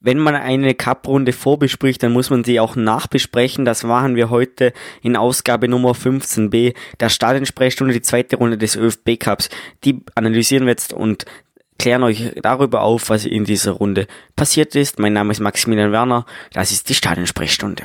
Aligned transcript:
wenn 0.00 0.18
man 0.18 0.34
eine 0.34 0.74
Cup-Runde 0.74 1.32
vorbespricht, 1.32 2.02
dann 2.02 2.12
muss 2.12 2.30
man 2.30 2.42
sie 2.42 2.58
auch 2.58 2.74
nachbesprechen. 2.74 3.64
Das 3.64 3.84
machen 3.84 4.16
wir 4.16 4.30
heute 4.30 4.72
in 5.02 5.14
Ausgabe 5.14 5.68
Nummer 5.68 5.92
15b 5.92 6.74
der 6.98 7.08
Stadionsprechstunde, 7.10 7.92
die 7.92 8.02
zweite 8.02 8.36
Runde 8.36 8.56
des 8.56 8.76
ÖFB 8.76 9.18
Cups. 9.18 9.50
Die 9.84 10.00
analysieren 10.14 10.64
wir 10.64 10.72
jetzt 10.72 10.94
und 10.94 11.26
klären 11.78 12.02
euch 12.02 12.32
darüber 12.42 12.82
auf, 12.82 13.10
was 13.10 13.26
in 13.26 13.44
dieser 13.44 13.72
Runde 13.72 14.06
passiert 14.36 14.74
ist. 14.74 14.98
Mein 14.98 15.12
Name 15.12 15.32
ist 15.32 15.40
Maximilian 15.40 15.92
Werner. 15.92 16.24
Das 16.52 16.72
ist 16.72 16.88
die 16.88 16.94
Stadionsprechstunde. 16.94 17.84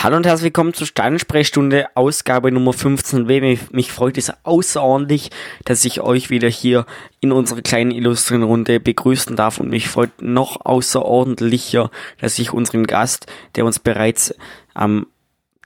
Hallo 0.00 0.16
und 0.16 0.26
herzlich 0.26 0.44
willkommen 0.44 0.74
zur 0.74 0.86
Stadionsprechstunde, 0.86 1.88
Ausgabe 1.96 2.52
Nummer 2.52 2.70
15b. 2.70 3.40
Mich, 3.40 3.70
mich, 3.72 3.90
freut 3.90 4.16
es 4.16 4.32
außerordentlich, 4.44 5.30
dass 5.64 5.84
ich 5.84 6.00
euch 6.02 6.30
wieder 6.30 6.48
hier 6.48 6.86
in 7.18 7.32
unserer 7.32 7.62
kleinen 7.62 7.90
illustren 7.90 8.44
Runde 8.44 8.78
begrüßen 8.78 9.34
darf 9.34 9.58
und 9.58 9.70
mich 9.70 9.88
freut 9.88 10.22
noch 10.22 10.64
außerordentlicher, 10.64 11.90
dass 12.20 12.38
ich 12.38 12.52
unseren 12.52 12.86
Gast, 12.86 13.26
der 13.56 13.64
uns 13.64 13.80
bereits 13.80 14.32
am 14.72 15.08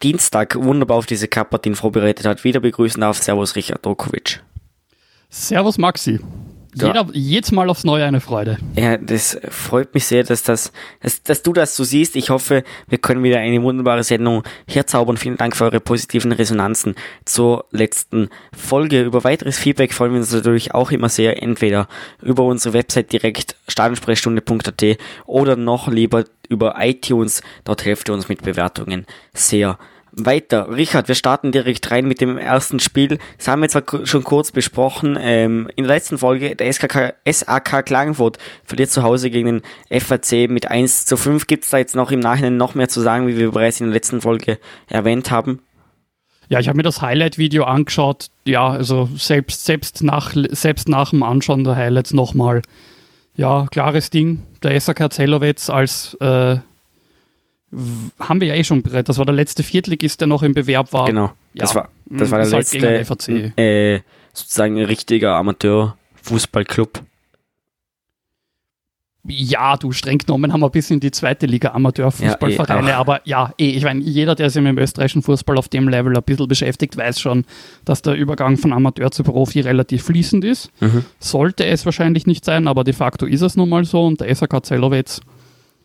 Dienstag 0.02 0.54
wunderbar 0.54 0.96
auf 0.96 1.04
diese 1.04 1.28
Cup-Partien 1.28 1.74
vorbereitet 1.74 2.24
hat, 2.24 2.42
wieder 2.42 2.60
begrüßen 2.60 3.02
darf. 3.02 3.22
Servus 3.22 3.54
Richard 3.54 3.84
Dokovic. 3.84 4.42
Servus 5.28 5.76
Maxi. 5.76 6.20
Jeder, 6.74 7.06
jedes 7.12 7.52
Mal 7.52 7.68
aufs 7.68 7.84
Neue 7.84 8.04
eine 8.04 8.20
Freude. 8.20 8.56
Ja, 8.76 8.96
das 8.96 9.38
freut 9.50 9.92
mich 9.92 10.06
sehr, 10.06 10.24
dass, 10.24 10.42
das, 10.42 10.72
dass, 11.00 11.22
dass 11.22 11.42
du 11.42 11.52
das 11.52 11.76
so 11.76 11.84
siehst. 11.84 12.16
Ich 12.16 12.30
hoffe, 12.30 12.64
wir 12.88 12.98
können 12.98 13.22
wieder 13.22 13.38
eine 13.38 13.62
wunderbare 13.62 14.02
Sendung 14.02 14.42
herzaubern. 14.66 15.18
Vielen 15.18 15.36
Dank 15.36 15.54
für 15.54 15.64
eure 15.64 15.80
positiven 15.80 16.32
Resonanzen 16.32 16.94
zur 17.26 17.66
letzten 17.72 18.30
Folge. 18.56 19.02
Über 19.02 19.22
weiteres 19.22 19.58
Feedback 19.58 19.92
freuen 19.92 20.12
wir 20.12 20.20
uns 20.20 20.32
natürlich 20.32 20.72
auch 20.72 20.90
immer 20.90 21.10
sehr. 21.10 21.42
Entweder 21.42 21.88
über 22.22 22.44
unsere 22.44 22.72
Website 22.72 23.12
direkt 23.12 23.56
stadionsprechstunde.at 23.68 24.98
oder 25.26 25.56
noch 25.56 25.88
lieber 25.88 26.24
über 26.48 26.76
iTunes. 26.78 27.42
Dort 27.64 27.84
helft 27.84 28.08
ihr 28.08 28.14
uns 28.14 28.28
mit 28.28 28.42
Bewertungen 28.42 29.06
sehr 29.34 29.78
weiter. 30.12 30.68
Richard, 30.70 31.08
wir 31.08 31.14
starten 31.14 31.52
direkt 31.52 31.90
rein 31.90 32.06
mit 32.06 32.20
dem 32.20 32.38
ersten 32.38 32.80
Spiel. 32.80 33.18
Das 33.38 33.48
haben 33.48 33.62
wir 33.62 33.68
zwar 33.68 33.82
schon 34.04 34.24
kurz 34.24 34.52
besprochen. 34.52 35.18
Ähm, 35.20 35.68
in 35.76 35.84
der 35.84 35.94
letzten 35.94 36.18
Folge, 36.18 36.54
der 36.54 36.72
SKK, 36.72 37.14
SAK 37.26 37.84
Klagenfurt 37.84 38.38
verliert 38.64 38.90
zu 38.90 39.02
Hause 39.02 39.30
gegen 39.30 39.60
den 39.88 40.00
FAC 40.00 40.50
mit 40.50 40.70
1 40.70 41.06
zu 41.06 41.16
5. 41.16 41.46
Gibt 41.46 41.64
es 41.64 41.70
da 41.70 41.78
jetzt 41.78 41.96
noch 41.96 42.10
im 42.10 42.20
Nachhinein 42.20 42.56
noch 42.56 42.74
mehr 42.74 42.88
zu 42.88 43.00
sagen, 43.00 43.26
wie 43.26 43.38
wir 43.38 43.50
bereits 43.50 43.80
in 43.80 43.86
der 43.86 43.94
letzten 43.94 44.20
Folge 44.20 44.58
erwähnt 44.88 45.30
haben? 45.30 45.60
Ja, 46.48 46.60
ich 46.60 46.68
habe 46.68 46.76
mir 46.76 46.82
das 46.82 47.00
Highlight-Video 47.00 47.64
angeschaut. 47.64 48.26
Ja, 48.44 48.68
also 48.68 49.08
selbst, 49.16 49.64
selbst, 49.64 50.02
nach, 50.02 50.34
selbst 50.50 50.88
nach 50.88 51.10
dem 51.10 51.22
Anschauen 51.22 51.64
der 51.64 51.76
Highlights 51.76 52.12
nochmal. 52.12 52.60
Ja, 53.34 53.66
klares 53.70 54.10
Ding. 54.10 54.42
Der 54.62 54.78
SAK 54.78 55.10
Zelowetz 55.12 55.70
als 55.70 56.14
äh, 56.20 56.56
haben 58.18 58.40
wir 58.40 58.48
ja 58.48 58.54
eh 58.54 58.64
schon 58.64 58.82
bereit. 58.82 59.08
Das 59.08 59.18
war 59.18 59.24
der 59.24 59.34
letzte 59.34 59.62
Viertligist, 59.62 60.20
der 60.20 60.28
noch 60.28 60.42
im 60.42 60.54
Bewerb 60.54 60.92
war. 60.92 61.06
Genau. 61.06 61.32
Das 61.54 61.70
ja, 61.70 61.80
war, 61.80 61.88
das 62.06 62.30
war 62.30 62.38
der 62.38 62.50
halt 62.50 62.72
letzte 62.72 63.56
äh, 63.56 64.00
sozusagen 64.32 64.78
ein 64.78 64.84
richtiger 64.84 65.34
Amateur-Fußballclub. 65.36 67.02
Ja, 69.24 69.76
du 69.76 69.92
streng 69.92 70.18
genommen 70.18 70.52
haben 70.52 70.62
wir 70.62 70.70
bis 70.70 70.90
in 70.90 70.98
die 70.98 71.12
zweite 71.12 71.46
Liga 71.46 71.70
Amateurfußballvereine, 71.70 72.88
ja, 72.88 72.94
eh, 72.94 72.98
aber 72.98 73.20
ja, 73.24 73.54
eh, 73.56 73.70
ich 73.70 73.84
meine, 73.84 74.00
jeder, 74.00 74.34
der 74.34 74.50
sich 74.50 74.60
mit 74.60 74.76
dem 74.76 74.78
österreichischen 74.78 75.22
Fußball 75.22 75.58
auf 75.58 75.68
dem 75.68 75.88
Level 75.88 76.16
ein 76.16 76.22
bisschen 76.24 76.48
beschäftigt, 76.48 76.96
weiß 76.96 77.20
schon, 77.20 77.44
dass 77.84 78.02
der 78.02 78.14
Übergang 78.14 78.56
von 78.56 78.72
Amateur 78.72 79.12
zu 79.12 79.22
Profi 79.22 79.60
relativ 79.60 80.02
fließend 80.02 80.44
ist. 80.44 80.72
Mhm. 80.80 81.04
Sollte 81.20 81.64
es 81.66 81.84
wahrscheinlich 81.84 82.26
nicht 82.26 82.44
sein, 82.44 82.66
aber 82.66 82.82
de 82.82 82.94
facto 82.94 83.24
ist 83.24 83.42
es 83.42 83.54
nun 83.54 83.68
mal 83.68 83.84
so 83.84 84.06
und 84.06 84.20
der 84.20 84.34
SAK 84.34 84.66
Zelowetz 84.66 85.20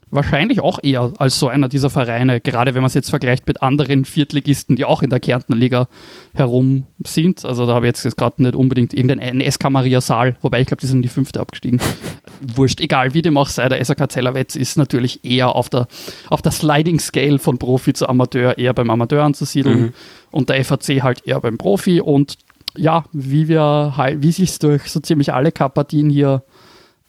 wahrscheinlich 0.09 0.61
auch 0.61 0.79
eher 0.81 1.11
als 1.17 1.39
so 1.39 1.47
einer 1.47 1.67
dieser 1.67 1.89
Vereine, 1.89 2.39
gerade 2.39 2.73
wenn 2.73 2.81
man 2.81 2.87
es 2.87 2.93
jetzt 2.93 3.09
vergleicht 3.09 3.45
mit 3.47 3.61
anderen 3.61 4.05
Viertligisten, 4.05 4.75
die 4.75 4.85
auch 4.85 5.03
in 5.03 5.09
der 5.09 5.19
Kärntner 5.19 5.55
Liga 5.55 5.87
herum 6.33 6.85
sind. 7.05 7.43
Also 7.43 7.65
da 7.65 7.73
habe 7.73 7.87
ich 7.87 8.03
jetzt 8.03 8.17
gerade 8.17 8.41
nicht 8.41 8.55
unbedingt 8.55 8.93
irgendeinen 8.93 9.41
SK 9.51 9.69
Maria 9.69 9.99
Saal, 9.99 10.37
wobei 10.41 10.61
ich 10.61 10.67
glaube, 10.67 10.81
die 10.81 10.87
sind 10.87 10.97
in 10.97 11.01
die 11.01 11.09
fünfte 11.09 11.39
abgestiegen. 11.39 11.81
Wurscht, 12.55 12.79
egal 12.79 13.13
wie 13.13 13.21
dem 13.21 13.37
auch 13.37 13.49
sei, 13.49 13.67
der 13.67 13.83
SK 13.83 14.09
Zellerwetz 14.09 14.55
ist 14.55 14.77
natürlich 14.77 15.25
eher 15.25 15.55
auf 15.55 15.69
der, 15.69 15.87
auf 16.29 16.41
der 16.41 16.51
Sliding 16.51 16.99
Scale 16.99 17.39
von 17.39 17.57
Profi 17.57 17.93
zu 17.93 18.07
Amateur 18.07 18.57
eher 18.57 18.73
beim 18.73 18.89
Amateur 18.89 19.23
anzusiedeln 19.23 19.79
mhm. 19.79 19.93
und 20.31 20.49
der 20.49 20.63
FAC 20.63 21.03
halt 21.03 21.27
eher 21.27 21.41
beim 21.41 21.57
Profi 21.57 21.99
und 21.99 22.37
ja, 22.77 23.05
wie 23.11 23.47
wir 23.47 23.93
wie 24.19 24.31
sich 24.31 24.59
durch 24.59 24.83
so 24.83 24.99
ziemlich 24.99 25.33
alle 25.33 25.51
Cup-Partien 25.51 26.09
hier 26.09 26.43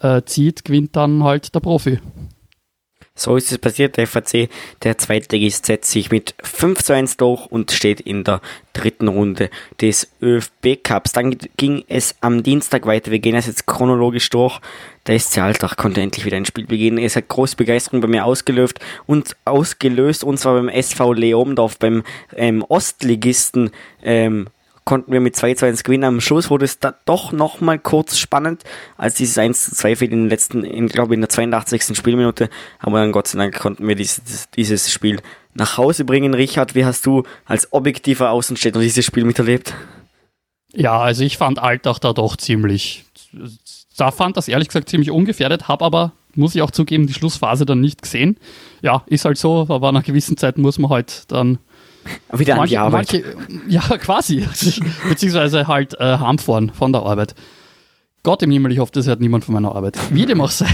äh, 0.01 0.23
zieht, 0.23 0.65
gewinnt 0.65 0.97
dann 0.97 1.23
halt 1.23 1.55
der 1.55 1.61
Profi. 1.61 1.99
So 3.19 3.37
ist 3.37 3.51
es 3.51 3.59
passiert. 3.59 3.97
Der 3.97 4.07
FAC, 4.07 4.49
der 4.83 4.97
Zweitligist, 4.97 5.67
setzt 5.67 5.91
sich 5.91 6.11
mit 6.11 6.35
5 6.43 6.83
zu 6.83 6.95
1 6.95 7.17
durch 7.17 7.47
und 7.47 7.73
steht 7.73 8.01
in 8.01 8.25
der 8.25 8.41
dritten 8.73 9.09
Runde 9.09 9.51
des 9.81 10.09
ÖFB 10.23 10.83
Cups. 10.83 11.13
Dann 11.13 11.37
ging 11.57 11.85
es 11.89 12.15
am 12.21 12.43
Dienstag 12.43 12.87
weiter. 12.87 13.11
Wir 13.11 13.19
gehen 13.19 13.35
das 13.35 13.47
jetzt 13.47 13.67
chronologisch 13.67 14.31
durch. 14.31 14.61
Der 15.09 15.19
SC 15.19 15.39
Alltag 15.39 15.77
konnte 15.77 16.01
endlich 16.01 16.25
wieder 16.25 16.37
ein 16.37 16.45
Spiel 16.45 16.67
beginnen. 16.67 16.99
Es 16.99 17.17
hat 17.17 17.29
große 17.29 17.57
Begeisterung 17.57 18.01
bei 18.01 18.09
mir 18.09 18.25
ausgelöst 18.25 18.79
und 19.07 19.37
ausgelöst, 19.45 20.23
und 20.23 20.39
zwar 20.39 20.55
beim 20.55 20.69
SV 20.69 21.15
Leomdorf, 21.15 21.79
beim 21.79 22.05
ähm, 22.37 22.65
Ostligisten 22.69 23.71
ähm, 24.03 24.49
konnten 24.89 25.13
wir 25.13 25.21
mit 25.21 25.37
2 25.37 25.53
zu 25.53 25.67
1 25.67 25.85
gewinnen. 25.85 26.05
Am 26.05 26.23
Schluss 26.23 26.49
wurde 26.49 26.65
es 26.65 26.79
da 26.79 26.95
doch 27.05 27.31
nochmal 27.31 27.79
kurz 27.79 28.17
spannend, 28.17 28.65
als 28.97 29.17
dieses 29.17 29.37
1 29.37 29.67
zu 29.67 29.75
2 29.75 29.97
für 29.97 30.09
den 30.09 30.31
letzten, 30.31 30.65
ich 30.65 30.91
glaube 30.91 31.13
in 31.13 31.21
der 31.21 31.29
82. 31.29 31.95
Spielminute. 31.95 32.49
Aber 32.79 33.01
dann 33.01 33.13
Gott 33.13 33.29
sei 33.29 33.37
Dank 33.37 33.59
konnten 33.59 33.87
wir 33.87 33.97
dieses, 33.97 34.49
dieses 34.57 34.91
Spiel 34.91 35.21
nach 35.53 35.77
Hause 35.77 36.07
bringen. 36.07 36.33
Richard, 36.33 36.75
wie 36.75 36.87
hast 36.87 37.05
du 37.05 37.25
als 37.45 37.71
objektiver 37.75 38.31
Außenstädter 38.31 38.81
dieses 38.81 39.05
Spiel 39.05 39.25
miterlebt? 39.25 39.75
Ja, 40.73 40.99
also 40.99 41.23
ich 41.23 41.37
fand 41.37 41.59
Alltag 41.59 41.99
da 41.99 42.15
doch 42.15 42.39
ziemlich, 42.39 43.05
da 43.99 44.11
fand 44.11 44.39
das 44.39 44.49
ehrlich 44.49 44.69
gesagt 44.69 44.89
ziemlich 44.89 45.11
ungefährdet, 45.11 45.69
habe 45.69 45.85
aber, 45.85 46.13
muss 46.35 46.55
ich 46.55 46.63
auch 46.63 46.71
zugeben, 46.71 47.07
die 47.07 47.13
Schlussphase 47.13 47.67
dann 47.67 47.83
nicht 47.83 48.01
gesehen. 48.01 48.39
Ja, 48.81 49.03
ist 49.05 49.27
halt 49.27 49.37
so, 49.37 49.67
aber 49.69 49.93
nach 49.93 50.05
gewissen 50.05 50.39
Zeiten 50.39 50.63
muss 50.63 50.79
man 50.79 50.91
halt 50.91 51.31
dann 51.31 51.59
wieder 52.33 52.57
manche, 52.57 52.61
an 52.61 52.69
die 52.69 52.79
Arbeit. 52.79 53.13
Manche, 53.13 53.37
ja, 53.69 53.81
quasi. 53.99 54.47
Beziehungsweise 55.09 55.67
halt 55.67 55.99
äh, 56.01 56.19
heimfahren 56.19 56.71
von 56.71 56.93
der 56.93 57.03
Arbeit. 57.03 57.35
Gott 58.23 58.43
im 58.43 58.51
Himmel, 58.51 58.73
ich 58.73 58.79
hoffe, 58.79 58.93
das 58.93 59.07
hört 59.07 59.21
niemand 59.21 59.45
von 59.45 59.55
meiner 59.55 59.75
Arbeit. 59.75 59.97
Wie 60.11 60.27
dem 60.27 60.41
auch 60.41 60.51
sei. 60.51 60.67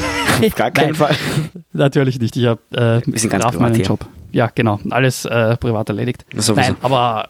Auf 0.45 0.55
gar 0.55 0.71
keinen 0.71 0.95
Fall. 0.95 1.15
Natürlich 1.73 2.19
nicht. 2.19 2.37
Ich 2.37 2.47
habe 2.47 2.61
äh, 2.73 3.07
Wir 3.07 3.19
sind 3.19 3.31
ganz 3.31 3.45
privat 3.45 3.61
meinen 3.61 3.81
Job. 3.83 4.07
Ja, 4.33 4.51
genau. 4.53 4.81
Alles 4.91 5.25
äh, 5.25 5.57
privat 5.57 5.89
erledigt. 5.89 6.25
Nein, 6.33 6.77
aber 6.83 7.29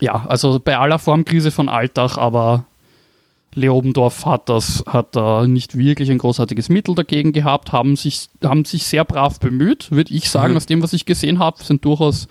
ja, 0.00 0.26
also 0.28 0.60
bei 0.62 0.76
aller 0.78 0.98
Formkrise 0.98 1.50
von 1.50 1.68
Alltag, 1.68 2.18
aber 2.18 2.66
Leobendorf 3.54 4.26
hat 4.26 4.48
das, 4.48 4.84
hat 4.86 5.16
da 5.16 5.46
nicht 5.46 5.78
wirklich 5.78 6.10
ein 6.10 6.18
großartiges 6.18 6.68
Mittel 6.68 6.94
dagegen 6.94 7.32
gehabt, 7.32 7.72
haben 7.72 7.96
sich, 7.96 8.28
haben 8.42 8.64
sich 8.64 8.84
sehr 8.84 9.04
brav 9.04 9.40
bemüht, 9.40 9.90
würde 9.90 10.12
ich 10.12 10.28
sagen, 10.28 10.52
mhm. 10.52 10.56
aus 10.56 10.66
dem, 10.66 10.82
was 10.82 10.92
ich 10.92 11.06
gesehen 11.06 11.38
habe, 11.38 11.62
sind 11.62 11.84
durchaus 11.84 12.28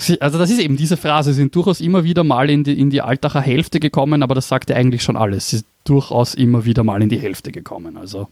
Sie, 0.00 0.20
also 0.22 0.38
das 0.38 0.48
ist 0.50 0.60
eben 0.60 0.76
diese 0.76 0.96
Phrase, 0.96 1.32
sind 1.32 1.54
durchaus 1.54 1.80
immer 1.80 2.04
wieder 2.04 2.22
mal 2.22 2.48
in 2.48 2.62
die, 2.62 2.78
in 2.78 2.88
die 2.88 3.02
Altacher 3.02 3.40
Hälfte 3.40 3.80
gekommen, 3.80 4.22
aber 4.22 4.36
das 4.36 4.46
sagt 4.46 4.70
ja 4.70 4.76
eigentlich 4.76 5.02
schon 5.02 5.16
alles. 5.16 5.50
Sie 5.50 5.56
sind 5.58 5.66
durchaus 5.82 6.34
immer 6.34 6.64
wieder 6.64 6.84
mal 6.84 7.02
in 7.02 7.08
die 7.08 7.18
Hälfte 7.18 7.50
gekommen. 7.50 7.96
Also, 7.96 8.28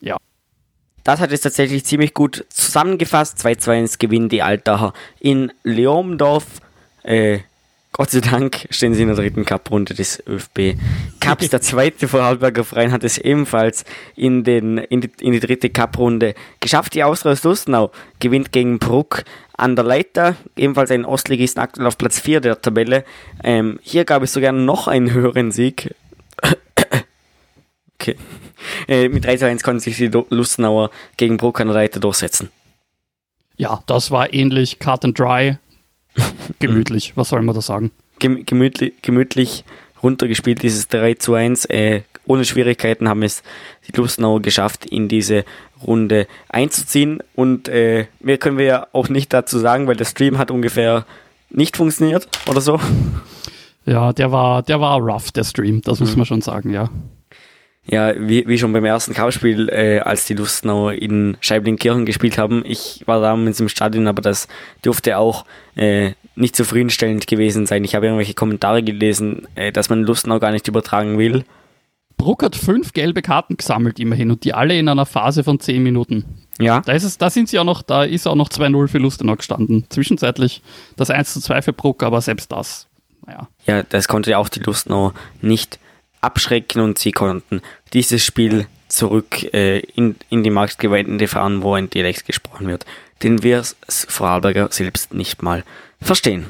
ja. 0.00 0.16
Das 1.04 1.20
hat 1.20 1.32
es 1.32 1.42
tatsächlich 1.42 1.84
ziemlich 1.84 2.14
gut 2.14 2.46
zusammengefasst. 2.48 3.38
2 3.38 3.56
2 3.56 3.78
1 3.78 3.98
gewinnen 3.98 4.30
die 4.30 4.42
Altacher 4.42 4.94
in 5.18 5.52
Leomdorf. 5.64 6.46
Äh, 7.02 7.40
Gott 7.92 8.10
sei 8.10 8.20
Dank 8.20 8.68
stehen 8.70 8.94
sie 8.94 9.02
in 9.02 9.08
der 9.08 9.16
dritten 9.16 9.44
Cup-Runde 9.44 9.94
des 9.94 10.22
ÖFB 10.26 10.76
Cups. 11.18 11.50
Der 11.50 11.60
zweite 11.60 12.06
Vorarlberger 12.06 12.62
Verein 12.62 12.92
hat 12.92 13.02
es 13.02 13.18
ebenfalls 13.18 13.84
in, 14.14 14.44
den, 14.44 14.78
in, 14.78 15.00
die, 15.00 15.10
in 15.20 15.32
die 15.32 15.40
dritte 15.40 15.70
Cup-Runde 15.70 16.34
geschafft. 16.60 16.94
Die 16.94 17.02
Austria 17.02 17.32
aus 17.32 17.42
Lustenau 17.42 17.90
gewinnt 18.20 18.52
gegen 18.52 18.78
Bruck 18.78 19.24
an 19.56 19.74
der 19.74 19.84
Leiter, 19.84 20.36
ebenfalls 20.56 20.92
ein 20.92 21.04
Ostligisten 21.04 21.60
aktuell 21.60 21.86
auf 21.86 21.98
Platz 21.98 22.20
4 22.20 22.40
der 22.40 22.62
Tabelle. 22.62 23.04
Ähm, 23.42 23.80
hier 23.82 24.04
gab 24.04 24.22
es 24.22 24.32
sogar 24.32 24.52
noch 24.52 24.86
einen 24.86 25.12
höheren 25.12 25.50
Sieg. 25.50 25.94
okay. 27.94 28.16
Äh, 28.86 29.08
mit 29.08 29.24
3 29.24 29.36
zu 29.36 29.46
1 29.46 29.62
konnten 29.64 29.80
sich 29.80 29.96
die 29.96 30.10
Lustenauer 30.30 30.90
gegen 31.16 31.38
Bruck 31.38 31.60
an 31.60 31.66
der 31.66 31.74
Leiter 31.74 31.98
durchsetzen. 31.98 32.50
ja, 33.56 33.82
das 33.86 34.12
war 34.12 34.32
ähnlich 34.32 34.78
cut 34.78 35.04
and 35.04 35.18
dry. 35.18 35.58
gemütlich, 36.58 37.12
was 37.16 37.30
soll 37.30 37.42
man 37.42 37.54
da 37.54 37.60
sagen? 37.60 37.90
Gemütlich, 38.18 38.94
gemütlich 39.00 39.64
runtergespielt, 40.02 40.62
dieses 40.62 40.88
3 40.88 41.14
zu 41.14 41.34
1. 41.34 41.66
Äh, 41.66 42.02
ohne 42.26 42.44
Schwierigkeiten 42.44 43.08
haben 43.08 43.22
es 43.22 43.42
die 43.88 43.92
Lustenauer 43.96 44.40
geschafft, 44.40 44.86
in 44.86 45.08
diese 45.08 45.44
Runde 45.82 46.26
einzuziehen. 46.48 47.22
Und 47.34 47.68
äh, 47.68 48.06
mehr 48.20 48.38
können 48.38 48.58
wir 48.58 48.66
ja 48.66 48.86
auch 48.92 49.08
nicht 49.08 49.32
dazu 49.32 49.58
sagen, 49.58 49.86
weil 49.86 49.96
der 49.96 50.04
Stream 50.04 50.38
hat 50.38 50.50
ungefähr 50.50 51.06
nicht 51.50 51.76
funktioniert 51.76 52.28
oder 52.48 52.60
so. 52.60 52.80
Ja, 53.86 54.12
der 54.12 54.30
war, 54.30 54.62
der 54.62 54.78
war 54.80 55.00
rough, 55.00 55.32
der 55.32 55.42
Stream, 55.42 55.80
das 55.80 55.98
mhm. 55.98 56.06
muss 56.06 56.16
man 56.16 56.26
schon 56.26 56.42
sagen, 56.42 56.70
ja. 56.70 56.90
Ja, 57.90 58.12
wie, 58.16 58.46
wie 58.46 58.56
schon 58.56 58.72
beim 58.72 58.84
ersten 58.84 59.14
Cup-Spiel, 59.14 59.68
äh, 59.68 59.98
als 59.98 60.24
die 60.24 60.34
Lustenauer 60.34 60.92
in 60.92 61.36
Scheiblinkirchen 61.40 62.06
gespielt 62.06 62.38
haben. 62.38 62.62
Ich 62.64 63.02
war 63.06 63.20
damals 63.20 63.58
im 63.58 63.68
Stadion, 63.68 64.06
aber 64.06 64.22
das 64.22 64.46
dürfte 64.84 65.18
auch 65.18 65.44
äh, 65.74 66.12
nicht 66.36 66.54
zufriedenstellend 66.54 67.26
gewesen 67.26 67.66
sein. 67.66 67.82
Ich 67.82 67.96
habe 67.96 68.06
irgendwelche 68.06 68.34
Kommentare 68.34 68.84
gelesen, 68.84 69.48
äh, 69.56 69.72
dass 69.72 69.88
man 69.88 70.04
Lustenau 70.04 70.38
gar 70.38 70.52
nicht 70.52 70.68
übertragen 70.68 71.18
will. 71.18 71.44
Bruck 72.16 72.44
hat 72.44 72.54
fünf 72.54 72.92
gelbe 72.92 73.22
Karten 73.22 73.56
gesammelt 73.56 73.98
immerhin 73.98 74.30
und 74.30 74.44
die 74.44 74.54
alle 74.54 74.78
in 74.78 74.88
einer 74.88 75.06
Phase 75.06 75.42
von 75.42 75.58
zehn 75.58 75.82
Minuten. 75.82 76.46
Ja. 76.60 76.82
Da 76.82 76.92
ist 76.92 77.02
es, 77.02 77.18
da 77.18 77.28
sind 77.28 77.48
sie 77.48 77.58
auch 77.58 77.64
noch, 77.64 77.82
da 77.82 78.04
ist 78.04 78.28
auch 78.28 78.36
noch 78.36 78.50
2-0 78.50 78.86
für 78.86 78.98
Lustenau 78.98 79.34
gestanden. 79.34 79.86
Zwischenzeitlich 79.88 80.62
das 80.94 81.10
1 81.10 81.40
2 81.40 81.62
für 81.62 81.72
Bruck, 81.72 82.04
aber 82.04 82.20
selbst 82.20 82.52
das, 82.52 82.86
naja. 83.26 83.48
Ja, 83.66 83.82
das 83.82 84.06
konnte 84.06 84.30
ja 84.30 84.38
auch 84.38 84.48
die 84.48 84.60
Lustenau 84.60 85.12
nicht 85.40 85.80
abschrecken 86.20 86.80
und 86.80 86.98
sie 86.98 87.12
konnten 87.12 87.62
dieses 87.92 88.24
Spiel 88.24 88.66
zurück 88.88 89.52
äh, 89.54 89.80
in, 89.80 90.16
in 90.28 90.42
die 90.42 90.50
Marktgemeinde 90.50 91.28
fahren, 91.28 91.62
wo 91.62 91.74
ein 91.74 91.90
Dialekt 91.90 92.26
gesprochen 92.26 92.66
wird, 92.66 92.84
den 93.22 93.42
wir 93.42 93.62
Vorarlberger 93.88 94.68
selbst 94.70 95.14
nicht 95.14 95.42
mal 95.42 95.64
verstehen. 96.00 96.46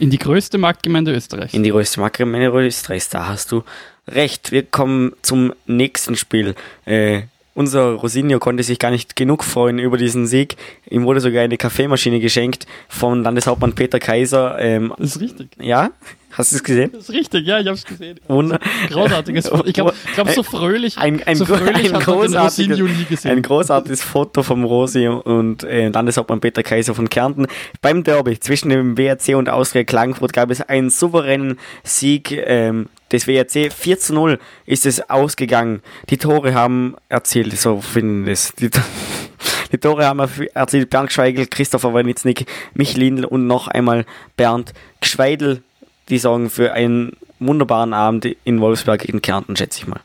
In 0.00 0.10
die 0.10 0.18
größte 0.18 0.58
Marktgemeinde 0.58 1.12
Österreichs. 1.12 1.54
In 1.54 1.62
die 1.62 1.70
größte 1.70 2.00
Marktgemeinde 2.00 2.48
Österreichs, 2.48 3.08
da 3.08 3.28
hast 3.28 3.52
du 3.52 3.62
recht. 4.08 4.52
Wir 4.52 4.64
kommen 4.64 5.12
zum 5.22 5.52
nächsten 5.66 6.16
Spiel. 6.16 6.54
Äh, 6.84 7.22
unser 7.54 7.92
Rosinio 7.92 8.40
konnte 8.40 8.64
sich 8.64 8.80
gar 8.80 8.90
nicht 8.90 9.14
genug 9.14 9.44
freuen 9.44 9.78
über 9.78 9.96
diesen 9.96 10.26
Sieg. 10.26 10.56
Ihm 10.90 11.04
wurde 11.04 11.20
sogar 11.20 11.44
eine 11.44 11.56
Kaffeemaschine 11.56 12.18
geschenkt 12.18 12.66
von 12.88 13.22
Landeshauptmann 13.22 13.74
Peter 13.74 14.00
Kaiser. 14.00 14.58
Ähm, 14.58 14.92
das 14.98 15.16
ist 15.16 15.20
richtig. 15.20 15.50
Ja? 15.60 15.90
Hast 16.36 16.50
du 16.50 16.56
es 16.56 16.64
gesehen? 16.64 16.90
Das 16.92 17.04
ist 17.04 17.10
richtig, 17.10 17.46
ja, 17.46 17.60
ich 17.60 17.66
habe 17.66 17.76
es 17.76 17.84
gesehen. 17.84 18.18
Wunder 18.26 18.58
Großartiges 18.90 19.48
Foto. 19.48 19.64
Ich 19.66 19.74
glaube, 19.74 19.94
glaub, 20.14 20.30
so 20.30 20.42
fröhlich, 20.42 20.98
ein, 20.98 21.22
ein, 21.22 21.36
so 21.36 21.46
fröhlich 21.46 21.94
ein, 21.94 22.00
großartiges, 22.00 23.08
gesehen. 23.08 23.30
ein 23.30 23.42
großartiges 23.42 24.02
Foto 24.02 24.42
vom 24.42 24.64
Rosi 24.64 25.06
und 25.06 25.62
äh, 25.62 25.88
Landeshauptmann 25.88 26.40
Peter 26.40 26.64
Kaiser 26.64 26.94
von 26.94 27.08
Kärnten. 27.08 27.46
Beim 27.80 28.02
Derby 28.02 28.40
zwischen 28.40 28.70
dem 28.70 28.98
WRC 28.98 29.36
und 29.36 29.48
Austria 29.48 29.84
Klagenfurt 29.84 30.32
gab 30.32 30.50
es 30.50 30.60
einen 30.60 30.90
souveränen 30.90 31.58
Sieg 31.84 32.32
ähm, 32.32 32.88
des 33.12 33.28
WRC. 33.28 33.72
4 33.72 33.98
zu 34.00 34.14
0 34.14 34.38
ist 34.66 34.86
es 34.86 35.08
ausgegangen. 35.08 35.82
Die 36.10 36.18
Tore 36.18 36.54
haben 36.54 36.96
erzielt, 37.08 37.56
so 37.56 37.80
finden 37.80 38.26
es. 38.26 38.52
Die, 38.56 38.70
die 39.72 39.78
Tore 39.78 40.04
haben 40.06 40.20
erzielt 40.54 40.90
Bernd 40.90 41.12
Schweigel, 41.12 41.46
Christopher 41.46 41.94
Wernitznik, 41.94 42.46
Michelin 42.74 43.24
und 43.24 43.46
noch 43.46 43.68
einmal 43.68 44.04
Bernd 44.36 44.72
Schweidel 45.00 45.62
die 46.08 46.18
sorgen 46.18 46.50
für 46.50 46.72
einen 46.72 47.12
wunderbaren 47.38 47.92
Abend 47.92 48.26
in 48.44 48.60
Wolfsberg 48.60 49.04
in 49.04 49.22
Kärnten, 49.22 49.56
schätze 49.56 49.80
ich 49.80 49.86
mal. 49.86 50.00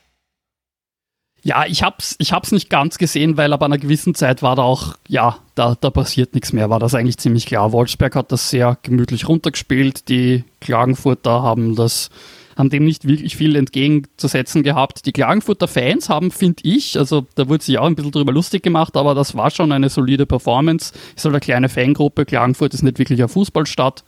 Ja, 1.41 1.65
ich 1.65 1.83
hab's, 1.83 2.15
ich 2.19 2.33
hab's 2.33 2.51
nicht 2.51 2.69
ganz 2.69 2.97
gesehen, 2.97 3.37
weil 3.37 3.53
ab 3.53 3.63
einer 3.63 3.77
gewissen 3.77 4.13
Zeit 4.13 4.41
war 4.41 4.57
da 4.57 4.63
auch, 4.63 4.95
ja, 5.07 5.37
da, 5.55 5.77
da 5.79 5.89
passiert 5.89 6.33
nichts 6.33 6.51
mehr, 6.51 6.69
war 6.69 6.79
das 6.79 6.95
eigentlich 6.95 7.17
ziemlich 7.17 7.45
klar. 7.45 7.71
Wolfsberg 7.71 8.15
hat 8.15 8.31
das 8.31 8.49
sehr 8.49 8.77
gemütlich 8.83 9.27
runtergespielt, 9.27 10.09
die 10.09 10.43
Klagenfurter 10.59 11.41
haben 11.41 11.77
das, 11.77 12.09
haben 12.57 12.69
dem 12.69 12.83
nicht 12.83 13.07
wirklich 13.07 13.37
viel 13.37 13.55
entgegenzusetzen 13.55 14.63
gehabt. 14.63 15.05
Die 15.05 15.13
Klagenfurter 15.13 15.69
Fans 15.69 16.09
haben, 16.09 16.29
finde 16.31 16.61
ich, 16.63 16.99
also 16.99 17.25
da 17.35 17.47
wurde 17.47 17.63
sich 17.63 17.79
auch 17.79 17.87
ein 17.87 17.95
bisschen 17.95 18.11
drüber 18.11 18.33
lustig 18.33 18.61
gemacht, 18.61 18.97
aber 18.97 19.15
das 19.15 19.35
war 19.35 19.49
schon 19.49 19.71
eine 19.71 19.87
solide 19.87 20.25
Performance. 20.25 20.93
Ist 21.15 21.23
halt 21.23 21.33
eine 21.33 21.39
kleine 21.39 21.69
Fangruppe, 21.69 22.25
Klagenfurt 22.25 22.73
ist 22.73 22.83
nicht 22.83 22.99
wirklich 22.99 23.19
eine 23.19 23.29
Fußballstadt. 23.29 24.03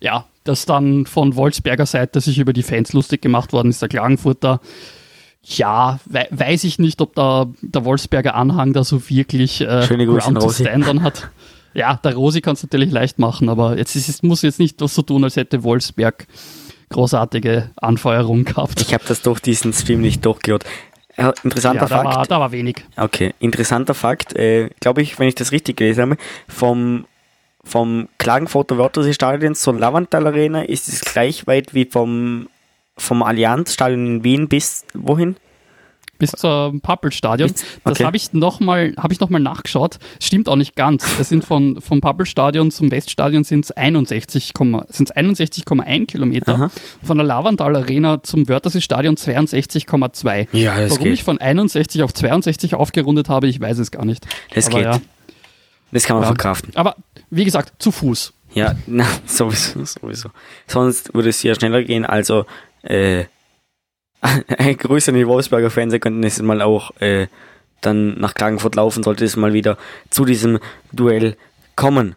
Ja, 0.00 0.26
dass 0.44 0.66
dann 0.66 1.06
von 1.06 1.36
Wolfsberger 1.36 1.86
Seite 1.86 2.20
sich 2.20 2.38
über 2.38 2.52
die 2.52 2.62
Fans 2.62 2.92
lustig 2.92 3.22
gemacht 3.22 3.52
worden 3.52 3.70
ist, 3.70 3.82
der 3.82 3.88
Klagenfurter. 3.88 4.60
Ja, 5.44 5.98
we 6.04 6.26
weiß 6.30 6.64
ich 6.64 6.78
nicht, 6.78 7.00
ob 7.00 7.14
da 7.14 7.46
der 7.62 7.84
Wolfsberger 7.84 8.34
Anhang 8.34 8.72
da 8.72 8.84
so 8.84 9.08
wirklich 9.08 9.60
äh, 9.60 9.82
Schöne 9.82 10.06
Ground 10.06 10.40
to 10.40 10.50
stand 10.50 11.02
hat. 11.02 11.30
Ja, 11.74 11.94
der 11.94 12.14
Rosi 12.14 12.40
kann 12.40 12.54
es 12.54 12.62
natürlich 12.62 12.92
leicht 12.92 13.18
machen, 13.18 13.48
aber 13.48 13.78
jetzt 13.78 13.96
ist, 13.96 14.08
es 14.08 14.22
muss 14.22 14.42
jetzt 14.42 14.58
nicht 14.58 14.78
so 14.78 15.02
tun, 15.02 15.24
als 15.24 15.36
hätte 15.36 15.62
Wolfsberg 15.62 16.26
großartige 16.90 17.70
Anfeuerung 17.76 18.44
gehabt. 18.44 18.80
Ich 18.82 18.94
habe 18.94 19.04
das 19.08 19.22
durch 19.22 19.40
diesen 19.40 19.72
Stream 19.72 20.02
nicht 20.02 20.24
durchgehört. 20.24 20.64
Äh, 21.16 21.32
interessanter 21.42 21.82
ja, 21.82 21.88
da 21.88 22.02
Fakt. 22.02 22.16
War, 22.16 22.26
da 22.26 22.40
war 22.40 22.52
wenig. 22.52 22.76
Okay, 22.96 23.34
interessanter 23.38 23.94
Fakt, 23.94 24.34
äh, 24.36 24.70
glaube 24.80 25.02
ich, 25.02 25.18
wenn 25.18 25.28
ich 25.28 25.34
das 25.34 25.52
richtig 25.52 25.76
gelesen 25.76 26.02
habe, 26.02 26.16
vom 26.48 27.06
vom 27.64 28.08
Klagenfurter 28.18 28.76
Wörthersee-Stadion 28.78 29.54
zur 29.54 29.78
Lavantal 29.78 30.26
Arena 30.26 30.62
ist 30.62 30.88
es 30.88 31.00
gleich 31.00 31.46
weit 31.46 31.74
wie 31.74 31.84
vom, 31.84 32.48
vom 32.96 33.22
Allianz-Stadion 33.22 34.06
in 34.06 34.24
Wien 34.24 34.48
bis 34.48 34.84
wohin? 34.94 35.36
Bis 36.18 36.30
zum 36.32 36.80
Pappelstadion. 36.80 37.50
Okay. 37.50 37.58
Das 37.82 38.00
habe 38.00 38.16
ich 38.16 38.32
nochmal 38.32 38.94
hab 38.96 39.10
noch 39.20 39.28
nachgeschaut. 39.28 39.98
Stimmt 40.20 40.48
auch 40.48 40.54
nicht 40.54 40.76
ganz. 40.76 41.04
Es 41.18 41.30
sind 41.30 41.44
von, 41.44 41.80
vom 41.80 42.00
Pappelstadion 42.00 42.70
zum 42.70 42.92
Weststadion 42.92 43.42
sind 43.42 43.64
es 43.64 43.76
61,1 43.76 45.10
61 45.10 45.64
Kilometer. 46.06 46.54
Aha. 46.54 46.70
Von 47.02 47.16
der 47.16 47.26
Lavantal 47.26 47.74
Arena 47.74 48.22
zum 48.22 48.48
Wörthersee-Stadion 48.48 49.16
62,2. 49.16 50.46
Ja, 50.52 50.76
Warum 50.76 50.98
geht. 50.98 51.12
ich 51.12 51.24
von 51.24 51.38
61 51.38 52.04
auf 52.04 52.14
62 52.14 52.76
aufgerundet 52.76 53.28
habe, 53.28 53.48
ich 53.48 53.60
weiß 53.60 53.78
es 53.78 53.90
gar 53.90 54.04
nicht. 54.04 54.24
Das 54.54 54.68
Aber 54.68 54.76
geht. 54.76 54.84
Ja. 54.84 55.00
Das 55.92 56.04
kann 56.04 56.16
man 56.16 56.24
ja. 56.24 56.28
verkraften. 56.28 56.74
Aber 56.74 56.96
wie 57.30 57.44
gesagt, 57.44 57.74
zu 57.78 57.92
Fuß. 57.92 58.32
Ja, 58.54 58.74
na, 58.86 59.06
sowieso, 59.26 59.84
sowieso. 59.84 60.30
Sonst 60.66 61.14
würde 61.14 61.28
es 61.28 61.42
ja 61.42 61.54
schneller 61.54 61.82
gehen. 61.84 62.04
Also, 62.04 62.46
äh, 62.82 63.24
Grüße 64.78 65.10
an 65.10 65.16
die 65.16 65.26
Wolfsberger 65.26 65.70
Fans, 65.70 65.98
könnten 66.00 66.24
es 66.24 66.40
mal 66.40 66.62
auch 66.62 66.92
äh, 67.00 67.26
dann 67.80 68.18
nach 68.20 68.34
Klagenfurt 68.34 68.76
laufen, 68.76 69.02
sollte 69.02 69.24
es 69.24 69.36
mal 69.36 69.52
wieder 69.52 69.76
zu 70.10 70.24
diesem 70.24 70.58
Duell 70.92 71.36
kommen. 71.76 72.14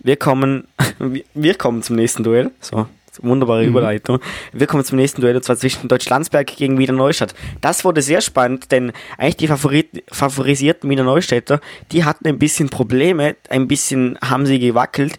Wir 0.00 0.16
kommen, 0.16 0.68
wir 1.34 1.54
kommen 1.54 1.82
zum 1.82 1.96
nächsten 1.96 2.22
Duell. 2.22 2.52
So, 2.60 2.86
Wunderbare 3.22 3.62
mhm. 3.62 3.68
Überleitung. 3.68 4.20
Wir 4.52 4.66
kommen 4.66 4.84
zum 4.84 4.96
nächsten 4.96 5.20
Duell, 5.20 5.36
und 5.36 5.44
zwar 5.44 5.56
zwischen 5.56 5.88
Deutschlandsberg 5.88 6.46
gegen 6.46 6.78
Wiener 6.78 6.92
Neustadt. 6.92 7.34
Das 7.60 7.84
wurde 7.84 8.02
sehr 8.02 8.20
spannend, 8.20 8.70
denn 8.72 8.92
eigentlich 9.16 9.36
die 9.36 9.48
Favorit 9.48 10.04
favorisierten 10.10 10.88
Wiener 10.90 11.04
Neustädter, 11.04 11.60
die 11.92 12.04
hatten 12.04 12.26
ein 12.26 12.38
bisschen 12.38 12.68
Probleme, 12.68 13.36
ein 13.48 13.68
bisschen 13.68 14.18
haben 14.22 14.46
sie 14.46 14.58
gewackelt, 14.58 15.16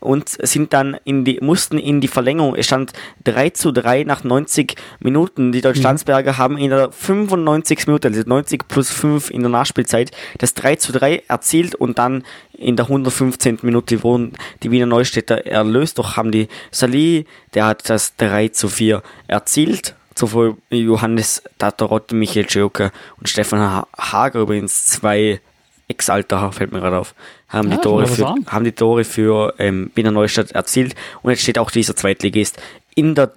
und 0.00 0.28
sind 0.28 0.72
dann 0.72 0.96
in 1.04 1.24
die, 1.24 1.38
mussten 1.40 1.78
in 1.78 2.00
die 2.00 2.08
Verlängerung. 2.08 2.54
Es 2.54 2.66
stand 2.66 2.92
3 3.24 3.50
zu 3.50 3.72
3 3.72 4.04
nach 4.04 4.24
90 4.24 4.76
Minuten. 5.00 5.52
Die 5.52 5.62
Deutschlandsberger 5.62 6.32
mhm. 6.32 6.38
haben 6.38 6.58
in 6.58 6.70
der 6.70 6.92
95. 6.92 7.86
Minute, 7.86 8.08
also 8.08 8.22
90 8.24 8.68
plus 8.68 8.90
5 8.90 9.30
in 9.30 9.40
der 9.40 9.50
Nachspielzeit, 9.50 10.10
das 10.38 10.54
3 10.54 10.76
zu 10.76 10.92
3 10.92 11.22
erzielt 11.28 11.74
und 11.74 11.98
dann 11.98 12.24
in 12.52 12.76
der 12.76 12.86
115. 12.86 13.60
Minute 13.62 14.02
wurden 14.02 14.32
die 14.62 14.70
Wiener 14.70 14.86
Neustädter 14.86 15.46
erlöst. 15.46 15.98
Doch 15.98 16.16
haben 16.16 16.30
die 16.30 16.48
Sali, 16.70 17.26
der 17.54 17.66
hat 17.66 17.88
das 17.88 18.16
3 18.16 18.48
zu 18.48 18.68
4 18.68 19.02
erzielt. 19.28 19.94
Zuvor 20.14 20.56
Johannes 20.70 21.42
Tatarotti, 21.58 22.14
Michael 22.14 22.46
Joker 22.48 22.90
und 23.18 23.28
Stefan 23.28 23.84
Hager 23.98 24.40
übrigens 24.40 24.86
zwei 24.86 25.40
Ex-Alter, 25.88 26.52
fällt 26.52 26.72
mir 26.72 26.80
gerade 26.80 26.98
auf, 26.98 27.14
haben, 27.48 27.70
ja, 27.70 27.76
die 27.76 27.82
Tore 27.82 28.06
für, 28.06 28.34
haben 28.46 28.64
die 28.64 28.72
Tore 28.72 29.04
für 29.04 29.54
ähm, 29.58 29.90
Wiener 29.94 30.10
Neustadt 30.10 30.52
erzielt 30.52 30.94
und 31.22 31.30
jetzt 31.30 31.42
steht 31.42 31.58
auch 31.58 31.70
dieser 31.70 31.94
Zweitligist 31.94 32.60
in 32.94 33.14
der 33.14 33.32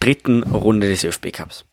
dritten 0.00 0.42
Runde 0.44 0.88
des 0.88 1.04
ÖFB 1.04 1.32
Cups. 1.32 1.64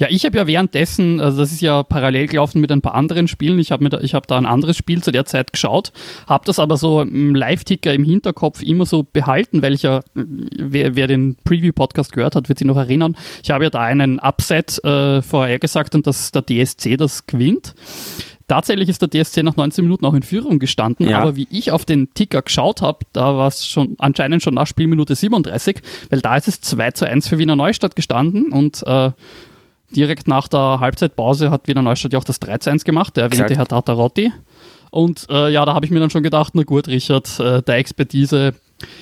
Ja, 0.00 0.06
ich 0.08 0.24
habe 0.24 0.38
ja 0.38 0.46
währenddessen, 0.46 1.20
also 1.20 1.36
das 1.36 1.52
ist 1.52 1.60
ja 1.60 1.82
parallel 1.82 2.26
gelaufen 2.26 2.62
mit 2.62 2.72
ein 2.72 2.80
paar 2.80 2.94
anderen 2.94 3.28
Spielen. 3.28 3.58
Ich 3.58 3.70
habe 3.70 3.86
da, 3.90 3.98
hab 3.98 4.26
da 4.26 4.38
ein 4.38 4.46
anderes 4.46 4.78
Spiel 4.78 5.02
zu 5.02 5.12
der 5.12 5.26
Zeit 5.26 5.52
geschaut, 5.52 5.92
habe 6.26 6.46
das 6.46 6.58
aber 6.58 6.78
so 6.78 7.02
im 7.02 7.34
Live-Ticker 7.34 7.92
im 7.92 8.02
Hinterkopf 8.02 8.62
immer 8.62 8.86
so 8.86 9.02
behalten, 9.02 9.60
welcher, 9.60 10.02
wer, 10.14 10.96
wer 10.96 11.06
den 11.06 11.36
Preview-Podcast 11.44 12.12
gehört 12.12 12.34
hat, 12.34 12.48
wird 12.48 12.58
sich 12.58 12.66
noch 12.66 12.78
erinnern. 12.78 13.14
Ich 13.42 13.50
habe 13.50 13.64
ja 13.64 13.68
da 13.68 13.82
einen 13.82 14.18
Upset 14.18 14.82
äh, 14.84 15.20
vorher 15.20 15.58
gesagt 15.58 15.94
und 15.94 16.06
dass 16.06 16.32
der 16.32 16.46
DSC 16.46 16.96
das 16.96 17.26
gewinnt. 17.26 17.74
Tatsächlich 18.50 18.88
ist 18.88 19.00
der 19.00 19.08
DSC 19.08 19.44
nach 19.44 19.54
19 19.54 19.84
Minuten 19.84 20.04
auch 20.04 20.12
in 20.12 20.24
Führung 20.24 20.58
gestanden, 20.58 21.08
ja. 21.08 21.20
aber 21.20 21.36
wie 21.36 21.46
ich 21.52 21.70
auf 21.70 21.84
den 21.84 22.12
Ticker 22.14 22.42
geschaut 22.42 22.82
habe, 22.82 23.06
da 23.12 23.36
war 23.36 23.46
es 23.46 23.64
schon 23.64 23.94
anscheinend 24.00 24.42
schon 24.42 24.54
nach 24.54 24.66
Spielminute 24.66 25.14
37, 25.14 25.80
weil 26.08 26.20
da 26.20 26.36
ist 26.36 26.48
es 26.48 26.60
2 26.60 26.90
zu 26.90 27.08
1 27.08 27.28
für 27.28 27.38
Wiener 27.38 27.54
Neustadt 27.54 27.94
gestanden 27.94 28.50
und 28.50 28.84
äh, 28.88 29.12
direkt 29.94 30.26
nach 30.26 30.48
der 30.48 30.80
Halbzeitpause 30.80 31.52
hat 31.52 31.68
Wiener 31.68 31.82
Neustadt 31.82 32.12
ja 32.12 32.18
auch 32.18 32.24
das 32.24 32.40
3 32.40 32.58
zu 32.58 32.70
1 32.70 32.82
gemacht, 32.82 33.16
der 33.16 33.22
erwähnte 33.22 33.54
Herr 33.54 33.68
Tatarotti. 33.68 34.32
Und 34.90 35.28
äh, 35.30 35.52
ja, 35.52 35.64
da 35.64 35.74
habe 35.74 35.86
ich 35.86 35.92
mir 35.92 36.00
dann 36.00 36.10
schon 36.10 36.24
gedacht, 36.24 36.54
na 36.56 36.64
gut, 36.64 36.88
Richard, 36.88 37.38
äh, 37.38 37.62
der 37.62 37.76
Expertise 37.76 38.54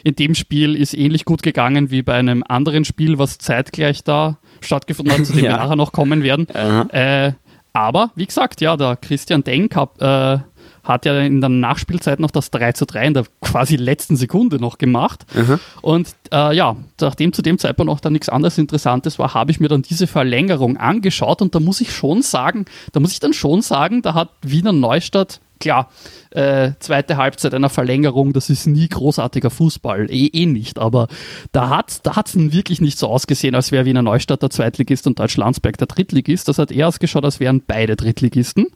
in 0.04 0.14
dem 0.14 0.34
Spiel 0.34 0.74
ist 0.74 0.92
ähnlich 0.92 1.24
gut 1.24 1.42
gegangen 1.42 1.90
wie 1.90 2.02
bei 2.02 2.16
einem 2.16 2.44
anderen 2.46 2.84
Spiel, 2.84 3.18
was 3.18 3.38
zeitgleich 3.38 4.04
da 4.04 4.36
stattgefunden 4.60 5.16
hat, 5.16 5.24
zu 5.24 5.32
dem 5.32 5.44
ja. 5.46 5.52
wir 5.52 5.56
nachher 5.56 5.76
noch 5.76 5.92
kommen 5.92 6.22
werden. 6.22 6.46
Äh, 6.90 7.32
aber, 7.78 8.10
wie 8.16 8.26
gesagt, 8.26 8.60
ja, 8.60 8.76
der 8.76 8.96
Christian 8.96 9.44
Denk 9.44 9.76
hat, 9.76 10.00
äh, 10.00 10.38
hat 10.88 11.04
ja 11.04 11.20
in 11.20 11.40
der 11.40 11.50
Nachspielzeit 11.50 12.18
noch 12.18 12.30
das 12.30 12.50
3 12.50 12.72
zu 12.72 12.86
3 12.86 13.06
in 13.06 13.14
der 13.14 13.24
quasi 13.40 13.76
letzten 13.76 14.16
Sekunde 14.16 14.56
noch 14.56 14.78
gemacht. 14.78 15.26
Mhm. 15.34 15.60
Und 15.82 16.08
äh, 16.32 16.54
ja, 16.56 16.76
nachdem 17.00 17.32
zu 17.32 17.42
dem 17.42 17.58
Zeitpunkt 17.58 17.92
auch 17.92 18.00
dann 18.00 18.12
nichts 18.12 18.28
anderes 18.28 18.58
Interessantes 18.58 19.18
war, 19.18 19.34
habe 19.34 19.50
ich 19.50 19.60
mir 19.60 19.68
dann 19.68 19.82
diese 19.82 20.06
Verlängerung 20.06 20.76
angeschaut 20.76 21.42
und 21.42 21.54
da 21.54 21.60
muss 21.60 21.80
ich 21.80 21.94
schon 21.94 22.22
sagen, 22.22 22.64
da 22.92 23.00
muss 23.00 23.12
ich 23.12 23.20
dann 23.20 23.32
schon 23.32 23.62
sagen, 23.62 24.02
da 24.02 24.14
hat 24.14 24.30
Wiener 24.42 24.72
Neustadt 24.72 25.40
klar, 25.58 25.90
äh, 26.30 26.72
zweite 26.78 27.16
Halbzeit 27.16 27.54
einer 27.54 27.68
Verlängerung, 27.68 28.32
das 28.32 28.50
ist 28.50 28.66
nie 28.66 28.88
großartiger 28.88 29.50
Fußball, 29.50 30.10
eh, 30.10 30.26
eh 30.26 30.46
nicht, 30.46 30.78
aber 30.78 31.08
da 31.52 31.68
hat 31.68 32.06
da 32.06 32.22
es 32.24 32.36
wirklich 32.36 32.80
nicht 32.80 32.98
so 32.98 33.08
ausgesehen, 33.08 33.54
als 33.54 33.72
wäre 33.72 33.84
Wiener 33.84 34.02
Neustadt 34.02 34.42
der 34.42 34.50
Zweitligist 34.50 35.06
und 35.06 35.18
Deutschlandsberg 35.18 35.76
der 35.78 35.86
Drittligist. 35.86 36.48
Das 36.48 36.58
hat 36.58 36.70
eher 36.70 36.88
ausgeschaut, 36.88 37.24
als 37.24 37.40
wären 37.40 37.62
beide 37.66 37.96
Drittligisten. 37.96 38.66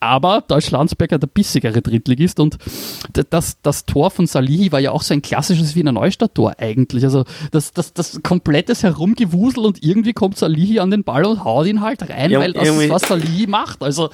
Aber 0.00 0.44
Deutschlandsberger 0.46 1.18
der 1.18 1.28
bissigere 1.28 1.80
Drittligist 1.80 2.38
und 2.38 2.58
das, 3.30 3.56
das 3.62 3.86
Tor 3.86 4.10
von 4.10 4.26
Salihi 4.26 4.70
war 4.70 4.80
ja 4.80 4.90
auch 4.90 5.02
so 5.02 5.14
ein 5.14 5.22
klassisches 5.22 5.74
Wiener 5.76 5.92
Neustadt-Tor 5.92 6.56
eigentlich. 6.58 7.04
Also 7.04 7.24
das, 7.52 7.72
das, 7.72 7.94
das 7.94 8.20
komplettes 8.22 8.82
Herumgewusel 8.82 9.64
und 9.64 9.82
irgendwie 9.82 10.12
kommt 10.12 10.36
Salihi 10.36 10.80
an 10.80 10.90
den 10.90 11.04
Ball 11.04 11.24
und 11.24 11.44
haut 11.44 11.66
ihn 11.66 11.80
halt 11.80 12.08
rein, 12.10 12.30
ja, 12.30 12.40
weil 12.40 12.52
das 12.52 12.68
ist, 12.68 12.90
was 12.90 13.02
Salihi 13.02 13.46
macht. 13.46 13.82
Also 13.82 14.10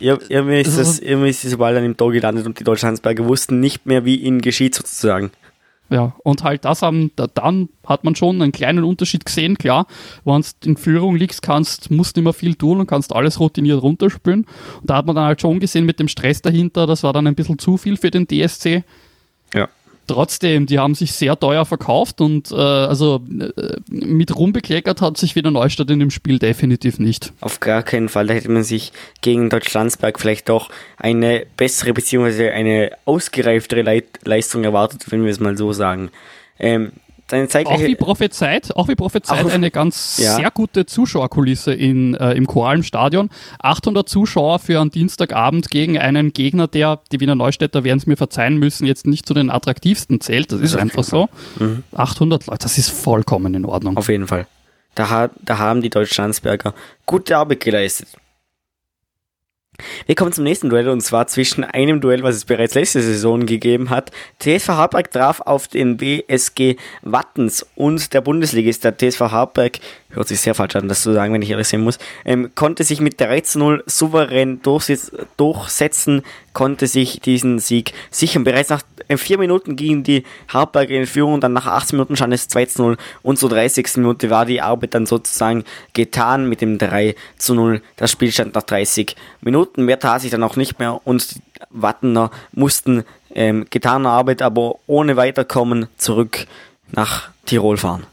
Ir 0.00 0.18
irgendwie, 0.28 0.60
ist 0.60 0.78
das, 0.78 0.98
irgendwie 1.00 1.30
ist 1.30 1.42
dieser 1.42 1.56
Ball 1.56 1.74
dann 1.74 1.84
im 1.84 1.96
Tor 1.96 2.12
gelandet 2.12 2.46
und 2.46 2.58
die 2.60 2.64
Deutschlandsberger 2.64 3.26
wussten 3.26 3.60
nicht 3.60 3.86
mehr, 3.86 4.04
wie 4.04 4.16
ihnen 4.16 4.40
geschieht 4.40 4.74
sozusagen. 4.74 5.30
Ja, 5.90 6.14
und 6.22 6.44
halt 6.44 6.64
das 6.64 6.82
haben, 6.82 7.12
da, 7.16 7.26
dann 7.26 7.70
hat 7.86 8.04
man 8.04 8.14
schon 8.14 8.42
einen 8.42 8.52
kleinen 8.52 8.84
Unterschied 8.84 9.24
gesehen, 9.24 9.56
klar, 9.56 9.86
wenn 10.24 10.42
du 10.42 10.48
in 10.70 10.76
Führung 10.76 11.16
liegst, 11.16 11.40
kannst, 11.40 11.90
musst 11.90 12.16
nicht 12.16 12.24
mehr 12.24 12.34
viel 12.34 12.54
tun 12.56 12.80
und 12.80 12.86
kannst 12.86 13.14
alles 13.14 13.40
routiniert 13.40 13.82
runterspülen. 13.82 14.44
Und 14.80 14.90
da 14.90 14.96
hat 14.96 15.06
man 15.06 15.16
dann 15.16 15.24
halt 15.24 15.40
schon 15.40 15.60
gesehen 15.60 15.86
mit 15.86 15.98
dem 15.98 16.08
Stress 16.08 16.42
dahinter, 16.42 16.86
das 16.86 17.02
war 17.04 17.12
dann 17.12 17.26
ein 17.26 17.34
bisschen 17.34 17.58
zu 17.58 17.78
viel 17.78 17.96
für 17.96 18.10
den 18.10 18.26
DSC. 18.26 18.84
Ja 19.54 19.68
trotzdem, 20.08 20.66
die 20.66 20.78
haben 20.78 20.94
sich 20.94 21.12
sehr 21.12 21.38
teuer 21.38 21.64
verkauft 21.64 22.20
und 22.20 22.50
äh, 22.50 22.56
also 22.56 23.22
äh, 23.38 23.76
mit 23.88 24.34
Ruhm 24.34 24.52
bekleckert 24.52 25.00
hat 25.00 25.16
sich 25.16 25.36
wieder 25.36 25.50
Neustadt 25.50 25.90
in 25.90 26.00
dem 26.00 26.10
Spiel 26.10 26.38
definitiv 26.38 26.98
nicht. 26.98 27.32
Auf 27.40 27.60
gar 27.60 27.82
keinen 27.82 28.08
Fall. 28.08 28.26
Da 28.26 28.34
hätte 28.34 28.50
man 28.50 28.64
sich 28.64 28.92
gegen 29.20 29.50
Deutschlandsberg 29.50 30.18
vielleicht 30.18 30.48
doch 30.48 30.70
eine 30.96 31.46
bessere 31.56 31.92
bzw. 31.92 32.50
eine 32.50 32.90
ausgereiftere 33.04 33.82
Leit 33.82 34.06
Leistung 34.24 34.64
erwartet, 34.64 35.04
wenn 35.10 35.22
wir 35.22 35.30
es 35.30 35.40
mal 35.40 35.56
so 35.56 35.72
sagen. 35.72 36.10
Ähm, 36.58 36.92
auch 37.32 37.80
wie 37.80 37.94
prophezeit, 37.94 38.74
auch 38.76 38.88
wie 38.88 38.94
prophezeit 38.94 39.44
auch, 39.44 39.50
eine 39.50 39.70
ganz 39.70 40.18
ja. 40.18 40.34
sehr 40.34 40.50
gute 40.50 40.86
Zuschauerkulisse 40.86 41.72
in, 41.72 42.14
äh, 42.14 42.32
im 42.32 42.46
Koralen 42.46 42.82
Stadion. 42.82 43.30
800 43.60 44.08
Zuschauer 44.08 44.58
für 44.58 44.80
einen 44.80 44.90
Dienstagabend 44.90 45.70
gegen 45.70 45.98
einen 45.98 46.32
Gegner, 46.32 46.68
der, 46.68 47.00
die 47.12 47.20
Wiener 47.20 47.34
Neustädter 47.34 47.84
werden 47.84 47.98
es 47.98 48.06
mir 48.06 48.16
verzeihen 48.16 48.56
müssen, 48.58 48.86
jetzt 48.86 49.06
nicht 49.06 49.26
zu 49.26 49.34
den 49.34 49.50
attraktivsten 49.50 50.20
zählt. 50.20 50.52
Das 50.52 50.60
ist 50.60 50.74
das 50.74 50.80
einfach 50.80 51.04
so. 51.04 51.28
Mhm. 51.58 51.84
800 51.94 52.46
Leute, 52.46 52.58
das 52.62 52.78
ist 52.78 52.90
vollkommen 52.90 53.54
in 53.54 53.64
Ordnung. 53.64 53.96
Auf 53.96 54.08
jeden 54.08 54.26
Fall. 54.26 54.46
Da, 54.94 55.30
da 55.42 55.58
haben 55.58 55.82
die 55.82 55.90
Deutschlandsberger 55.90 56.74
gute 57.06 57.36
Arbeit 57.36 57.60
geleistet. 57.60 58.08
Wir 60.06 60.14
kommen 60.14 60.32
zum 60.32 60.44
nächsten 60.44 60.70
Duell 60.70 60.88
und 60.88 61.02
zwar 61.02 61.26
zwischen 61.28 61.62
einem 61.62 62.00
Duell, 62.00 62.22
was 62.22 62.34
es 62.34 62.44
bereits 62.44 62.74
letzte 62.74 63.00
Saison 63.00 63.46
gegeben 63.46 63.90
hat. 63.90 64.10
TSV 64.40 64.68
Hartberg 64.68 65.10
traf 65.10 65.40
auf 65.40 65.68
den 65.68 65.96
BSG 65.96 66.76
Wattens 67.02 67.66
und 67.76 68.12
der 68.12 68.20
Bundesligist, 68.20 68.84
der 68.84 68.96
TSV 68.96 69.20
Hartberg, 69.20 69.78
hört 70.10 70.28
sich 70.28 70.40
sehr 70.40 70.54
falsch 70.54 70.76
an, 70.76 70.88
das 70.88 71.02
zu 71.02 71.12
sagen, 71.12 71.32
wenn 71.32 71.42
ich 71.42 71.50
ehrlich 71.50 71.68
sein 71.68 71.82
muss, 71.82 71.98
ähm, 72.24 72.50
konnte 72.54 72.82
sich 72.82 73.00
mit 73.00 73.20
13-0 73.20 73.82
souverän 73.86 74.60
durchsetzen, 74.62 76.22
konnte 76.52 76.86
sich 76.86 77.20
diesen 77.20 77.58
Sieg 77.58 77.92
sichern. 78.10 78.44
Bereits 78.44 78.70
nach 78.70 78.82
äh, 79.08 79.16
vier 79.16 79.38
Minuten 79.38 79.76
gingen 79.76 80.02
die 80.02 80.24
Hartberger 80.48 80.94
in 80.94 81.06
Führung, 81.06 81.40
dann 81.40 81.52
nach 81.52 81.66
18 81.66 81.96
Minuten 81.96 82.16
stand 82.16 82.32
es 82.32 82.48
2-0 82.48 82.96
und 83.22 83.38
zur 83.38 83.48
30. 83.50 83.96
Minute 83.96 84.30
war 84.30 84.46
die 84.46 84.60
Arbeit 84.60 84.94
dann 84.94 85.06
sozusagen 85.06 85.64
getan 85.94 86.48
mit 86.48 86.60
dem 86.60 86.78
3 86.78 87.14
0. 87.48 87.82
Das 87.96 88.10
Spiel 88.10 88.30
stand 88.30 88.54
nach 88.54 88.62
30 88.62 89.16
Minuten, 89.40 89.84
mehr 89.84 89.98
tat 89.98 90.20
sich 90.20 90.30
dann 90.30 90.42
auch 90.42 90.56
nicht 90.56 90.78
mehr 90.78 91.00
und 91.04 91.34
die 91.34 91.40
Wattener 91.70 92.30
mussten 92.52 93.04
ähm, 93.34 93.66
getane 93.70 94.08
Arbeit, 94.08 94.42
aber 94.42 94.76
ohne 94.86 95.16
Weiterkommen 95.16 95.88
zurück 95.96 96.46
nach 96.92 97.30
Tirol 97.46 97.76
fahren. 97.76 98.06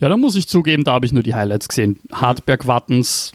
Ja, 0.00 0.08
da 0.08 0.16
muss 0.16 0.34
ich 0.34 0.48
zugeben, 0.48 0.84
da 0.84 0.92
habe 0.92 1.06
ich 1.06 1.12
nur 1.12 1.22
die 1.22 1.34
Highlights 1.34 1.68
gesehen. 1.68 2.00
Hartberg 2.10 2.66
Wattens 2.66 3.32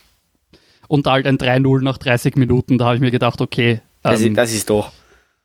und 0.88 1.08
halt 1.08 1.26
ein 1.26 1.38
3-0 1.38 1.82
nach 1.82 1.98
30 1.98 2.36
Minuten, 2.36 2.78
da 2.78 2.86
habe 2.86 2.96
ich 2.96 3.02
mir 3.02 3.12
gedacht, 3.12 3.42
okay. 3.42 3.82
Das, 4.04 4.22
ähm, 4.22 4.32
ist, 4.32 4.38
das 4.38 4.54
ist 4.54 4.70
doch. 4.70 4.92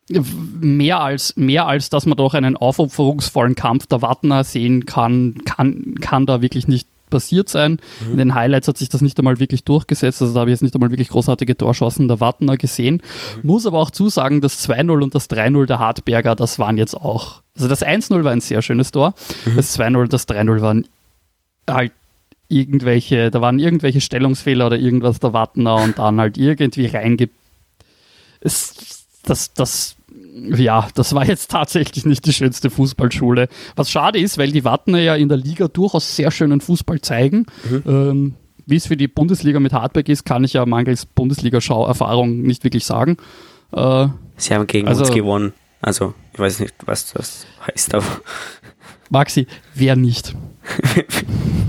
Mehr 0.08 1.00
als, 1.00 1.36
mehr 1.36 1.66
als 1.66 1.88
dass 1.88 2.06
man 2.06 2.16
doch 2.16 2.34
einen 2.34 2.56
aufopferungsvollen 2.56 3.54
Kampf 3.54 3.86
der 3.86 4.02
Wattener 4.02 4.44
sehen 4.44 4.84
kann, 4.84 5.36
kann, 5.44 5.94
kann 6.00 6.26
da 6.26 6.42
wirklich 6.42 6.66
nicht 6.66 6.88
passiert 7.12 7.48
sein. 7.48 7.78
Mhm. 8.04 8.12
In 8.12 8.18
den 8.18 8.34
Highlights 8.34 8.66
hat 8.66 8.78
sich 8.78 8.88
das 8.88 9.00
nicht 9.00 9.16
einmal 9.18 9.38
wirklich 9.38 9.62
durchgesetzt, 9.62 10.20
also 10.20 10.34
da 10.34 10.40
habe 10.40 10.50
ich 10.50 10.54
jetzt 10.54 10.62
nicht 10.62 10.74
einmal 10.74 10.90
wirklich 10.90 11.10
großartige 11.10 11.56
Torschancen 11.56 12.08
der 12.08 12.18
Wattener 12.18 12.56
gesehen. 12.56 13.00
Mhm. 13.42 13.48
Muss 13.48 13.66
aber 13.66 13.78
auch 13.78 13.92
zusagen, 13.92 14.40
das 14.40 14.68
2-0 14.68 15.02
und 15.02 15.14
das 15.14 15.30
3-0 15.30 15.66
der 15.66 15.78
Hartberger, 15.78 16.34
das 16.34 16.58
waren 16.58 16.78
jetzt 16.78 16.94
auch, 16.94 17.42
also 17.54 17.68
das 17.68 17.84
1-0 17.84 18.24
war 18.24 18.32
ein 18.32 18.40
sehr 18.40 18.62
schönes 18.62 18.90
Tor, 18.90 19.14
mhm. 19.44 19.56
das 19.56 19.78
2-0 19.78 19.96
und 20.00 20.12
das 20.12 20.26
3-0 20.26 20.60
waren 20.62 20.88
halt 21.70 21.92
irgendwelche, 22.48 23.30
da 23.30 23.40
waren 23.40 23.60
irgendwelche 23.60 24.00
Stellungsfehler 24.00 24.66
oder 24.66 24.78
irgendwas 24.78 25.20
der 25.20 25.32
Wattener 25.32 25.76
und 25.76 25.98
dann 25.98 26.18
halt 26.18 26.36
irgendwie 26.36 26.86
reinge... 26.86 27.28
Es, 28.40 29.01
das, 29.22 29.54
das, 29.54 29.96
ja, 30.34 30.88
das 30.94 31.14
war 31.14 31.26
jetzt 31.26 31.50
tatsächlich 31.50 32.04
nicht 32.06 32.26
die 32.26 32.32
schönste 32.32 32.70
Fußballschule. 32.70 33.48
Was 33.76 33.90
schade 33.90 34.18
ist, 34.18 34.38
weil 34.38 34.52
die 34.52 34.64
Wattener 34.64 35.00
ja 35.00 35.14
in 35.14 35.28
der 35.28 35.38
Liga 35.38 35.68
durchaus 35.68 36.16
sehr 36.16 36.30
schönen 36.30 36.60
Fußball 36.60 37.00
zeigen. 37.00 37.46
Mhm. 37.68 37.82
Ähm, 37.86 38.34
wie 38.66 38.76
es 38.76 38.86
für 38.86 38.96
die 38.96 39.08
Bundesliga 39.08 39.60
mit 39.60 39.72
Hardback 39.72 40.08
ist, 40.08 40.24
kann 40.24 40.44
ich 40.44 40.52
ja 40.52 40.64
mangels 40.66 41.06
Bundesliga-Schau-Erfahrung 41.06 42.42
nicht 42.42 42.64
wirklich 42.64 42.84
sagen. 42.84 43.16
Äh, 43.72 44.08
Sie 44.36 44.54
haben 44.54 44.66
gegen 44.66 44.88
also, 44.88 45.04
uns 45.04 45.12
gewonnen. 45.12 45.52
Also, 45.80 46.14
ich 46.32 46.38
weiß 46.38 46.60
nicht, 46.60 46.74
was 46.86 47.12
das 47.12 47.46
heißt, 47.66 47.94
aber. 47.94 48.06
Maxi, 49.10 49.46
wer 49.74 49.96
nicht? 49.96 50.34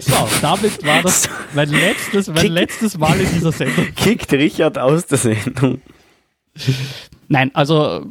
so, 0.00 0.28
damit 0.40 0.84
war 0.84 1.02
das 1.02 1.28
mein 1.54 1.70
letztes, 1.70 2.28
mein 2.28 2.36
Kick, 2.36 2.50
letztes 2.50 2.98
Mal 2.98 3.20
in 3.20 3.30
dieser 3.32 3.52
Sendung. 3.52 3.86
Kickt 3.94 4.32
Richard 4.32 4.78
aus 4.78 5.06
der 5.06 5.18
Sendung. 5.18 5.80
Nein, 7.28 7.50
also 7.54 8.06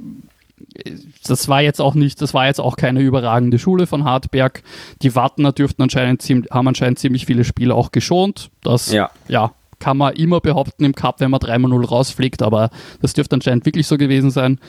das 1.28 1.48
war 1.48 1.62
jetzt 1.62 1.80
auch 1.80 1.94
nicht, 1.94 2.22
das 2.22 2.34
war 2.34 2.48
jetzt 2.48 2.60
auch 2.60 2.76
keine 2.76 3.02
überragende 3.02 3.60
Schule 3.60 3.88
von 3.88 4.04
Hartberg. 4.04 4.64
Die 5.02 5.16
Wartner 5.16 5.52
dürften 5.52 5.82
anscheinend 5.84 6.24
haben 6.52 6.68
anscheinend 6.68 7.00
ziemlich 7.00 7.26
viele 7.26 7.44
Spiele 7.44 7.76
auch 7.76 7.92
geschont. 7.92 8.50
Das 8.62 8.92
ja. 8.92 9.12
ja 9.28 9.54
kann 9.80 9.98
man 9.98 10.16
immer 10.16 10.40
behaupten 10.40 10.86
im 10.86 10.96
Cup, 10.96 11.20
wenn 11.20 11.32
man 11.32 11.42
3-0 11.42 11.86
rausfliegt, 11.86 12.42
aber 12.42 12.70
das 13.02 13.14
dürfte 13.14 13.36
anscheinend 13.36 13.66
wirklich 13.66 13.86
so 13.86 13.98
gewesen 13.98 14.32
sein. 14.32 14.60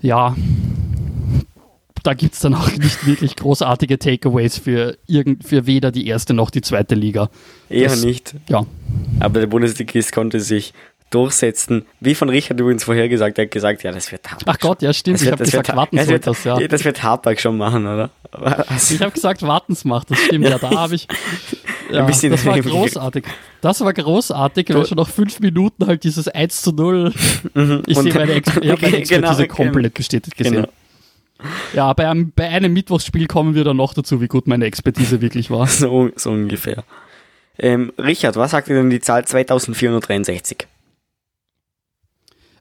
Ja, 0.00 0.34
da 2.02 2.14
gibt 2.14 2.34
es 2.34 2.40
dann 2.40 2.54
auch 2.54 2.70
nicht 2.70 3.06
wirklich 3.06 3.36
großartige 3.36 3.98
Takeaways 3.98 4.58
für, 4.58 4.96
irgend, 5.06 5.44
für 5.44 5.66
weder 5.66 5.90
die 5.90 6.06
erste 6.06 6.34
noch 6.34 6.50
die 6.50 6.62
zweite 6.62 6.94
Liga. 6.94 7.30
Eher 7.68 7.90
das, 7.90 8.04
nicht. 8.04 8.34
Ja. 8.48 8.66
Aber 9.20 9.40
der 9.40 9.46
Bundesligist 9.46 10.12
konnte 10.12 10.40
sich 10.40 10.72
durchsetzen. 11.10 11.86
Wie 11.98 12.14
von 12.14 12.28
Richard 12.28 12.58
übrigens 12.60 12.84
vorhergesagt, 12.84 13.38
er 13.38 13.44
hat 13.44 13.50
gesagt, 13.50 13.82
ja, 13.82 13.92
das 13.92 14.10
wird 14.12 14.30
Hartberg. 14.30 14.56
Ach 14.56 14.60
Gott, 14.60 14.82
ja, 14.82 14.92
stimmt. 14.92 15.20
ich 15.20 15.30
habe 15.30 15.42
gesagt, 15.44 15.68
wird, 15.68 15.76
warten 15.76 16.04
soll 16.04 16.18
das, 16.20 16.44
ja. 16.44 16.56
Das 16.68 16.84
wird 16.84 17.02
Hartberg 17.02 17.40
schon 17.40 17.56
machen, 17.56 17.86
oder? 17.86 18.10
Was? 18.32 18.90
Ich 19.00 19.00
habe 19.00 19.10
gesagt, 19.10 19.42
wartens 19.42 19.84
macht 19.84 20.10
das, 20.10 20.18
stimmt. 20.20 20.48
Ja, 20.48 20.58
da 20.58 20.70
habe 20.70 20.94
ich. 20.94 21.06
Ja, 21.92 22.06
das 22.06 22.46
war 22.46 22.60
großartig. 22.60 23.24
Das 23.60 23.80
war 23.80 23.92
großartig, 23.92 24.72
weil 24.72 24.86
schon 24.86 24.96
nach 24.96 25.08
fünf 25.08 25.40
Minuten 25.40 25.88
halt 25.88 26.04
dieses 26.04 26.28
1 26.28 26.62
zu 26.62 26.70
0. 26.70 27.12
Mhm. 27.52 27.82
Ich 27.84 27.98
sehe 27.98 28.14
meine, 28.14 28.32
Ex 28.34 28.48
ich 28.60 28.80
meine 28.80 28.96
Expertise 28.96 29.42
genau, 29.42 29.54
komplett 29.54 29.94
bestätigt 29.94 30.36
gesehen. 30.36 30.54
Genau. 30.54 30.68
Ja, 31.72 31.92
bei 31.92 32.08
einem, 32.08 32.32
bei 32.34 32.48
einem 32.48 32.72
Mittwochsspiel 32.72 33.26
kommen 33.26 33.54
wir 33.54 33.64
dann 33.64 33.76
noch 33.76 33.94
dazu, 33.94 34.20
wie 34.20 34.28
gut 34.28 34.46
meine 34.46 34.64
Expertise 34.64 35.20
wirklich 35.20 35.50
war. 35.50 35.66
So, 35.80 36.10
so 36.16 36.30
ungefähr. 36.30 36.84
Ähm, 37.58 37.92
Richard, 37.98 38.36
was 38.36 38.50
sagt 38.50 38.68
dir 38.68 38.74
denn 38.74 38.90
die 38.90 39.00
Zahl 39.00 39.24
2463? 39.24 40.66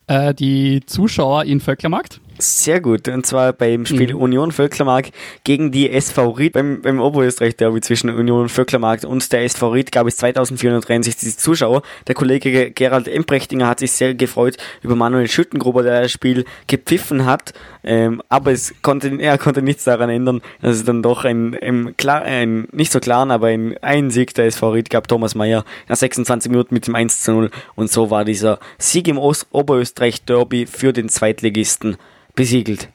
Äh, 0.07 0.33
die 0.33 0.81
Zuschauer 0.85 1.45
in 1.45 1.59
Vöcklermarkt? 1.59 2.19
Sehr 2.41 2.79
gut. 2.79 3.09
Und 3.09 3.25
zwar 3.25 3.51
beim 3.51 3.85
Spiel 3.85 4.13
mhm. 4.13 4.21
Union 4.21 4.51
Vöcklermark 4.53 5.09
gegen 5.43 5.71
die 5.73 5.91
SV 5.91 6.29
Ried. 6.29 6.53
Beim, 6.53 6.81
beim 6.81 7.01
Oberösterreich-Derby 7.01 7.81
zwischen 7.81 8.09
Union 8.09 8.47
Vöcklermark 8.47 9.03
und 9.03 9.29
der 9.33 9.43
SV 9.43 9.71
Ried 9.71 9.91
gab 9.91 10.07
es 10.07 10.15
2463 10.15 11.37
Zuschauer. 11.37 11.81
Der 12.07 12.15
Kollege 12.15 12.71
Gerald 12.71 13.09
Emprechtinger 13.09 13.67
hat 13.67 13.79
sich 13.79 13.91
sehr 13.91 14.13
gefreut 14.13 14.55
über 14.81 14.95
Manuel 14.95 15.27
Schüttengruber, 15.27 15.83
der 15.83 16.03
das 16.03 16.13
Spiel 16.13 16.45
gepfiffen 16.67 17.25
hat. 17.25 17.53
Ähm, 17.83 18.21
aber 18.29 18.53
es 18.53 18.73
konnte, 18.81 19.09
er 19.19 19.37
konnte 19.37 19.61
nichts 19.61 19.83
daran 19.83 20.09
ändern, 20.09 20.41
dass 20.61 20.77
es 20.77 20.85
dann 20.85 21.03
doch 21.03 21.25
ein, 21.25 21.57
ein, 21.61 21.97
klar, 21.97 22.21
ein 22.21 22.69
nicht 22.71 22.93
so 22.93 23.01
klaren, 23.01 23.31
aber 23.31 23.47
ein, 23.47 23.75
ein 23.81 24.11
Sieg 24.11 24.33
der 24.35 24.45
SV 24.45 24.71
Ried 24.71 24.89
gab. 24.89 25.09
Thomas 25.09 25.35
Meyer 25.35 25.65
nach 25.89 25.97
26 25.97 26.49
Minuten 26.49 26.73
mit 26.73 26.87
dem 26.87 26.95
1 26.95 27.21
zu 27.21 27.33
0. 27.33 27.51
Und 27.75 27.91
so 27.91 28.09
war 28.09 28.23
dieser 28.23 28.59
Sieg 28.77 29.09
im 29.09 29.17
Ost 29.17 29.47
Oberösterreich-Derby 29.51 30.67
für 30.67 30.93
den 30.93 31.09
Zweitligisten 31.09 31.97
besiegelt. 32.39 32.87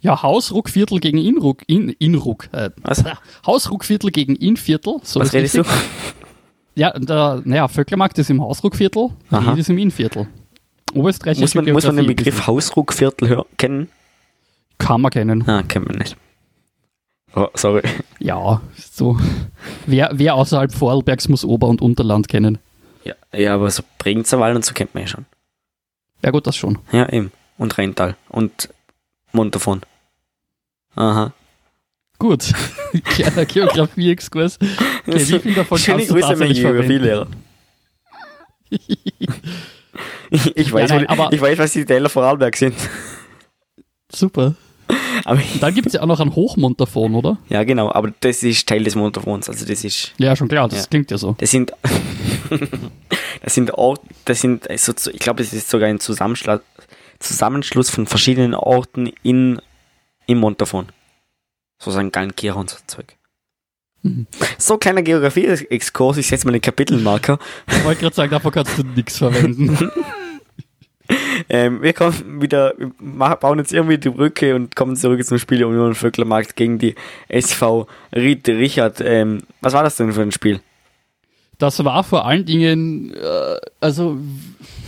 Ja, 0.00 0.20
Hausruckviertel 0.20 0.98
gegen 0.98 1.16
Inruck, 1.18 1.62
in, 1.68 1.90
Inruck, 1.90 2.48
äh, 2.52 2.70
Was? 2.82 3.04
Hausruckviertel 3.46 4.10
gegen 4.10 4.34
Inviertel. 4.34 4.96
So 5.04 5.20
Was 5.20 5.32
redest 5.32 5.56
du? 5.56 5.62
Ja, 6.74 6.90
der, 6.98 7.42
naja, 7.44 7.68
Vöcklermarkt 7.68 8.18
ist 8.18 8.30
im 8.30 8.40
Hausruckviertel, 8.40 9.10
Ried 9.30 9.58
ist 9.58 9.68
im 9.68 9.76
Innviertel. 9.76 10.26
Oberösterreich 10.94 11.38
muss 11.38 11.54
man, 11.54 11.70
muss 11.70 11.84
man 11.84 11.96
den 11.96 12.06
Begriff 12.06 12.46
Hausruckviertel 12.46 13.44
kennen? 13.58 13.90
Kann 14.78 15.02
man 15.02 15.10
kennen. 15.10 15.46
Ah, 15.46 15.62
kennt 15.64 15.86
man 15.86 15.98
nicht. 15.98 16.16
Oh, 17.34 17.48
sorry. 17.54 17.82
Ja, 18.20 18.62
so. 18.74 19.18
Wer, 19.84 20.12
wer 20.14 20.34
außerhalb 20.34 20.72
Vorarlbergs 20.72 21.28
muss 21.28 21.44
Ober- 21.44 21.68
und 21.68 21.82
Unterland 21.82 22.28
kennen? 22.28 22.56
Ja, 23.04 23.14
ja 23.36 23.54
aber 23.54 23.70
so 23.70 23.82
Bregenzerwald 23.98 24.56
und 24.56 24.64
so 24.64 24.72
kennt 24.72 24.94
man 24.94 25.02
ja 25.02 25.08
schon. 25.08 25.26
Ja, 26.24 26.30
gut, 26.30 26.46
das 26.46 26.56
schon. 26.56 26.78
Ja, 26.90 27.06
eben. 27.10 27.32
Und 27.58 27.76
Rheintal 27.78 28.16
und 28.28 28.68
Montafon. 29.32 29.82
Aha. 30.94 31.32
Gut. 32.18 32.52
Kleiner 33.04 33.44
Geografie-Exkurs. 33.44 34.58
Okay, 35.06 35.54
davon 35.54 35.78
Schöne 35.78 36.06
Grüße 36.06 36.26
an 36.26 36.38
meinen 36.38 36.54
Geografielehrer. 36.54 37.26
ich, 40.30 40.56
ich, 40.56 40.72
weiß, 40.72 40.90
ja, 40.90 40.96
nein, 40.96 41.06
aber 41.08 41.32
ich 41.32 41.40
weiß, 41.40 41.58
was 41.58 41.72
die 41.72 41.84
Teile 41.84 42.08
Vorarlberg 42.08 42.56
sind. 42.56 42.74
Super. 44.10 44.54
Aber 45.24 45.40
dann 45.60 45.74
gibt 45.74 45.86
es 45.86 45.92
ja 45.94 46.02
auch 46.02 46.06
noch 46.06 46.20
ein 46.20 46.34
Hochmontafon, 46.34 47.14
oder? 47.14 47.38
Ja, 47.48 47.64
genau, 47.64 47.90
aber 47.92 48.12
das 48.20 48.42
ist 48.42 48.68
Teil 48.68 48.84
des 48.84 48.94
Montafons, 48.94 49.48
also 49.48 49.64
das 49.64 49.84
ist... 49.84 50.12
Ja, 50.18 50.34
schon 50.36 50.48
klar, 50.48 50.68
das 50.68 50.80
ja. 50.80 50.86
klingt 50.86 51.10
ja 51.10 51.18
so. 51.18 51.34
Das 51.38 51.50
sind... 51.50 51.72
das 53.42 53.54
sind 53.54 53.72
Orte, 53.74 54.02
das 54.24 54.40
sind, 54.40 54.68
also, 54.68 54.92
ich 55.10 55.20
glaube, 55.20 55.42
es 55.42 55.52
ist 55.52 55.70
sogar 55.70 55.88
ein 55.88 56.00
Zusammenschluss, 56.00 56.60
Zusammenschluss 57.22 57.90
von 57.90 58.06
verschiedenen 58.06 58.54
Orten 58.54 59.12
in, 59.22 59.60
im 60.26 60.38
Montafon. 60.38 60.88
So 61.78 61.90
St. 61.90 62.12
Gallen, 62.12 62.36
Kira 62.36 62.60
und 62.60 62.70
so 62.70 62.76
Zeug. 62.86 63.16
Mhm. 64.02 64.26
So, 64.58 64.78
kleiner 64.78 65.02
Geografie-Exkurs, 65.02 66.16
ich 66.18 66.26
setze 66.26 66.46
mal 66.46 66.52
den 66.52 66.60
Kapitelmarker. 66.60 67.38
Ich 67.68 67.84
wollte 67.84 68.00
gerade 68.00 68.14
sagen, 68.14 68.30
davon 68.30 68.52
kannst 68.52 68.78
du 68.78 68.82
nichts 68.82 69.18
verwenden. 69.18 69.90
ähm, 71.48 71.82
wir 71.82 71.92
kommen 71.92 72.42
wieder, 72.42 72.74
wir 72.78 73.36
bauen 73.36 73.58
jetzt 73.58 73.72
irgendwie 73.72 73.98
die 73.98 74.10
Brücke 74.10 74.54
und 74.54 74.74
kommen 74.74 74.96
zurück 74.96 75.24
zum 75.24 75.38
Spiel 75.38 75.64
Union 75.64 75.94
Vöcklermarkt 75.94 76.56
gegen 76.56 76.78
die 76.78 76.94
SV 77.28 77.86
Ried 78.12 78.48
Richard. 78.48 79.00
Ähm, 79.00 79.42
was 79.60 79.72
war 79.72 79.84
das 79.84 79.96
denn 79.96 80.12
für 80.12 80.22
ein 80.22 80.32
Spiel? 80.32 80.60
Das 81.58 81.84
war 81.84 82.02
vor 82.02 82.26
allen 82.26 82.44
Dingen, 82.44 83.14
äh, 83.14 83.56
also 83.80 84.18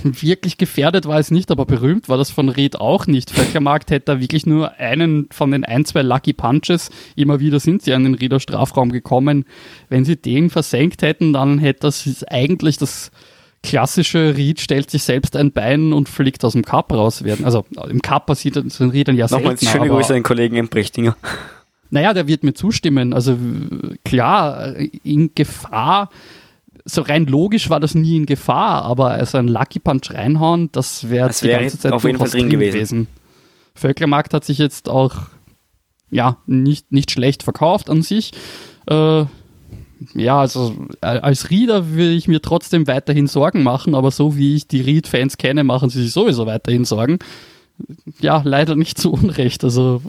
wirklich 0.23 0.59
gefährdet 0.59 1.07
war 1.07 1.19
es 1.19 1.31
nicht, 1.31 1.51
aber 1.51 1.67
berühmt 1.67 2.09
war 2.09 2.19
das 2.19 2.31
von 2.31 2.49
Ried 2.49 2.77
auch 2.81 3.07
nicht. 3.07 3.31
Völkermarkt 3.31 3.91
hätte 3.91 4.07
da 4.07 4.21
wirklich 4.21 4.47
nur 4.47 4.73
einen 4.75 5.29
von 5.31 5.51
den 5.51 5.65
ein, 5.65 5.85
zwei 5.85 6.03
Lucky 6.03 6.33
Punches. 6.33 6.91
Immer 7.17 7.41
wieder 7.41 7.61
sind 7.61 7.83
sie 7.83 7.95
an 7.95 8.05
den 8.05 8.15
Rieder 8.15 8.41
Strafraum 8.41 8.91
gekommen. 8.91 9.45
Wenn 9.89 10.05
sie 10.05 10.17
den 10.17 10.51
versenkt 10.51 11.03
hätten, 11.03 11.33
dann 11.33 11.59
hätte 11.59 11.81
das 11.81 12.25
eigentlich 12.29 12.79
das 12.79 13.11
klassische 13.65 14.37
Ried 14.37 14.61
stellt 14.61 14.91
sich 14.91 15.03
selbst 15.03 15.37
ein 15.37 15.51
Bein 15.51 15.93
und 15.93 16.09
fliegt 16.09 16.45
aus 16.45 16.53
dem 16.53 16.65
Cup 16.65 16.93
raus 16.93 17.25
werden. 17.25 17.45
Also 17.47 17.65
im 17.89 18.03
Cup 18.03 18.27
passiert 18.27 18.57
es 18.57 18.79
in 18.79 18.91
Riedern 18.91 19.17
ja 19.17 19.25
Nochmals 19.25 19.61
seltener. 19.61 19.85
schöne 19.85 19.95
Grüße 19.95 20.09
an 20.11 20.17
den 20.17 20.23
Kollegen 20.23 20.57
Embrechtinger. 20.57 21.17
Naja, 21.91 22.13
der 22.13 22.29
wird 22.29 22.45
mir 22.45 22.55
zustimmen. 22.55 23.13
Also 23.15 23.39
klar, 24.05 24.75
in 25.03 25.35
Gefahr, 25.35 26.11
so 26.85 27.03
rein 27.03 27.27
logisch 27.27 27.71
war 27.71 27.81
das 27.81 27.95
nie 27.95 28.17
in 28.17 28.27
Gefahr, 28.27 28.83
aber 28.83 29.11
also 29.11 29.39
ein 29.39 29.49
Lucky 29.49 29.79
Punch 29.79 30.11
reinhauen, 30.11 30.71
das 30.73 31.09
wäre 31.09 31.31
die 31.31 31.49
ganze 31.49 31.79
Zeit 31.79 31.93
auf 31.93 32.05
jeden 32.05 32.19
Fall 32.19 32.29
drin 32.29 32.51
gewesen. 32.51 32.75
gewesen. 32.75 33.07
Völkermarkt 33.75 34.35
hat 34.35 34.45
sich 34.45 34.59
jetzt 34.59 34.89
auch 34.89 35.17
ja, 36.11 36.39
nicht, 36.47 36.93
nicht 36.93 37.11
schlecht 37.11 37.43
verkauft 37.43 37.91
an 37.91 38.03
sich. 38.03 38.33
Äh, 38.87 39.25
ja, 40.15 40.39
also 40.39 40.77
als 41.01 41.51
Reader 41.51 41.91
würde 41.91 42.13
ich 42.13 42.29
mir 42.29 42.43
trotzdem 42.43 42.87
weiterhin 42.87 43.27
Sorgen 43.27 43.63
machen, 43.63 43.95
aber 43.95 44.11
so 44.11 44.37
wie 44.37 44.55
ich 44.55 44.69
die 44.69 44.83
Read-Fans 44.83 45.39
kenne, 45.39 45.65
machen 45.65 45.91
sie 45.91 46.03
sich 46.03 46.13
sowieso 46.13 46.47
weiterhin 46.47 46.85
Sorgen. 46.85 47.19
Ja, 48.21 48.43
leider 48.45 48.77
nicht 48.77 48.99
zu 48.99 49.13
Unrecht. 49.13 49.65
Also, 49.65 50.03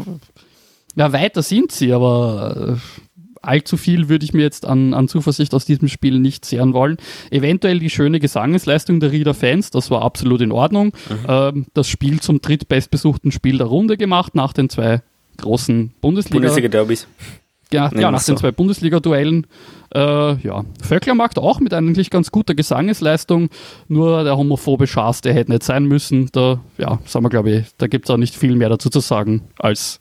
ja, 0.96 1.12
weiter 1.14 1.42
sind 1.42 1.72
sie, 1.72 1.94
aber 1.94 2.76
äh, 2.76 3.15
allzu 3.48 3.78
viel 3.78 4.10
würde 4.10 4.26
ich 4.26 4.34
mir 4.34 4.42
jetzt 4.42 4.66
an, 4.66 4.94
an 4.94 5.08
Zuversicht 5.08 5.54
aus 5.54 5.66
diesem 5.66 5.88
Spiel 5.88 6.20
nicht 6.20 6.46
zehren 6.46 6.74
wollen. 6.74 6.98
Eventuell 7.32 7.80
die 7.80 7.90
schöne 7.90 8.20
Gesangesleistung 8.20 9.00
der 9.00 9.12
Reader-Fans, 9.12 9.72
das 9.72 9.92
war 9.92 10.02
absolut 10.02 10.42
in 10.42 10.52
Ordnung. 10.52 10.88
Mhm. 11.10 11.26
Ähm, 11.28 11.66
das 11.74 11.88
Spiel 11.88 12.20
zum 12.20 12.42
drittbestbesuchten 12.42 13.32
Spiel 13.32 13.58
der 13.58 13.68
Runde 13.68 13.98
gemacht, 13.98 14.36
nach 14.36 14.54
den 14.54 14.70
zwei 14.70 15.02
großen 15.38 15.94
Bundesliga-Derbys. 16.02 17.06
Bundesliga 17.06 17.46
ja, 17.72 17.90
ja 17.94 18.12
nach 18.12 18.24
den 18.24 18.38
zwei 18.38 18.52
Bundesliga-Duellen. 18.52 19.48
Äh, 19.94 20.36
ja, 20.42 20.64
Vöcklermarkt 20.82 21.40
auch 21.40 21.60
mit 21.60 21.74
eigentlich 21.74 22.10
ganz 22.10 22.32
guter 22.32 22.54
Gesangesleistung, 22.54 23.50
nur 23.88 24.24
der 24.24 24.38
homophobe 24.38 24.88
Schaß, 24.88 25.22
der 25.22 25.34
hätte 25.34 25.52
nicht 25.52 25.64
sein 25.64 25.86
müssen. 25.86 26.30
Da, 26.32 26.60
ja, 26.78 27.00
sagen 27.06 27.26
wir, 27.26 27.30
glaube 27.30 27.52
ich, 27.52 27.66
da 27.78 27.88
gibt 27.88 28.06
es 28.06 28.12
auch 28.12 28.18
nicht 28.18 28.36
viel 28.36 28.56
mehr 28.56 28.70
dazu 28.70 28.90
zu 28.90 29.00
sagen, 29.00 29.42
als, 29.58 30.00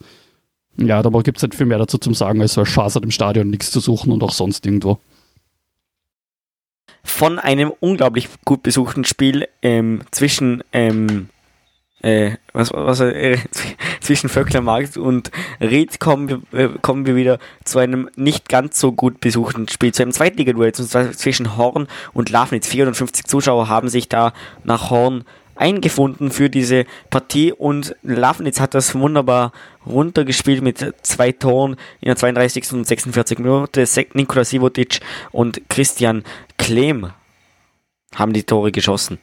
ja, 0.77 1.01
da 1.01 1.09
gibt 1.21 1.37
es 1.37 1.43
nicht 1.43 1.55
viel 1.55 1.65
mehr 1.65 1.77
dazu 1.77 1.97
zu 1.97 2.13
sagen, 2.13 2.41
als 2.41 2.53
so 2.53 2.61
ein 2.61 2.65
Schaß 2.65 2.95
hat 2.95 3.03
im 3.03 3.11
Stadion 3.11 3.49
nichts 3.49 3.71
zu 3.71 3.79
suchen 3.79 4.11
und 4.11 4.23
auch 4.23 4.33
sonst 4.33 4.65
irgendwo. 4.65 4.99
Von 7.03 7.39
einem 7.39 7.71
unglaublich 7.79 8.29
gut 8.45 8.63
besuchten 8.63 9.05
Spiel 9.05 9.47
ähm, 9.61 10.01
zwischen 10.11 10.63
ähm, 10.73 11.29
äh, 12.05 12.37
was, 12.53 12.71
was, 12.71 12.99
äh, 12.99 13.37
zwischen 14.01 14.29
Vöcklermarkt 14.29 14.97
und 14.97 15.31
Ried 15.59 15.99
kommen, 15.99 16.45
äh, 16.51 16.69
kommen 16.81 17.05
wir 17.05 17.15
wieder 17.15 17.39
zu 17.63 17.79
einem 17.79 18.09
nicht 18.15 18.47
ganz 18.47 18.79
so 18.79 18.91
gut 18.91 19.19
besuchten 19.19 19.67
Spiel, 19.67 19.93
zu 19.93 20.03
einem 20.03 20.11
Zweitligaduell, 20.11 20.73
zwischen 20.73 21.57
Horn 21.57 21.87
und 22.13 22.29
Lafnitz. 22.29 22.67
450 22.67 23.25
Zuschauer 23.25 23.69
haben 23.69 23.89
sich 23.89 24.07
da 24.07 24.33
nach 24.63 24.89
Horn 24.89 25.23
eingefunden 25.55 26.31
für 26.31 26.49
diese 26.49 26.85
Partie 27.09 27.51
und 27.51 27.95
Lafnitz 28.03 28.59
hat 28.59 28.73
das 28.73 28.95
wunderbar 28.95 29.51
runtergespielt 29.85 30.61
mit 30.61 30.93
zwei 31.01 31.31
Toren 31.31 31.75
in 32.01 32.07
der 32.07 32.15
32. 32.15 32.73
und 32.73 32.87
46. 32.87 33.39
Minute. 33.39 33.85
Nikola 34.13 34.43
Sivotic 34.43 34.99
und 35.31 35.61
Christian 35.69 36.23
Klehm 36.57 37.11
haben 38.15 38.33
die 38.33 38.43
Tore 38.43 38.71
geschossen. 38.71 39.19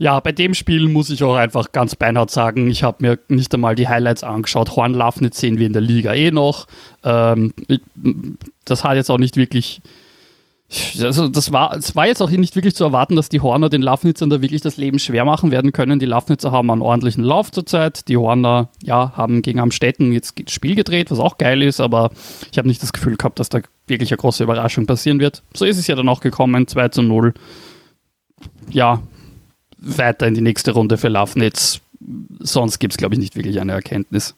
Ja, 0.00 0.20
bei 0.20 0.30
dem 0.30 0.54
Spiel 0.54 0.88
muss 0.88 1.10
ich 1.10 1.24
auch 1.24 1.34
einfach 1.34 1.72
ganz 1.72 1.96
beinhart 1.96 2.30
sagen, 2.30 2.70
ich 2.70 2.84
habe 2.84 2.98
mir 3.00 3.18
nicht 3.28 3.52
einmal 3.52 3.74
die 3.74 3.88
Highlights 3.88 4.22
angeschaut. 4.22 4.76
Horn 4.76 4.94
Lafnitz 4.94 5.40
sehen 5.40 5.58
wir 5.58 5.66
in 5.66 5.72
der 5.72 5.82
Liga 5.82 6.14
eh 6.14 6.30
noch. 6.30 6.68
Ähm, 7.02 7.52
das 8.64 8.84
hat 8.84 8.94
jetzt 8.94 9.10
auch 9.10 9.18
nicht 9.18 9.36
wirklich. 9.36 9.80
Also 11.00 11.28
das 11.28 11.50
war, 11.50 11.74
es 11.74 11.96
war 11.96 12.06
jetzt 12.06 12.20
auch 12.20 12.28
nicht 12.28 12.54
wirklich 12.54 12.74
zu 12.74 12.84
erwarten, 12.84 13.16
dass 13.16 13.30
die 13.30 13.40
Horner 13.40 13.70
den 13.70 13.80
Lafnitzern 13.80 14.28
da 14.28 14.42
wirklich 14.42 14.60
das 14.60 14.76
Leben 14.76 14.98
schwer 14.98 15.24
machen 15.24 15.50
werden 15.50 15.72
können. 15.72 15.98
Die 15.98 16.06
Lafnitzer 16.06 16.52
haben 16.52 16.70
einen 16.70 16.82
ordentlichen 16.82 17.24
Lauf 17.24 17.50
zurzeit. 17.50 18.06
Die 18.08 18.18
Horner, 18.18 18.68
ja, 18.82 19.12
haben 19.16 19.40
gegen 19.40 19.60
Amstetten 19.60 20.12
jetzt 20.12 20.34
das 20.38 20.52
Spiel 20.52 20.74
gedreht, 20.74 21.10
was 21.10 21.20
auch 21.20 21.38
geil 21.38 21.62
ist, 21.62 21.80
aber 21.80 22.10
ich 22.52 22.58
habe 22.58 22.68
nicht 22.68 22.82
das 22.82 22.92
Gefühl 22.92 23.16
gehabt, 23.16 23.38
dass 23.38 23.48
da 23.48 23.60
wirklich 23.86 24.10
eine 24.10 24.18
große 24.18 24.44
Überraschung 24.44 24.84
passieren 24.84 25.20
wird. 25.20 25.42
So 25.54 25.64
ist 25.64 25.78
es 25.78 25.86
ja 25.86 25.94
dann 25.94 26.08
auch 26.08 26.20
gekommen, 26.20 26.66
2 26.66 26.88
zu 26.88 27.02
0. 27.02 27.32
Ja, 28.70 29.02
weiter 29.78 30.26
in 30.26 30.34
die 30.34 30.42
nächste 30.42 30.72
Runde 30.72 30.98
für 30.98 31.08
Lafnitz. 31.08 31.80
Sonst 32.40 32.78
gibt 32.78 32.92
es, 32.92 32.98
glaube 32.98 33.14
ich, 33.14 33.20
nicht 33.20 33.36
wirklich 33.36 33.58
eine 33.58 33.72
Erkenntnis. 33.72 34.34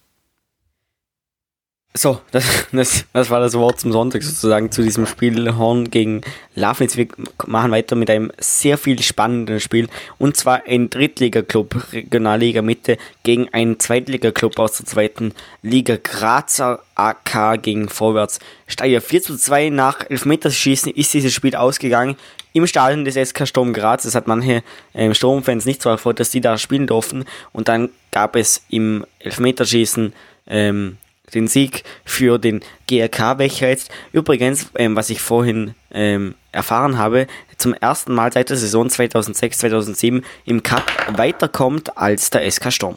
So, 1.93 2.21
das, 2.31 2.69
das, 2.71 3.05
das 3.13 3.31
war 3.31 3.41
das 3.41 3.55
Wort 3.55 3.81
zum 3.81 3.91
Sonntag 3.91 4.23
sozusagen 4.23 4.71
zu 4.71 4.83
diesem 4.83 5.07
Spiel 5.07 5.57
Horn 5.57 5.91
gegen 5.91 6.21
Lafnitz. 6.55 6.97
Wir 6.97 7.09
machen 7.47 7.73
weiter 7.73 7.97
mit 7.97 8.09
einem 8.09 8.31
sehr 8.39 8.79
viel 8.79 9.03
spannenden 9.03 9.59
Spiel 9.59 9.89
und 10.17 10.37
zwar 10.37 10.63
ein 10.69 10.89
Drittliga-Club, 10.89 11.93
Regionalliga 11.93 12.63
Mitte, 12.63 12.97
gegen 13.25 13.49
einen 13.53 13.81
Zweitliga-Club 13.81 14.57
aus 14.61 14.77
der 14.77 14.87
zweiten 14.87 15.35
Liga 15.63 15.97
Grazer 16.01 16.81
AK 16.95 17.61
gegen 17.61 17.89
Vorwärts 17.89 18.39
Steyr. 18.69 19.03
4 19.03 19.23
zu 19.23 19.37
2 19.37 19.71
nach 19.71 20.09
Elfmeterschießen 20.09 20.93
ist 20.93 21.13
dieses 21.13 21.33
Spiel 21.33 21.57
ausgegangen 21.57 22.15
im 22.53 22.69
Stadion 22.69 23.05
des 23.05 23.17
SK 23.17 23.49
Sturm 23.49 23.73
Graz. 23.73 24.05
Das 24.05 24.15
hat 24.15 24.29
manche 24.29 24.63
ähm, 24.95 25.13
Sturmfans 25.13 25.65
nicht 25.65 25.83
so 25.83 25.91
erfreut, 25.91 26.21
dass 26.21 26.31
die 26.31 26.41
da 26.41 26.57
spielen 26.57 26.87
durften 26.87 27.25
und 27.53 27.67
dann 27.67 27.91
gab 28.13 28.37
es 28.37 28.63
im 28.69 29.05
Elfmeterschießen 29.19 30.13
ähm, 30.47 30.97
den 31.35 31.47
Sieg 31.49 31.85
für 32.05 32.39
den 32.39 32.61
GRK, 32.89 33.39
welcher 33.39 33.69
jetzt 33.69 33.91
übrigens, 34.13 34.71
ähm, 34.77 34.97
was 34.97 35.11
ich 35.11 35.21
vorhin 35.21 35.75
ähm, 35.91 36.35
erfahren 36.53 36.99
habe, 36.99 37.27
zum 37.57 37.75
ersten 37.75 38.15
Mal 38.15 38.33
seit 38.33 38.51
der 38.51 38.57
Saison 38.57 38.89
2006-2007 38.89 40.23
im 40.45 40.63
Cup 40.63 40.85
weiterkommt 41.17 41.97
als 41.97 42.31
der 42.31 42.51
SK 42.51 42.73
Sturm. 42.73 42.97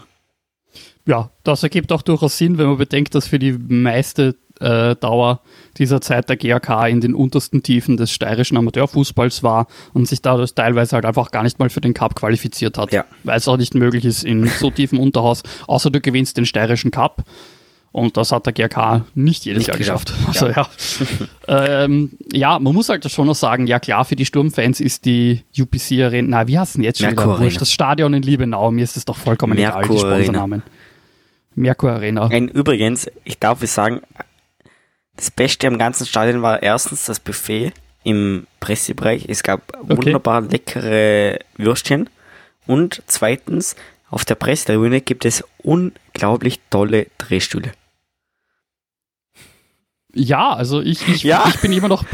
Ja, 1.06 1.32
das 1.44 1.64
ergibt 1.64 1.92
auch 1.92 2.02
durchaus 2.02 2.38
Sinn, 2.38 2.58
wenn 2.58 2.68
man 2.68 2.78
bedenkt, 2.78 3.14
dass 3.14 3.28
für 3.28 3.40
die 3.40 3.52
meiste 3.52 4.36
äh, 4.60 4.96
Dauer 4.96 5.42
dieser 5.78 6.00
Zeit 6.00 6.30
der 6.30 6.38
GRK 6.38 6.88
in 6.88 7.02
den 7.02 7.14
untersten 7.14 7.62
Tiefen 7.64 7.98
des 7.98 8.12
steirischen 8.12 8.58
Amateurfußballs 8.58 9.44
war 9.44 9.68
und 9.94 10.08
sich 10.08 10.22
dadurch 10.22 10.54
teilweise 10.54 10.96
halt 10.96 11.06
einfach 11.06 11.32
gar 11.32 11.44
nicht 11.44 11.60
mal 11.60 11.70
für 11.70 11.82
den 11.82 11.94
Cup 11.94 12.16
qualifiziert 12.16 12.78
hat, 12.78 12.94
ja. 12.94 13.06
weil 13.24 13.38
es 13.38 13.48
auch 13.48 13.58
nicht 13.58 13.76
möglich 13.76 14.06
ist 14.06 14.24
in 14.24 14.48
so 14.48 14.70
tiefen 14.72 15.00
Unterhaus, 15.00 15.44
außer 15.68 15.90
du 15.90 16.00
gewinnst 16.00 16.38
den 16.38 16.46
steirischen 16.46 16.92
Cup 16.92 17.24
und 17.94 18.18
das 18.18 18.32
hat 18.32 18.48
der 18.48 18.54
GRK 18.54 19.06
nicht 19.14 19.46
jedes 19.46 19.60
nicht 19.60 19.68
Jahr 19.68 19.78
geschafft. 19.78 20.14
Also, 20.28 20.48
ja. 20.48 20.68
Ja. 21.48 21.84
ähm, 21.84 22.12
ja. 22.34 22.60
man 22.60 22.74
muss 22.74 22.90
halt 22.90 23.10
schon 23.10 23.28
noch 23.28 23.36
sagen, 23.36 23.68
ja 23.68 23.80
klar, 23.80 24.04
für 24.04 24.16
die 24.16 24.26
Sturmfans 24.26 24.80
ist 24.80 25.06
die 25.06 25.44
UPC 25.58 26.04
Arena, 26.04 26.40
na, 26.40 26.48
wie 26.48 26.58
heißt 26.58 26.76
denn 26.76 26.84
jetzt 26.84 27.00
schon 27.00 27.10
Merkur 27.14 27.36
wieder? 27.36 27.46
Wurscht, 27.46 27.62
das 27.62 27.72
Stadion 27.72 28.16
in 28.16 28.24
Liebenau, 28.24 28.72
mir 28.72 28.84
ist 28.84 28.98
es 28.98 29.06
doch 29.06 29.16
vollkommen 29.16 29.56
Merkur 29.56 29.84
egal, 29.84 29.96
die 29.96 30.00
Sponsornamen. 30.00 30.64
Merkur 31.54 31.92
Arena. 31.92 32.28
Ein, 32.28 32.48
übrigens, 32.48 33.12
ich 33.26 33.38
darf 33.38 33.62
es 33.62 33.76
sagen, 33.76 34.02
das 35.16 35.30
Beste 35.30 35.68
am 35.68 35.78
ganzen 35.78 36.08
Stadion 36.08 36.42
war 36.42 36.64
erstens 36.64 37.06
das 37.06 37.20
Buffet 37.20 37.74
im 38.04 38.48
Pressebereich. 38.60 39.26
Es 39.30 39.44
gab 39.44 39.62
okay. 39.80 39.98
wunderbar 39.98 40.42
leckere 40.42 41.38
Würstchen. 41.58 42.10
Und 42.66 43.04
zweitens, 43.06 43.76
auf 44.10 44.26
der 44.26 44.36
Pressetribüne 44.36 45.02
gibt 45.02 45.26
es 45.26 45.44
unglaublich 45.60 46.60
tolle 46.72 47.06
Drehstühle. 47.20 47.74
Ja, 50.16 50.54
also 50.54 50.80
ich, 50.80 51.08
ich, 51.08 51.24
ja. 51.24 51.44
ich, 51.48 51.60
bin 51.60 51.74
immer 51.74 51.88
noch 51.88 52.06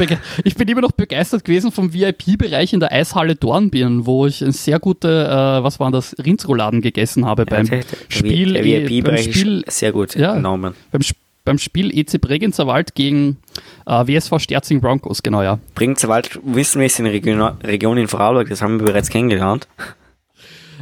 ich 0.44 0.56
bin 0.56 0.68
immer 0.70 0.80
noch 0.80 0.94
begeistert 0.94 1.44
gewesen 1.44 1.72
vom 1.72 1.94
VIP-Bereich 1.94 2.72
in 2.72 2.80
der 2.80 2.94
Eishalle 2.94 3.36
Dornbirn, 3.36 4.06
wo 4.06 4.26
ich 4.26 4.42
ein 4.42 4.54
sehr 4.54 4.80
gute, 4.80 5.08
äh, 5.10 5.64
was 5.64 5.82
waren 5.82 5.92
das, 5.92 6.16
Rindsrouladen 6.18 6.82
gegessen 6.82 7.26
habe 7.26 7.42
ja, 7.42 7.58
beim 7.58 7.68
der, 7.68 7.80
der, 7.80 7.98
Spiel. 8.08 8.54
Der 8.54 8.64
VIP-Bereich 8.64 9.64
sehr 9.68 9.92
gut 9.92 10.16
ja, 10.16 10.36
genommen. 10.36 10.76
Beim, 10.94 11.02
beim 11.44 11.58
Spiel 11.58 11.92
EC 11.98 12.22
Bregenzer 12.22 12.68
Wald 12.68 12.96
gegen 12.96 13.38
äh, 13.86 14.08
WSV 14.08 14.40
Sterzing 14.40 14.80
Broncos, 14.80 15.22
genau, 15.22 15.42
ja. 15.42 15.60
Bregenzer 15.76 16.08
Wald 16.08 16.40
wissen 16.46 16.80
wir 16.80 16.86
ist 16.86 17.00
in 17.00 17.06
der 17.06 17.14
Region, 17.14 17.42
Region 17.64 17.98
in 17.98 18.08
Vorarlberg, 18.08 18.48
das 18.48 18.62
haben 18.62 18.80
wir 18.80 18.86
bereits 18.86 19.10
kennengelernt. 19.10 19.68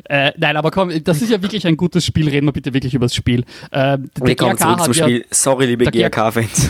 Äh, 0.09 0.33
nein, 0.37 0.55
aber 0.55 0.69
komm, 0.71 0.91
das 1.03 1.21
ist 1.21 1.31
ja 1.31 1.41
wirklich 1.41 1.65
ein 1.67 1.75
gutes 1.75 2.05
Spiel. 2.05 2.29
Reden 2.29 2.45
wir 2.45 2.53
bitte 2.53 2.73
wirklich 2.73 2.93
über 2.93 3.05
das 3.05 3.15
Spiel. 3.15 3.43
Äh, 3.71 3.97
der 3.97 4.35
GRK 4.35 4.57
zurück 4.57 4.83
zum 4.83 4.93
Spiel. 4.93 5.19
Ja, 5.19 5.25
Sorry, 5.31 5.65
liebe 5.65 5.85
GRK-Fans. 5.85 6.69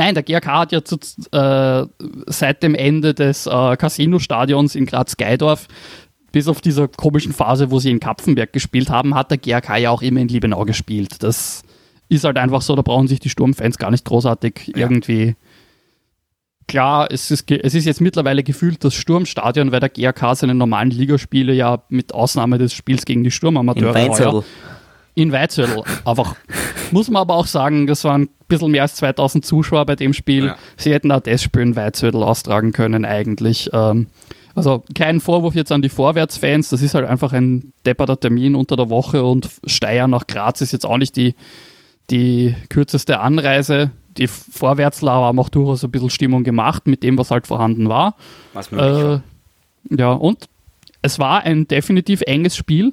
Nein, 0.00 0.14
der 0.14 0.22
GRK 0.22 0.60
hat 0.60 0.72
ja 0.72 0.82
zu, 0.82 0.96
äh, 1.30 1.86
seit 2.26 2.62
dem 2.62 2.74
Ende 2.74 3.12
des 3.12 3.46
äh, 3.46 3.76
Casino-Stadions 3.76 4.74
in 4.74 4.86
Graz-Geidorf 4.86 5.68
bis 6.32 6.48
auf 6.48 6.62
dieser 6.62 6.88
komischen 6.88 7.34
Phase, 7.34 7.70
wo 7.70 7.80
sie 7.80 7.90
in 7.90 8.00
Kapfenberg 8.00 8.50
gespielt 8.50 8.88
haben, 8.88 9.14
hat 9.14 9.30
der 9.30 9.36
GRK 9.36 9.76
ja 9.76 9.90
auch 9.90 10.00
immer 10.00 10.20
in 10.20 10.28
Liebenau 10.28 10.64
gespielt. 10.64 11.22
Das 11.22 11.60
ist 12.08 12.24
halt 12.24 12.38
einfach 12.38 12.62
so, 12.62 12.74
da 12.76 12.80
brauchen 12.80 13.08
sich 13.08 13.20
die 13.20 13.28
Sturmfans 13.28 13.76
gar 13.76 13.90
nicht 13.90 14.06
großartig 14.06 14.68
ja. 14.68 14.78
irgendwie. 14.78 15.36
Klar, 16.66 17.08
es 17.10 17.30
ist, 17.30 17.50
es 17.50 17.74
ist 17.74 17.84
jetzt 17.84 18.00
mittlerweile 18.00 18.42
gefühlt 18.42 18.82
das 18.82 18.94
Sturmstadion, 18.94 19.70
weil 19.70 19.80
der 19.80 19.90
GRK 19.90 20.34
seine 20.34 20.54
normalen 20.54 20.92
Ligaspiele 20.92 21.52
ja 21.52 21.82
mit 21.90 22.14
Ausnahme 22.14 22.56
des 22.56 22.72
Spiels 22.72 23.04
gegen 23.04 23.22
die 23.22 23.30
Sturmamateure 23.30 23.92
heuer 23.92 24.44
in 25.14 25.30
Weizödel. 25.30 25.82
Einfach. 26.06 26.36
Muss 26.90 27.10
man 27.10 27.20
aber 27.20 27.34
auch 27.34 27.46
sagen, 27.46 27.86
das 27.86 28.04
waren 28.04 28.22
ein 28.22 28.28
bisschen 28.50 28.70
mehr 28.70 28.82
als 28.82 28.96
2000 28.96 29.44
Zuschauer 29.44 29.86
bei 29.86 29.96
dem 29.96 30.12
Spiel. 30.12 30.46
Ja. 30.46 30.56
Sie 30.76 30.92
hätten 30.92 31.10
auch 31.10 31.20
das 31.20 31.42
Spiel 31.42 31.62
in 31.62 31.76
Weizödel 31.76 32.22
austragen 32.22 32.72
können, 32.72 33.06
eigentlich. 33.06 33.70
Ähm, 33.72 34.08
also 34.54 34.84
kein 34.94 35.20
Vorwurf 35.20 35.54
jetzt 35.54 35.72
an 35.72 35.82
die 35.82 35.88
Vorwärtsfans, 35.88 36.68
das 36.68 36.82
ist 36.82 36.94
halt 36.94 37.06
einfach 37.06 37.32
ein 37.32 37.72
depperter 37.86 38.18
Termin 38.18 38.54
unter 38.54 38.76
der 38.76 38.90
Woche 38.90 39.24
und 39.24 39.48
Steyr 39.64 40.08
nach 40.08 40.26
Graz 40.26 40.60
ist 40.60 40.72
jetzt 40.72 40.84
auch 40.84 40.98
nicht 40.98 41.16
die, 41.16 41.34
die 42.10 42.54
kürzeste 42.68 43.20
Anreise. 43.20 43.92
Die 44.18 44.26
Vorwärtsler 44.26 45.12
haben 45.12 45.38
auch 45.38 45.48
durchaus 45.48 45.84
ein 45.84 45.90
bisschen 45.90 46.10
Stimmung 46.10 46.44
gemacht 46.44 46.86
mit 46.86 47.02
dem, 47.02 47.16
was 47.16 47.30
halt 47.30 47.46
vorhanden 47.46 47.88
war. 47.88 48.16
Was 48.52 48.70
möglich 48.70 49.22
äh, 49.90 49.96
Ja, 49.96 50.12
und 50.12 50.48
es 51.00 51.18
war 51.18 51.42
ein 51.44 51.68
definitiv 51.68 52.22
enges 52.22 52.56
Spiel. 52.56 52.92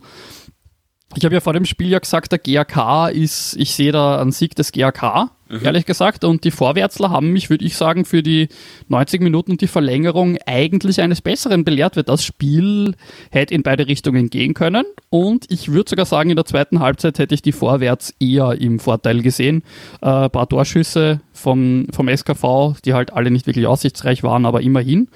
Ich 1.15 1.25
habe 1.25 1.35
ja 1.35 1.41
vor 1.41 1.53
dem 1.53 1.65
Spiel 1.65 1.89
ja 1.89 1.99
gesagt, 1.99 2.31
der 2.31 2.39
GAK 2.39 3.11
ist, 3.13 3.55
ich 3.57 3.73
sehe 3.73 3.91
da 3.91 4.21
einen 4.21 4.31
Sieg 4.31 4.55
des 4.55 4.71
GAK, 4.71 5.31
mhm. 5.49 5.59
ehrlich 5.63 5.85
gesagt. 5.85 6.23
Und 6.23 6.43
die 6.43 6.51
Vorwärtsler 6.51 7.09
haben 7.09 7.31
mich, 7.31 7.49
würde 7.49 7.65
ich 7.65 7.75
sagen, 7.75 8.05
für 8.05 8.23
die 8.23 8.49
90 8.87 9.21
Minuten 9.21 9.51
und 9.51 9.61
die 9.61 9.67
Verlängerung 9.67 10.37
eigentlich 10.45 11.01
eines 11.01 11.21
Besseren 11.21 11.63
belehrt, 11.63 11.95
weil 11.95 12.03
das 12.03 12.23
Spiel 12.23 12.95
hätte 13.31 13.53
in 13.53 13.63
beide 13.63 13.87
Richtungen 13.87 14.29
gehen 14.29 14.53
können. 14.53 14.85
Und 15.09 15.45
ich 15.49 15.71
würde 15.71 15.89
sogar 15.89 16.05
sagen, 16.05 16.29
in 16.29 16.35
der 16.35 16.45
zweiten 16.45 16.79
Halbzeit 16.79 17.19
hätte 17.19 17.35
ich 17.35 17.41
die 17.41 17.51
Vorwärts 17.51 18.13
eher 18.19 18.59
im 18.59 18.79
Vorteil 18.79 19.21
gesehen. 19.21 19.63
Äh, 20.01 20.07
ein 20.09 20.31
paar 20.31 20.47
Torschüsse 20.47 21.21
vom, 21.33 21.87
vom 21.91 22.09
SKV, 22.09 22.79
die 22.83 22.93
halt 22.93 23.13
alle 23.13 23.31
nicht 23.31 23.47
wirklich 23.47 23.67
aussichtsreich 23.67 24.23
waren, 24.23 24.45
aber 24.45 24.61
immerhin. 24.61 25.07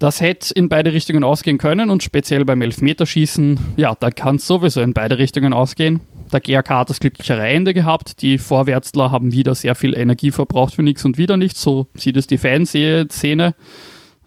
Das 0.00 0.22
hätte 0.22 0.54
in 0.54 0.70
beide 0.70 0.94
Richtungen 0.94 1.24
ausgehen 1.24 1.58
können 1.58 1.90
und 1.90 2.02
speziell 2.02 2.46
beim 2.46 2.62
Elfmeterschießen, 2.62 3.58
ja, 3.76 3.94
da 3.94 4.10
kann 4.10 4.36
es 4.36 4.46
sowieso 4.46 4.80
in 4.80 4.94
beide 4.94 5.18
Richtungen 5.18 5.52
ausgehen. 5.52 6.00
Der 6.32 6.40
GRK 6.40 6.80
hat 6.80 6.90
das 6.90 7.00
glücklichere 7.00 7.46
Ende 7.46 7.74
gehabt. 7.74 8.22
Die 8.22 8.38
Vorwärtsler 8.38 9.10
haben 9.10 9.32
wieder 9.32 9.54
sehr 9.54 9.74
viel 9.74 9.96
Energie 9.96 10.30
verbraucht 10.30 10.74
für 10.74 10.82
nichts 10.82 11.04
und 11.04 11.18
wieder 11.18 11.36
nichts. 11.36 11.62
So 11.62 11.86
sieht 11.94 12.16
es 12.16 12.26
die 12.26 12.38
Fanszene. 12.38 13.54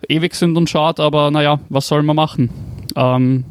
Ewig 0.09 0.35
sind 0.35 0.57
und 0.57 0.69
schaut, 0.69 0.99
aber 0.99 1.31
naja, 1.31 1.59
was 1.69 1.87
soll 1.87 2.03
man 2.03 2.17
machen? 2.17 2.49
Ähm, 2.95 3.45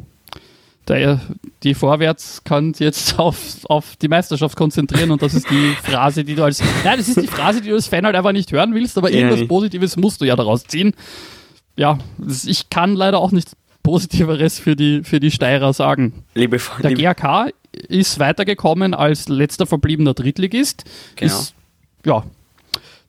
der, 0.87 1.19
die 1.63 1.73
Vorwärts 1.73 2.43
kann 2.43 2.73
jetzt 2.77 3.17
auf, 3.19 3.65
auf 3.65 3.95
die 3.95 4.07
Meisterschaft 4.07 4.55
konzentrieren 4.55 5.09
und 5.09 5.21
das 5.23 5.33
ist 5.33 5.49
die 5.49 5.73
Phrase, 5.83 6.23
die 6.23 6.35
du 6.35 6.43
als, 6.43 6.61
nein, 6.83 6.97
das 6.97 7.07
ist 7.07 7.21
die 7.21 7.27
Phrase, 7.27 7.61
die 7.61 7.69
du 7.69 7.75
als 7.75 7.87
Fan 7.87 8.05
halt 8.05 8.15
einfach 8.15 8.33
nicht 8.33 8.51
hören 8.51 8.75
willst, 8.75 8.97
aber 8.97 9.09
irgendwas 9.09 9.47
Positives 9.47 9.97
musst 9.97 10.21
du 10.21 10.25
ja 10.25 10.35
daraus 10.35 10.65
ziehen 10.65 10.93
ja, 11.75 11.97
ich 12.45 12.69
kann 12.69 12.95
leider 12.95 13.19
auch 13.19 13.31
nichts 13.31 13.55
Positiveres 13.81 14.59
für 14.59 14.75
die, 14.75 15.03
für 15.03 15.19
die 15.19 15.31
Steirer 15.31 15.73
sagen. 15.73 16.23
Liebe, 16.35 16.57
Der 16.81 16.91
liebe 16.91 17.01
GRK 17.01 17.49
ist 17.73 18.19
weitergekommen 18.19 18.93
als 18.93 19.27
letzter 19.27 19.65
verbliebener 19.65 20.13
Drittligist. 20.13 20.85
Genau. 21.15 21.33
Ist, 21.33 21.53
ja, 22.05 22.23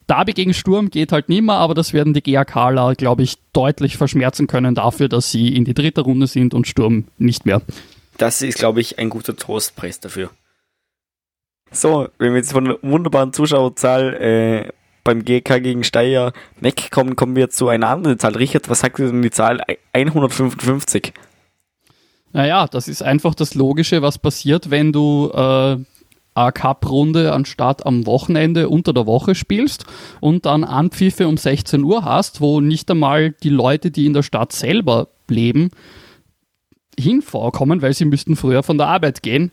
Derby 0.07 0.33
gegen 0.33 0.55
Sturm 0.55 0.91
geht 0.91 1.13
halt 1.13 1.29
nicht 1.29 1.43
mehr, 1.43 1.55
aber 1.55 1.75
das 1.75 1.93
werden 1.93 2.13
die 2.13 2.23
GRKler, 2.23 2.95
glaube 2.95 3.23
ich, 3.23 3.37
deutlich 3.53 3.97
verschmerzen 3.97 4.47
können 4.47 4.75
dafür, 4.75 5.09
dass 5.09 5.31
sie 5.31 5.57
in 5.57 5.65
die 5.65 5.75
dritte 5.75 6.03
Runde 6.03 6.27
sind 6.27 6.53
und 6.53 6.67
Sturm 6.67 7.05
nicht 7.19 7.47
mehr. 7.47 7.63
Das 8.19 8.43
ist, 8.43 8.59
glaube 8.59 8.81
ich, 8.81 8.99
ein 8.99 9.11
guter 9.11 9.35
Trostpreis 9.35 10.01
dafür. 10.01 10.31
So, 11.71 12.09
wenn 12.19 12.33
wir 12.33 12.39
jetzt 12.39 12.53
von 12.53 12.67
einer 12.67 12.79
wunderbaren 12.83 13.33
Zuschauerzahl 13.33 14.15
äh, 14.15 14.73
beim 15.03 15.25
GK 15.25 15.61
gegen 15.61 15.85
Steyr 15.85 16.33
wegkommen, 16.61 17.17
kommen 17.17 17.35
wir 17.35 17.51
zu 17.51 17.69
einer 17.69 17.89
anderen 17.89 18.19
Zahl. 18.19 18.37
Richard, 18.37 18.69
was 18.69 18.81
sagt 18.81 18.99
denn 18.99 19.23
die 19.23 19.31
Zahl 19.31 19.61
155? 19.93 21.13
Naja, 22.35 22.67
das 22.67 22.89
ist 22.89 23.01
einfach 23.01 23.37
das 23.37 23.55
Logische, 23.55 24.03
was 24.03 24.19
passiert, 24.19 24.69
wenn 24.69 24.93
du 24.93 25.31
äh, 25.33 25.77
eine 26.35 26.53
Cup-Runde 26.53 27.33
anstatt 27.33 27.87
am 27.87 28.07
Wochenende 28.07 28.69
unter 28.69 28.93
der 28.93 29.07
Woche 29.07 29.37
spielst 29.37 29.87
und 30.21 30.45
dann 30.45 30.65
Anpfiffe 30.65 31.29
um 31.29 31.37
16 31.37 31.85
Uhr 31.85 32.05
hast, 32.05 32.41
wo 32.41 32.61
nicht 32.61 32.91
einmal 32.91 33.31
die 33.31 33.51
Leute, 33.51 33.93
die 33.93 34.07
in 34.07 34.15
der 34.15 34.25
Stadt 34.25 34.51
selber 34.51 35.11
leben, 35.29 35.71
hinvorkommen, 36.99 37.83
weil 37.83 37.95
sie 37.95 38.05
müssten 38.05 38.35
früher 38.35 38.65
von 38.65 38.79
der 38.79 38.89
Arbeit 38.89 39.23
gehen. 39.23 39.53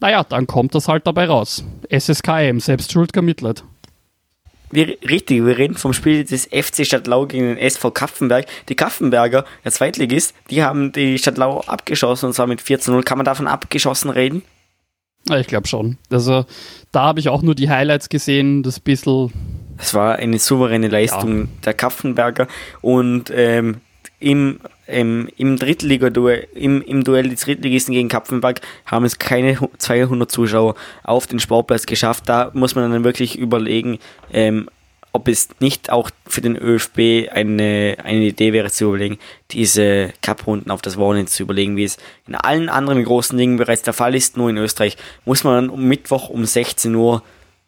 Naja, 0.00 0.24
dann 0.24 0.46
kommt 0.46 0.74
das 0.74 0.88
halt 0.88 1.06
dabei 1.06 1.26
raus. 1.26 1.62
SSKM, 1.90 2.58
selbst 2.58 2.90
schuld 2.90 3.14
Mitleid. 3.20 3.64
Wir, 4.70 4.96
richtig, 5.08 5.44
wir 5.44 5.56
reden 5.56 5.74
vom 5.74 5.92
Spiel 5.92 6.24
des 6.24 6.46
FC 6.46 6.86
Stadtlau 6.86 7.26
gegen 7.26 7.44
den 7.44 7.58
SV 7.58 7.90
Kaffenberg. 7.90 8.46
Die 8.68 8.74
Kaffenberger, 8.74 9.44
der 9.64 9.72
Zweitligist, 9.72 10.34
die 10.50 10.62
haben 10.62 10.92
die 10.92 11.18
Stadtlau 11.18 11.60
abgeschossen 11.60 12.26
und 12.26 12.32
zwar 12.34 12.46
mit 12.46 12.60
4 12.60 12.80
zu 12.80 12.92
0. 12.92 13.02
Kann 13.02 13.18
man 13.18 13.24
davon 13.24 13.46
abgeschossen 13.46 14.10
reden? 14.10 14.42
Ja, 15.28 15.38
ich 15.38 15.46
glaube 15.46 15.68
schon. 15.68 15.98
Also 16.10 16.46
da 16.92 17.02
habe 17.02 17.20
ich 17.20 17.28
auch 17.28 17.42
nur 17.42 17.54
die 17.54 17.68
Highlights 17.68 18.08
gesehen, 18.08 18.62
das 18.62 18.80
bisschen. 18.80 19.32
Es 19.76 19.94
war 19.94 20.16
eine 20.16 20.38
souveräne 20.38 20.88
Leistung 20.88 21.42
ja. 21.42 21.48
der 21.66 21.74
Kapfenberger 21.74 22.48
und 22.80 23.30
ähm, 23.32 23.80
im, 24.18 24.60
ähm, 24.88 25.28
im 25.36 25.56
Drittliga-Duell, 25.56 26.48
im, 26.54 26.82
im 26.82 27.04
Duell 27.04 27.28
des 27.28 27.42
Drittligisten 27.42 27.94
gegen 27.94 28.08
Kapfenberg 28.08 28.60
haben 28.86 29.04
es 29.04 29.18
keine 29.18 29.58
200 29.78 30.30
Zuschauer 30.30 30.74
auf 31.04 31.26
den 31.26 31.38
Sportplatz 31.38 31.86
geschafft. 31.86 32.24
Da 32.26 32.50
muss 32.54 32.74
man 32.74 32.90
dann 32.90 33.04
wirklich 33.04 33.38
überlegen, 33.38 33.98
ähm, 34.32 34.68
ob 35.12 35.28
es 35.28 35.48
nicht 35.60 35.90
auch 35.90 36.10
für 36.26 36.40
den 36.40 36.56
ÖFB 36.56 37.30
eine, 37.32 37.96
eine 38.02 38.24
Idee 38.26 38.52
wäre 38.52 38.70
zu 38.70 38.86
überlegen, 38.86 39.18
diese 39.50 40.12
Cup-Runden 40.22 40.70
auf 40.70 40.82
das 40.82 40.96
Wochenende 40.96 41.30
zu 41.30 41.42
überlegen, 41.42 41.76
wie 41.76 41.84
es 41.84 41.96
in 42.26 42.34
allen 42.34 42.68
anderen 42.68 43.04
großen 43.04 43.36
Dingen 43.36 43.56
bereits 43.56 43.82
der 43.82 43.94
Fall 43.94 44.14
ist. 44.14 44.36
Nur 44.36 44.50
in 44.50 44.58
Österreich 44.58 44.96
muss 45.24 45.44
man 45.44 45.68
dann 45.68 45.80
Mittwoch 45.80 46.28
um 46.28 46.44
16 46.44 46.94
Uhr 46.94 47.22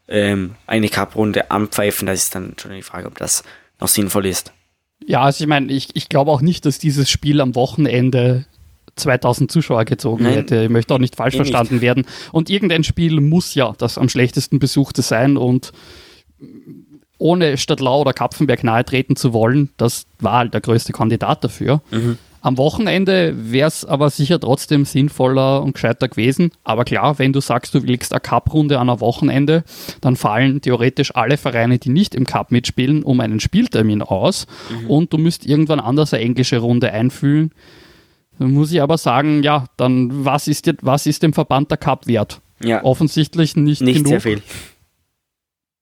ähm, 0.09 0.55
eine 0.67 0.89
Cup-Runde 0.89 1.51
anpfeifen. 1.51 2.07
Das 2.07 2.23
ist 2.23 2.35
dann 2.35 2.55
schon 2.61 2.73
die 2.73 2.83
Frage, 2.83 3.07
ob 3.07 3.17
das 3.19 3.43
noch 3.81 3.89
sinnvoll 3.89 4.27
ist. 4.27 4.53
Ja, 5.07 5.23
also 5.23 5.43
ich 5.43 5.49
meine, 5.49 5.73
ich, 5.73 5.89
ich 5.95 6.09
glaube 6.09 6.31
auch 6.31 6.41
nicht, 6.41 6.67
dass 6.67 6.79
dieses 6.79 7.11
Spiel 7.11 7.41
am 7.41 7.55
Wochenende 7.55 8.45
2000 8.97 9.51
Zuschauer 9.51 9.85
gezogen 9.85 10.25
Nein, 10.25 10.35
hätte. 10.35 10.65
Ich 10.65 10.69
möchte 10.69 10.95
auch 10.95 10.99
nicht 10.99 11.17
falsch 11.17 11.35
eh 11.35 11.39
verstanden 11.39 11.75
nicht. 11.77 11.83
werden. 11.83 12.07
Und 12.33 12.51
irgendein 12.51 12.85
Spiel 12.85 13.21
muss 13.21 13.55
ja 13.55 13.73
das 13.79 13.99
am 13.99 14.09
schlechtesten 14.09 14.59
besuchte 14.59 15.03
sein 15.03 15.37
und 15.37 15.73
ohne 17.19 17.59
Stadtlau 17.59 18.01
oder 18.01 18.13
Kapfenberg 18.13 18.65
nahe 18.65 18.85
treten 18.85 19.15
zu 19.15 19.33
wollen, 19.33 19.71
das 19.77 20.07
war 20.21 20.39
halt 20.39 20.55
der 20.55 20.63
größte 20.63 20.93
Kandidat 20.93 21.45
dafür. 21.45 21.83
Mhm. 21.91 22.19
Am 22.43 22.57
Wochenende 22.57 23.35
wäre 23.37 23.69
es 23.69 23.85
aber 23.85 24.09
sicher 24.09 24.41
trotzdem 24.41 24.87
sinnvoller 24.87 25.63
und 25.63 25.75
gescheiter 25.75 26.09
gewesen. 26.09 26.53
Aber 26.65 26.85
klar, 26.85 27.19
wenn 27.19 27.33
du 27.33 27.41
sagst, 27.41 27.75
du 27.75 27.83
willst 27.83 28.13
eine 28.13 28.21
Cup-Runde 28.21 28.79
an 28.79 28.89
einem 28.89 29.01
Wochenende, 29.01 29.63
dann 30.01 30.17
fallen 30.17 30.63
theoretisch 30.63 31.15
alle 31.15 31.37
Vereine, 31.37 31.79
die 31.79 31.91
nicht 31.91 32.15
im 32.15 32.25
Cup 32.25 32.51
mitspielen, 32.51 33.03
um 33.03 33.21
einen 33.21 33.41
Spieltermin 33.41 34.01
aus. 34.01 34.47
Mhm. 34.71 34.91
Und 34.91 35.13
du 35.13 35.19
müsst 35.19 35.45
irgendwann 35.45 35.81
anders 35.81 36.15
eine 36.15 36.23
englische 36.23 36.59
Runde 36.59 36.91
einfühlen. 36.93 37.53
Dann 38.39 38.53
muss 38.53 38.73
ich 38.73 38.81
aber 38.81 38.97
sagen, 38.97 39.43
ja, 39.43 39.67
dann 39.77 40.25
was 40.25 40.49
ist, 40.49 40.73
was 40.81 41.05
ist 41.07 41.23
dem 41.23 41.35
Verband 41.35 41.71
der 41.71 41.77
Cup 41.77 42.07
wert? 42.07 42.41
Ja. 42.63 42.83
Offensichtlich 42.85 43.55
nicht, 43.55 43.83
nicht 43.83 43.97
genug. 43.97 44.09
sehr 44.09 44.21
viel. 44.21 44.43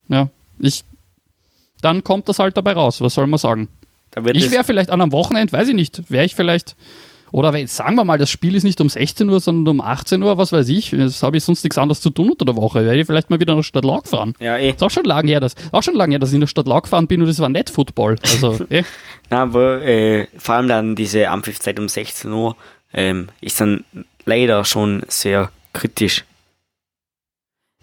Ja, 0.08 0.28
ich 0.58 0.84
dann 1.80 2.02
kommt 2.02 2.28
das 2.28 2.38
halt 2.38 2.56
dabei 2.56 2.72
raus. 2.72 3.00
Was 3.00 3.14
soll 3.14 3.26
man 3.26 3.38
sagen? 3.38 3.68
Ich 4.34 4.50
wäre 4.50 4.64
vielleicht 4.64 4.90
an 4.90 5.00
einem 5.00 5.12
Wochenende, 5.12 5.52
weiß 5.52 5.68
ich 5.68 5.74
nicht, 5.74 6.10
wäre 6.10 6.24
ich 6.24 6.34
vielleicht, 6.34 6.76
oder 7.30 7.52
wenn, 7.52 7.66
sagen 7.66 7.96
wir 7.96 8.04
mal, 8.04 8.18
das 8.18 8.30
Spiel 8.30 8.54
ist 8.54 8.64
nicht 8.64 8.80
um 8.80 8.88
16 8.88 9.28
Uhr, 9.28 9.40
sondern 9.40 9.76
um 9.76 9.80
18 9.80 10.22
Uhr, 10.22 10.38
was 10.38 10.52
weiß 10.52 10.68
ich, 10.68 10.90
das 10.90 11.22
habe 11.22 11.36
ich 11.36 11.44
sonst 11.44 11.62
nichts 11.64 11.78
anderes 11.78 12.00
zu 12.00 12.10
tun 12.10 12.30
unter 12.30 12.44
der 12.44 12.56
Woche, 12.56 12.84
wäre 12.84 12.96
ich 12.96 13.06
vielleicht 13.06 13.30
mal 13.30 13.40
wieder 13.40 13.54
nach 13.54 13.62
Stadt 13.62 13.84
Laug 13.84 14.06
fahren. 14.06 14.34
Ja, 14.40 14.56
eh. 14.56 14.70
Ist 14.70 14.82
auch 14.82 14.90
schon 14.90 15.04
lange 15.04 15.28
her, 15.28 15.40
dass, 15.40 15.54
auch 15.72 15.82
schon 15.82 15.94
lange 15.94 16.12
her, 16.12 16.18
dass 16.18 16.30
ich 16.30 16.34
in 16.34 16.40
der 16.40 16.46
Stadt 16.46 16.66
Laug 16.66 16.84
gefahren 16.84 17.06
bin 17.06 17.20
und 17.20 17.28
das 17.28 17.38
war 17.38 17.48
nicht 17.48 17.70
Football. 17.70 18.16
Also, 18.22 18.64
eh. 18.70 18.82
Na, 19.30 19.42
aber 19.42 19.82
äh, 19.82 20.26
vor 20.36 20.54
allem 20.54 20.68
dann 20.68 20.96
diese 20.96 21.28
Ampfiffzeit 21.28 21.78
um 21.78 21.88
16 21.88 22.32
Uhr 22.32 22.56
ähm, 22.92 23.28
ist 23.40 23.60
dann 23.60 23.84
leider 24.24 24.64
schon 24.64 25.02
sehr 25.08 25.50
kritisch. 25.72 26.24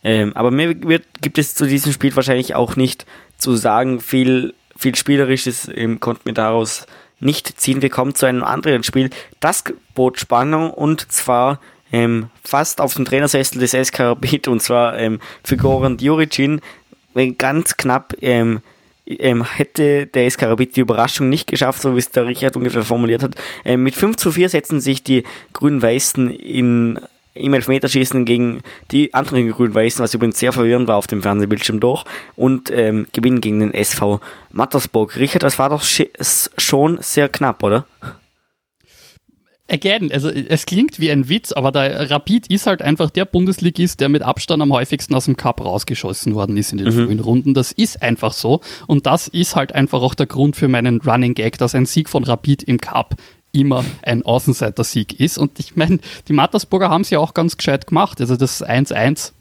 Ähm, 0.04 0.34
aber 0.36 0.52
mir 0.52 0.84
wird, 0.84 1.04
gibt 1.22 1.40
es 1.40 1.56
zu 1.56 1.66
diesem 1.66 1.92
Spiel 1.92 2.16
wahrscheinlich 2.16 2.54
auch 2.54 2.76
nicht 2.76 3.08
zu 3.38 3.56
sagen, 3.56 4.00
viel, 4.00 4.54
viel 4.78 4.96
Spielerisches 4.96 5.70
ähm, 5.74 6.00
konnten 6.00 6.26
wir 6.26 6.34
daraus 6.34 6.86
nicht 7.20 7.60
ziehen. 7.60 7.82
Wir 7.82 7.90
kommen 7.90 8.16
zu 8.16 8.26
einem 8.26 8.44
anderen 8.44 8.84
Spiel. 8.84 9.10
Das 9.40 9.64
bot 9.94 10.20
Spannung 10.20 10.72
und 10.72 11.12
zwar 11.12 11.60
ähm, 11.92 12.30
fast 12.44 12.82
auf 12.82 12.94
dem 12.94 13.06
Trainersessel 13.06 13.60
des 13.60 13.72
SK 13.72 14.00
Rapid 14.02 14.48
und 14.48 14.62
zwar 14.62 14.98
ähm, 14.98 15.20
für 15.44 15.58
Goran 15.58 15.98
Djuricin. 15.98 16.62
Ganz 17.38 17.78
knapp 17.78 18.14
ähm, 18.22 18.62
ähm, 19.08 19.44
hätte 19.44 20.08
der 20.08 20.30
SK 20.30 20.44
Rapid 20.44 20.76
die 20.76 20.82
Überraschung 20.82 21.30
nicht 21.30 21.48
geschafft, 21.48 21.82
so 21.82 21.96
wie 21.96 22.00
es 22.00 22.12
der 22.12 22.26
Richard 22.26 22.58
ungefähr 22.58 22.84
formuliert 22.84 23.24
hat. 23.24 23.36
Ähm, 23.64 23.84
mit 23.84 23.96
5 23.96 24.18
zu 24.18 24.32
4 24.32 24.50
setzen 24.50 24.82
sich 24.82 25.04
die 25.04 25.24
Grün-Weißen 25.54 26.32
in 26.32 27.00
im 27.36 27.54
Elfmeterschießen 27.54 28.26
gegen 28.26 28.62
die 28.92 29.14
anderen 29.14 29.52
Grün-Weißen, 29.52 30.04
was 30.04 30.14
übrigens 30.14 30.40
sehr 30.40 30.54
verwirrend 30.54 30.88
war 30.88 30.96
auf 30.96 31.08
dem 31.08 31.22
Fernsehbildschirm 31.22 31.80
durch, 31.80 32.04
und 32.36 32.72
ähm, 32.72 33.08
gewinnen 33.12 33.42
gegen 33.42 33.60
den 33.60 33.74
SV 33.74 34.22
Mattersburg. 34.52 35.18
Richard, 35.18 35.44
das 35.44 35.60
war 35.60 35.70
doch 35.70 35.84
schon 35.84 36.98
sehr 37.02 37.30
knapp, 37.30 37.62
oder? 37.62 37.86
Again, 39.68 40.12
also 40.12 40.30
es 40.30 40.68
klingt 40.68 41.00
wie 41.00 41.10
ein 41.10 41.28
Witz, 41.28 41.52
aber 41.52 41.72
der 41.72 42.12
Rapid 42.12 42.48
ist 42.52 42.68
halt 42.68 42.84
einfach 42.84 43.10
der 43.10 43.26
Bundesligist, 43.26 44.00
der 44.00 44.10
mit 44.10 44.22
Abstand 44.22 44.62
am 44.62 44.72
häufigsten 44.72 45.16
aus 45.16 45.26
dem 45.26 45.38
Cup 45.38 45.60
rausgeschossen 45.60 46.36
worden 46.36 46.56
ist 46.56 46.72
in 46.72 46.78
den 46.78 46.88
mhm. 46.88 47.06
frühen 47.06 47.20
Runden. 47.20 47.56
Das 47.56 47.72
ist 47.72 48.02
einfach 48.04 48.32
so. 48.32 48.62
Und 48.86 49.08
das 49.08 49.28
ist 49.28 49.56
halt 49.56 49.74
einfach 49.74 50.04
auch 50.04 50.14
der 50.14 50.28
Grund 50.28 50.56
für 50.56 50.68
meinen 50.68 51.02
Running 51.02 51.34
Gag, 51.34 51.58
dass 51.58 51.74
ein 51.74 51.88
Sieg 51.88 52.10
von 52.10 52.24
Rapid 52.24 52.62
im 52.62 52.80
Cup 52.80 53.16
immer 53.56 53.84
ein 54.02 54.24
Außenseiter-Sieg 54.24 55.20
ist. 55.20 55.38
Und 55.38 55.60
ich 55.60 55.76
meine, 55.76 56.00
die 56.28 56.34
Mattersburger 56.34 56.90
haben 56.90 57.02
es 57.02 57.10
ja 57.10 57.20
auch 57.20 57.34
ganz 57.34 57.58
gescheit 57.58 57.88
gemacht. 57.88 58.22
Also 58.22 58.36
das 58.36 58.64
1-1, 58.64 59.32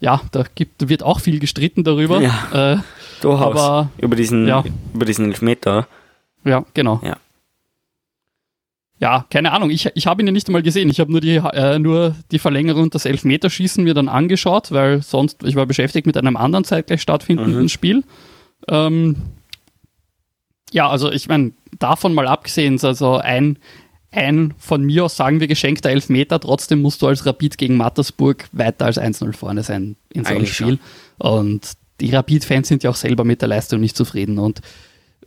ja, 0.00 0.20
da 0.32 0.44
gibt, 0.54 0.88
wird 0.88 1.02
auch 1.02 1.20
viel 1.20 1.40
gestritten 1.40 1.84
darüber. 1.84 2.20
Ja, 2.20 2.74
äh, 2.74 2.78
durchaus. 3.20 3.56
Aber, 3.56 3.90
über, 3.98 4.16
diesen, 4.16 4.46
ja. 4.46 4.64
über 4.94 5.04
diesen 5.04 5.26
Elfmeter. 5.26 5.88
Ja, 6.44 6.64
genau. 6.74 7.00
Ja. 7.02 7.16
Ja, 9.00 9.26
keine 9.30 9.52
Ahnung. 9.52 9.70
Ich, 9.70 9.88
ich 9.94 10.06
habe 10.08 10.22
ihn 10.22 10.26
ja 10.26 10.32
nicht 10.32 10.48
einmal 10.48 10.62
gesehen. 10.62 10.88
Ich 10.90 10.98
habe 10.98 11.12
nur 11.12 11.20
die, 11.20 11.36
äh, 11.36 11.78
nur 11.78 12.16
die 12.32 12.40
Verlängerung 12.40 12.84
und 12.84 12.94
das 12.94 13.04
Elfmeterschießen 13.04 13.84
mir 13.84 13.94
dann 13.94 14.08
angeschaut, 14.08 14.72
weil 14.72 15.02
sonst, 15.02 15.44
ich 15.44 15.54
war 15.54 15.66
beschäftigt 15.66 16.06
mit 16.06 16.16
einem 16.16 16.36
anderen 16.36 16.64
zeitgleich 16.64 17.00
stattfindenden 17.00 17.62
mhm. 17.62 17.68
Spiel. 17.68 18.02
Ähm, 18.66 19.16
ja, 20.72 20.88
also 20.88 21.10
ich 21.10 21.28
meine, 21.28 21.52
davon 21.78 22.14
mal 22.14 22.26
abgesehen, 22.26 22.78
also 22.82 23.16
ein, 23.16 23.58
ein 24.10 24.54
von 24.58 24.84
mir 24.84 25.04
aus 25.04 25.16
sagen 25.16 25.40
wir 25.40 25.46
geschenkter 25.46 25.90
Elfmeter, 25.90 26.40
trotzdem 26.40 26.80
musst 26.80 27.02
du 27.02 27.06
als 27.06 27.26
Rapid 27.26 27.58
gegen 27.58 27.76
Mattersburg 27.76 28.48
weiter 28.52 28.86
als 28.86 28.98
1-0 28.98 29.32
vorne 29.32 29.62
sein 29.62 29.96
in 30.12 30.24
so 30.24 30.30
einem 30.30 30.46
Spiel. 30.46 30.78
Schon. 30.78 30.80
Und 31.18 31.72
die 32.00 32.10
Rapid-Fans 32.10 32.68
sind 32.68 32.82
ja 32.82 32.90
auch 32.90 32.96
selber 32.96 33.24
mit 33.24 33.42
der 33.42 33.48
Leistung 33.48 33.80
nicht 33.80 33.96
zufrieden. 33.96 34.38
Und 34.38 34.60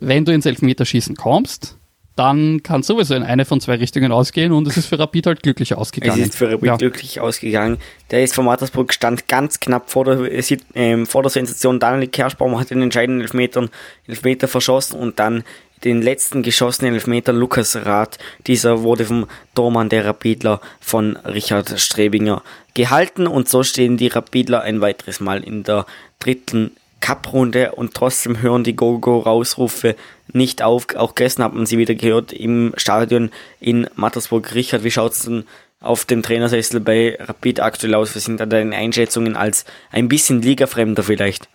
wenn 0.00 0.24
du 0.24 0.32
ins 0.32 0.46
Elfmeterschießen 0.46 1.16
kommst, 1.16 1.76
dann 2.16 2.62
kann 2.62 2.82
sowieso 2.82 3.14
in 3.14 3.22
eine 3.22 3.44
von 3.44 3.60
zwei 3.60 3.76
Richtungen 3.76 4.12
ausgehen 4.12 4.52
und 4.52 4.66
es 4.68 4.76
ist 4.76 4.86
für 4.86 4.98
Rapid 4.98 5.26
halt 5.26 5.42
glücklich 5.42 5.74
ausgegangen. 5.74 6.20
Es 6.20 6.28
ist 6.28 6.36
für 6.36 6.50
Rapid 6.50 6.66
ja. 6.66 6.76
glücklich 6.76 7.20
ausgegangen. 7.20 7.78
Der 8.10 8.22
ist 8.22 8.34
von 8.34 8.44
Mattersburg 8.44 8.92
stand 8.92 9.28
ganz 9.28 9.60
knapp 9.60 9.90
vor 9.90 10.04
der, 10.04 10.20
äh, 10.30 11.06
vor 11.06 11.22
der 11.22 11.30
Sensation. 11.30 11.80
Daniel 11.80 12.08
Kerschbaum 12.08 12.58
hat 12.58 12.70
den 12.70 12.82
entscheidenden 12.82 13.22
Elfmeter, 13.22 13.68
Elfmeter 14.06 14.46
verschossen 14.46 14.98
und 14.98 15.18
dann 15.18 15.42
den 15.84 16.02
letzten 16.02 16.42
geschossenen 16.42 16.94
Elfmeter 16.94 17.32
Lukas 17.32 17.76
Rath. 17.76 18.18
Dieser 18.46 18.82
wurde 18.82 19.04
vom 19.04 19.26
Tormann 19.54 19.88
der 19.88 20.04
Rapidler 20.04 20.60
von 20.80 21.16
Richard 21.16 21.80
Strebinger 21.80 22.42
gehalten 22.74 23.26
und 23.26 23.48
so 23.48 23.62
stehen 23.62 23.96
die 23.96 24.08
Rapidler 24.08 24.62
ein 24.62 24.80
weiteres 24.80 25.20
Mal 25.20 25.42
in 25.42 25.62
der 25.62 25.86
dritten 26.18 26.72
Cup-Runde 27.00 27.72
und 27.72 27.94
trotzdem 27.94 28.40
hören 28.40 28.64
die 28.64 28.76
Go-Go-Rausrufe 28.76 29.96
nicht 30.34 30.62
auf. 30.62 30.86
Auch 30.96 31.14
gestern 31.14 31.44
hat 31.44 31.54
man 31.54 31.66
sie 31.66 31.78
wieder 31.78 31.94
gehört 31.94 32.32
im 32.32 32.72
Stadion 32.76 33.30
in 33.60 33.88
Mattersburg. 33.94 34.54
Richard, 34.54 34.84
wie 34.84 34.90
schaut 34.90 35.12
es 35.12 35.22
denn 35.22 35.44
auf 35.80 36.04
dem 36.04 36.22
Trainersessel 36.22 36.80
bei 36.80 37.16
Rapid 37.20 37.60
aktuell 37.60 37.94
aus? 37.94 38.14
Was 38.16 38.24
sind 38.24 38.40
da 38.40 38.46
deine 38.46 38.76
Einschätzungen 38.76 39.36
als 39.36 39.64
ein 39.90 40.08
bisschen 40.08 40.42
Ligafremder 40.42 41.02
vielleicht? 41.02 41.48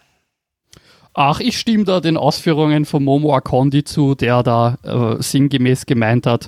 Ach, 1.14 1.40
ich 1.40 1.58
stimme 1.58 1.84
da 1.84 2.00
den 2.00 2.16
Ausführungen 2.16 2.86
von 2.86 3.04
Momo 3.04 3.34
Akondi 3.34 3.84
zu, 3.84 4.14
der 4.14 4.44
da 4.44 4.78
äh, 4.84 5.22
sinngemäß 5.22 5.88
gemeint 5.88 6.28
hat, 6.28 6.48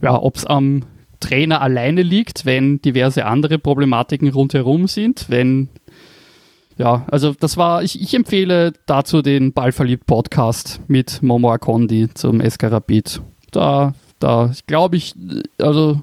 ja, 0.00 0.18
ob 0.18 0.36
es 0.36 0.46
am 0.46 0.84
Trainer 1.20 1.60
alleine 1.60 2.02
liegt, 2.02 2.46
wenn 2.46 2.80
diverse 2.80 3.26
andere 3.26 3.58
Problematiken 3.58 4.30
rundherum 4.30 4.86
sind, 4.86 5.26
wenn 5.28 5.68
ja, 6.76 7.06
also 7.10 7.32
das 7.32 7.56
war, 7.56 7.82
ich, 7.82 8.00
ich 8.00 8.12
empfehle 8.14 8.72
dazu 8.86 9.22
den 9.22 9.52
Ballverliebt 9.52 10.06
Podcast 10.06 10.80
mit 10.88 11.22
Momo 11.22 11.50
Akondi 11.50 12.08
zum 12.12 12.40
SK 12.40 12.64
Rapid. 12.64 13.22
Da, 13.50 13.94
da 14.18 14.52
glaube 14.66 14.96
ich, 14.96 15.14
also 15.58 16.02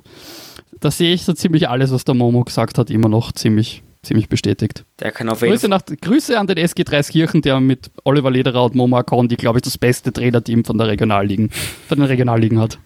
da 0.80 0.90
sehe 0.90 1.14
ich 1.14 1.24
so 1.24 1.34
ziemlich 1.34 1.70
alles, 1.70 1.92
was 1.92 2.06
der 2.06 2.16
Momo 2.16 2.44
gesagt 2.44 2.78
hat, 2.78 2.90
immer 2.90 3.08
noch 3.08 3.32
ziemlich, 3.32 3.84
ziemlich 4.02 4.30
bestätigt. 4.30 4.84
Der 5.00 5.12
kann 5.12 5.30
auf 5.30 5.42
Grüße, 5.42 5.68
nach, 5.68 5.84
Grüße 5.86 6.40
an 6.40 6.48
den 6.48 6.58
SG 6.58 6.84
Dreiskirchen, 6.84 7.44
der 7.44 7.60
mit 7.60 7.92
Oliver 8.04 8.32
Lederer 8.32 8.66
und 8.66 8.76
Momo 8.76 8.98
Akondi, 8.98 9.36
glaube 9.36 9.60
ich, 9.60 9.64
das 9.64 9.78
beste 9.78 10.12
Trainerteam 10.12 10.66
von 10.66 10.78
der 10.80 10.88
Regionalligen, 10.88 11.52
von 11.88 12.00
den 12.00 12.08
Regionalligen 12.08 12.60
hat 12.60 12.80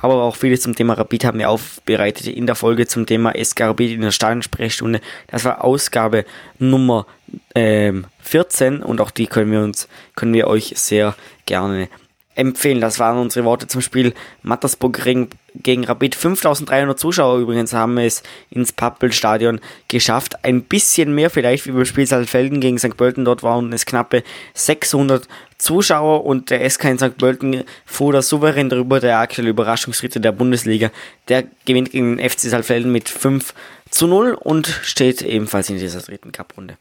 aber 0.00 0.22
auch 0.22 0.36
vieles 0.36 0.60
zum 0.60 0.74
Thema 0.74 0.94
Rapid 0.94 1.24
haben 1.24 1.38
wir 1.38 1.50
aufbereitet 1.50 2.26
in 2.26 2.46
der 2.46 2.54
Folge 2.54 2.86
zum 2.86 3.06
Thema 3.06 3.32
SK 3.42 3.62
Rapid 3.62 3.92
in 3.92 4.00
der 4.02 4.10
Stadionsprechstunde. 4.10 5.00
Das 5.28 5.44
war 5.44 5.64
Ausgabe 5.64 6.24
Nummer 6.58 7.06
ähm, 7.54 8.06
14 8.20 8.82
und 8.82 9.00
auch 9.00 9.10
die 9.10 9.26
können 9.26 9.50
wir 9.50 9.60
uns, 9.62 9.88
können 10.14 10.34
wir 10.34 10.46
euch 10.46 10.74
sehr 10.76 11.14
gerne 11.46 11.88
empfehlen. 12.34 12.80
Das 12.80 12.98
waren 12.98 13.18
unsere 13.18 13.44
Worte 13.44 13.66
zum 13.66 13.80
Spiel 13.80 14.14
Mattersburg 14.42 15.02
gegen 15.02 15.30
Rapid. 15.66 16.14
5300 16.14 16.98
Zuschauer 16.98 17.38
übrigens 17.38 17.72
haben 17.72 17.96
es 17.98 18.22
ins 18.50 18.72
Pappelstadion 18.72 19.60
geschafft. 19.88 20.44
Ein 20.44 20.62
bisschen 20.62 21.14
mehr 21.14 21.30
vielleicht 21.30 21.66
wie 21.66 21.72
beim 21.72 21.84
Spiel 21.84 22.06
Saalfelden 22.06 22.60
gegen 22.60 22.78
St. 22.78 22.96
Pölten. 22.96 23.24
Dort 23.24 23.42
waren 23.42 23.72
es 23.72 23.86
knappe 23.86 24.22
600 24.54 25.28
Zuschauer 25.58 26.26
und 26.26 26.50
der 26.50 26.68
SK 26.68 26.84
in 26.84 26.98
St. 26.98 27.16
Pölten 27.16 27.64
fuhr 27.86 28.12
da 28.12 28.22
souverän 28.22 28.68
darüber, 28.68 29.00
der 29.00 29.18
aktuelle 29.18 29.50
Überraschungsritter 29.50 30.20
der 30.20 30.32
Bundesliga. 30.32 30.90
Der 31.28 31.44
gewinnt 31.64 31.92
gegen 31.92 32.16
den 32.16 32.28
FC 32.28 32.40
Saalfelden 32.40 32.90
mit 32.90 33.08
5 33.08 33.54
zu 33.90 34.06
0 34.06 34.34
und 34.34 34.66
steht 34.82 35.22
ebenfalls 35.22 35.70
in 35.70 35.78
dieser 35.78 36.00
dritten 36.00 36.32
Cup-Runde. 36.32 36.76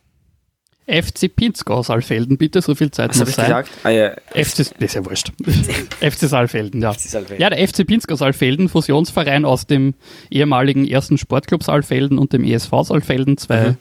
FC 0.86 1.34
Pinzgau 1.34 1.82
Saalfelden, 1.82 2.38
bitte, 2.38 2.62
so 2.62 2.76
viel 2.76 2.91
Zeit 2.91 3.17
Was 3.19 3.30
ich 3.30 3.36
sein. 3.36 3.46
gesagt? 3.46 3.69
Ah, 3.84 3.89
ja. 3.89 4.10
FC, 4.34 4.58
das 4.58 4.72
ist 4.80 4.96
ja 4.96 5.06
wurscht. 5.06 5.32
FC 6.02 6.28
Saalfelden, 6.28 6.82
ja. 6.82 6.93
Saalfelden. 6.93 7.41
Ja, 7.41 7.50
der 7.50 7.65
FC 7.67 7.86
Pinzgau 7.88 8.15
Saalfelden, 8.15 8.67
Fusionsverein 8.69 9.46
aus 9.46 9.65
dem 9.65 9.93
ehemaligen 10.30 10.86
ersten 10.88 11.17
Sportclub 11.17 11.63
Saalfelden 11.63 12.17
und 12.17 12.34
dem 12.34 12.43
ESV 12.43 12.72
Saalfelden, 12.84 13.38
zwei 13.38 13.69
Mhm. 13.72 13.78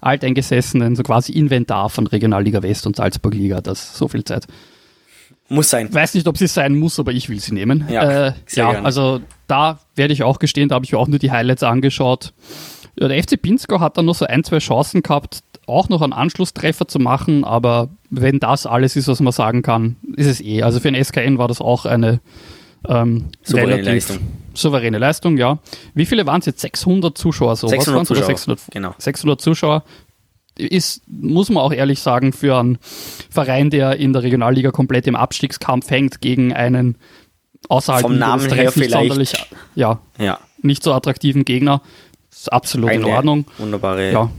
alteingesessenen, 0.00 0.96
so 0.96 1.02
quasi 1.02 1.32
Inventar 1.32 1.90
von 1.90 2.06
Regionalliga 2.06 2.62
West 2.62 2.86
und 2.86 2.96
Salzburg-Liga, 2.96 3.60
das 3.60 3.96
so 3.96 4.06
viel 4.08 4.22
Zeit. 4.24 4.46
Muss 5.48 5.70
sein. 5.70 5.92
Weiß 5.92 6.14
nicht, 6.14 6.26
ob 6.26 6.38
sie 6.38 6.46
sein 6.46 6.74
muss, 6.78 6.98
aber 6.98 7.12
ich 7.12 7.28
will 7.28 7.40
sie 7.40 7.52
nehmen. 7.52 7.86
Ja, 7.90 8.28
äh, 8.28 8.32
ja 8.54 8.70
gerne. 8.72 8.84
also 8.86 9.20
da 9.46 9.78
werde 9.94 10.12
ich 10.14 10.22
auch 10.22 10.38
gestehen, 10.38 10.68
da 10.68 10.76
habe 10.76 10.84
ich 10.84 10.92
mir 10.92 10.98
auch 10.98 11.08
nur 11.08 11.18
die 11.18 11.30
Highlights 11.32 11.62
angeschaut. 11.62 12.32
Ja, 12.98 13.08
der 13.08 13.22
FC 13.22 13.36
Pinzgau 13.40 13.80
hat 13.80 13.98
dann 13.98 14.06
noch 14.06 14.14
so 14.14 14.24
ein, 14.24 14.44
zwei 14.44 14.58
Chancen 14.58 15.02
gehabt, 15.02 15.40
auch 15.66 15.88
noch 15.88 16.02
einen 16.02 16.12
Anschlusstreffer 16.12 16.86
zu 16.88 16.98
machen, 16.98 17.44
aber 17.44 17.88
wenn 18.10 18.38
das 18.40 18.66
alles 18.66 18.96
ist, 18.96 19.08
was 19.08 19.20
man 19.20 19.32
sagen 19.32 19.62
kann, 19.62 19.96
ist 20.16 20.26
es 20.26 20.40
eh. 20.40 20.62
Also 20.62 20.80
für 20.80 20.90
den 20.90 21.02
SKN 21.02 21.38
war 21.38 21.48
das 21.48 21.60
auch 21.60 21.84
eine 21.86 22.20
ähm, 22.88 23.26
Souveräne 23.42 23.82
Leistung. 23.82 24.18
Souveräne 24.54 24.98
Leistung, 24.98 25.36
ja. 25.38 25.58
Wie 25.94 26.04
viele 26.06 26.26
waren 26.26 26.40
es 26.40 26.46
jetzt? 26.46 26.60
600 26.60 27.16
Zuschauer, 27.16 27.56
so 27.56 27.66
600 27.66 27.94
waren's? 27.94 28.10
Oder 28.10 28.20
Zuschauer, 28.20 28.36
600, 28.36 28.60
genau. 28.70 28.94
600 28.98 29.40
Zuschauer 29.40 29.84
ist, 30.56 31.02
muss 31.08 31.48
man 31.50 31.62
auch 31.64 31.72
ehrlich 31.72 32.00
sagen, 32.00 32.32
für 32.32 32.56
einen 32.58 32.78
Verein, 33.30 33.70
der 33.70 33.96
in 33.96 34.12
der 34.12 34.22
Regionalliga 34.22 34.70
komplett 34.70 35.06
im 35.06 35.16
Abstiegskampf 35.16 35.90
hängt, 35.90 36.20
gegen 36.20 36.52
einen 36.52 36.96
außerhalb 37.68 38.02
Vom 38.02 38.18
Namen 38.18 38.52
her 38.52 38.70
vielleicht. 38.70 38.92
sonderlich, 38.92 39.32
ja, 39.74 39.98
Ja. 40.18 40.38
nicht 40.62 40.82
so 40.84 40.92
attraktiven 40.92 41.44
Gegner. 41.44 41.80
Ist 42.30 42.52
absolut 42.52 42.90
in 42.92 43.02
Eine 43.04 43.14
Ordnung. 43.14 43.46
Wunderbare, 43.58 44.12
Ja. 44.12 44.30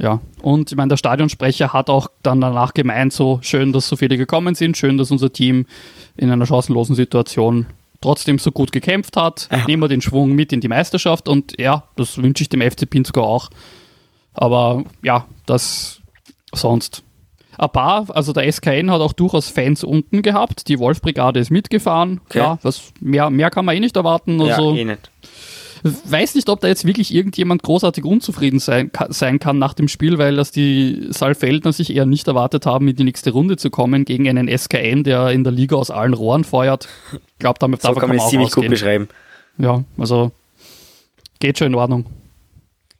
Ja. 0.00 0.20
Und 0.42 0.70
ich 0.70 0.76
meine, 0.76 0.88
der 0.88 0.96
Stadionsprecher 0.96 1.72
hat 1.72 1.90
auch 1.90 2.08
dann 2.22 2.40
danach 2.40 2.74
gemeint, 2.74 3.12
so 3.12 3.38
schön, 3.42 3.72
dass 3.72 3.88
so 3.88 3.96
viele 3.96 4.16
gekommen 4.16 4.54
sind, 4.54 4.76
schön, 4.76 4.96
dass 4.96 5.10
unser 5.10 5.32
Team 5.32 5.66
in 6.16 6.30
einer 6.30 6.46
chancenlosen 6.46 6.94
Situation 6.94 7.66
trotzdem 8.00 8.38
so 8.38 8.50
gut 8.50 8.72
gekämpft 8.72 9.16
hat. 9.16 9.48
Ja. 9.50 9.66
Nehmen 9.66 9.82
wir 9.82 9.88
den 9.88 10.00
Schwung 10.00 10.32
mit 10.32 10.52
in 10.52 10.60
die 10.60 10.68
Meisterschaft 10.68 11.28
und 11.28 11.58
ja, 11.60 11.84
das 11.96 12.16
wünsche 12.16 12.42
ich 12.42 12.48
dem 12.48 12.62
FC 12.62 12.88
Pinzgau 12.88 13.22
auch. 13.22 13.50
Aber 14.32 14.84
ja, 15.02 15.26
das 15.46 16.00
sonst. 16.52 17.02
Ein 17.58 17.68
paar, 17.68 18.06
also 18.16 18.32
der 18.32 18.50
SKN 18.50 18.90
hat 18.90 19.02
auch 19.02 19.12
durchaus 19.12 19.50
Fans 19.50 19.84
unten 19.84 20.22
gehabt. 20.22 20.68
Die 20.68 20.78
Wolfbrigade 20.78 21.40
ist 21.40 21.50
mitgefahren. 21.50 22.22
Okay. 22.24 22.38
Ja, 22.38 22.58
was, 22.62 22.92
mehr, 23.00 23.28
mehr 23.28 23.50
kann 23.50 23.66
man 23.66 23.76
eh 23.76 23.80
nicht 23.80 23.96
erwarten. 23.96 24.40
Also, 24.40 24.72
ja, 24.72 24.78
eh 24.78 24.84
nicht. 24.84 25.10
Weiß 25.82 26.34
nicht, 26.34 26.48
ob 26.48 26.60
da 26.60 26.68
jetzt 26.68 26.84
wirklich 26.84 27.14
irgendjemand 27.14 27.62
großartig 27.62 28.04
unzufrieden 28.04 28.58
sein, 28.58 28.90
sein 29.08 29.38
kann 29.38 29.58
nach 29.58 29.74
dem 29.74 29.88
Spiel, 29.88 30.18
weil 30.18 30.36
das 30.36 30.50
die 30.50 31.06
Saalfeldner 31.10 31.72
sich 31.72 31.94
eher 31.94 32.06
nicht 32.06 32.28
erwartet 32.28 32.66
haben, 32.66 32.88
in 32.88 32.96
die 32.96 33.04
nächste 33.04 33.30
Runde 33.30 33.56
zu 33.56 33.70
kommen 33.70 34.04
gegen 34.04 34.28
einen 34.28 34.48
SKN, 34.48 35.04
der 35.04 35.30
in 35.30 35.44
der 35.44 35.52
Liga 35.52 35.76
aus 35.76 35.90
allen 35.90 36.14
Rohren 36.14 36.44
feuert. 36.44 36.88
Ich 37.12 37.38
glaube, 37.38 37.58
damit 37.58 37.82
So 37.82 37.92
kann 37.94 38.08
man 38.08 38.18
es 38.18 38.24
auch 38.24 38.30
ziemlich 38.30 38.48
gut 38.50 38.58
ausgehen. 38.58 38.70
beschreiben. 38.70 39.08
Ja, 39.58 39.84
also 39.98 40.32
geht 41.38 41.58
schon 41.58 41.68
in 41.68 41.74
Ordnung. 41.74 42.06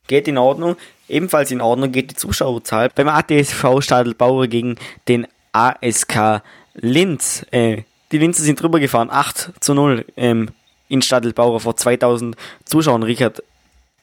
Geht 0.06 0.26
in 0.28 0.38
Ordnung. 0.38 0.76
Ebenfalls 1.08 1.50
in 1.50 1.60
Ordnung 1.60 1.92
geht 1.92 2.10
die 2.10 2.16
Zuschauerzahl 2.16 2.88
beim 2.94 3.08
ATSV 3.08 3.80
Stadelbauer 3.80 4.46
gegen 4.46 4.76
den 5.08 5.26
ASK 5.52 6.42
Linz. 6.74 7.44
Äh, 7.50 7.82
die 8.12 8.18
Linzer 8.18 8.42
sind 8.42 8.60
drüber 8.60 8.80
gefahren, 8.80 9.08
8 9.10 9.52
zu 9.60 9.74
0 9.74 10.04
ähm, 10.16 10.48
in 10.90 11.00
Stadelbauer 11.00 11.60
vor 11.60 11.76
2000 11.76 12.36
Zuschauern. 12.66 13.02
Richard, 13.02 13.42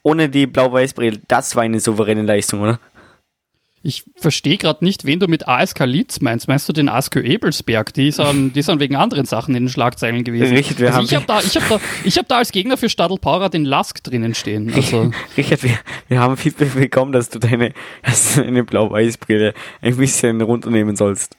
ohne 0.02 0.28
die 0.28 0.46
Blau-Weiß-Brille, 0.48 1.20
das 1.28 1.54
war 1.54 1.62
eine 1.62 1.78
souveräne 1.78 2.22
Leistung, 2.22 2.60
oder? 2.62 2.80
Ich 3.80 4.02
verstehe 4.16 4.56
gerade 4.56 4.84
nicht, 4.84 5.04
wen 5.04 5.20
du 5.20 5.28
mit 5.28 5.46
ASK 5.46 5.78
Litz 5.86 6.20
meinst. 6.20 6.48
Meinst 6.48 6.68
du 6.68 6.72
den 6.72 6.88
ASK 6.88 7.16
Ebelsberg? 7.16 7.94
Die 7.94 8.10
sind, 8.10 8.54
die 8.54 8.62
sind 8.62 8.80
wegen 8.80 8.96
anderen 8.96 9.24
Sachen 9.24 9.54
in 9.54 9.64
den 9.64 9.68
Schlagzeilen 9.68 10.24
gewesen. 10.24 10.52
Richtig, 10.56 10.80
wir 10.80 10.88
also 10.88 10.98
haben- 10.98 11.04
ich 11.04 11.14
habe 11.14 11.26
da, 11.26 11.38
ich 11.40 11.56
hab 11.56 11.68
da, 11.68 11.80
ich 12.02 12.18
hab 12.18 12.26
da 12.28 12.38
als 12.38 12.50
Gegner 12.50 12.76
für 12.76 12.88
Stadelpaurer 12.88 13.48
den 13.50 13.64
Lask 13.64 14.02
drinnen 14.02 14.34
stehen. 14.34 14.72
Also, 14.74 15.12
Richard, 15.36 15.62
wir, 15.62 15.78
wir 16.08 16.18
haben 16.18 16.36
Feedback 16.36 16.74
bekommen, 16.74 17.12
dass 17.12 17.30
du 17.30 17.38
deine, 17.38 17.72
dass 18.02 18.34
du 18.34 18.42
deine 18.42 18.64
Blau-Weiß-Brille 18.64 19.54
ein 19.80 19.96
bisschen 19.96 20.40
runternehmen 20.40 20.96
sollst. 20.96 21.36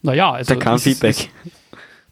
naja, 0.00 0.32
also 0.32 0.54
Da 0.54 0.58
kam 0.58 0.72
das 0.76 0.86
ist- 0.86 1.00
Feedback. 1.00 1.28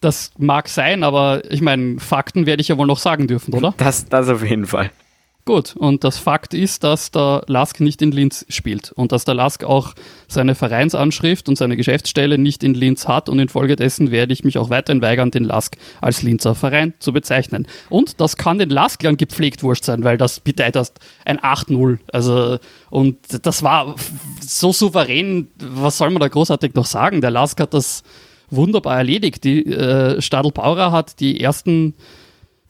Das 0.00 0.30
mag 0.38 0.68
sein, 0.68 1.04
aber 1.04 1.42
ich 1.50 1.60
meine, 1.60 2.00
Fakten 2.00 2.46
werde 2.46 2.62
ich 2.62 2.68
ja 2.68 2.78
wohl 2.78 2.86
noch 2.86 2.98
sagen 2.98 3.26
dürfen, 3.26 3.52
oder? 3.52 3.74
Das, 3.76 4.06
das 4.06 4.28
auf 4.28 4.42
jeden 4.42 4.66
Fall. 4.66 4.90
Gut, 5.46 5.74
und 5.74 6.04
das 6.04 6.18
Fakt 6.18 6.54
ist, 6.54 6.84
dass 6.84 7.10
der 7.10 7.42
Lask 7.46 7.80
nicht 7.80 8.02
in 8.02 8.12
Linz 8.12 8.44
spielt 8.50 8.92
und 8.92 9.10
dass 9.10 9.24
der 9.24 9.34
Lask 9.34 9.64
auch 9.64 9.94
seine 10.28 10.54
Vereinsanschrift 10.54 11.48
und 11.48 11.56
seine 11.56 11.76
Geschäftsstelle 11.76 12.38
nicht 12.38 12.62
in 12.62 12.74
Linz 12.74 13.08
hat 13.08 13.28
und 13.28 13.38
infolgedessen 13.38 14.10
werde 14.10 14.32
ich 14.32 14.44
mich 14.44 14.58
auch 14.58 14.70
weiterhin 14.70 15.02
weigern, 15.02 15.30
den 15.30 15.44
Lask 15.44 15.76
als 16.00 16.22
Linzer 16.22 16.54
Verein 16.54 16.94
zu 16.98 17.12
bezeichnen. 17.12 17.66
Und 17.88 18.20
das 18.20 18.36
kann 18.36 18.58
den 18.58 18.70
Lasklern 18.70 19.16
gepflegt 19.16 19.62
wurscht 19.62 19.84
sein, 19.84 20.04
weil 20.04 20.18
das 20.18 20.40
bedeutet 20.40 20.92
ein 21.24 21.40
8-0. 21.40 21.98
Also, 22.12 22.58
und 22.90 23.16
das 23.44 23.62
war 23.62 23.96
so 24.40 24.72
souverän, 24.72 25.48
was 25.58 25.98
soll 25.98 26.10
man 26.10 26.20
da 26.20 26.28
großartig 26.28 26.74
noch 26.74 26.86
sagen? 26.86 27.22
Der 27.22 27.30
Lask 27.30 27.58
hat 27.60 27.72
das 27.74 28.04
wunderbar 28.50 28.98
erledigt. 28.98 29.44
Die 29.44 29.64
äh, 29.66 30.20
Stadl 30.20 30.52
Paurer 30.52 30.92
hat 30.92 31.20
die 31.20 31.40
ersten 31.40 31.94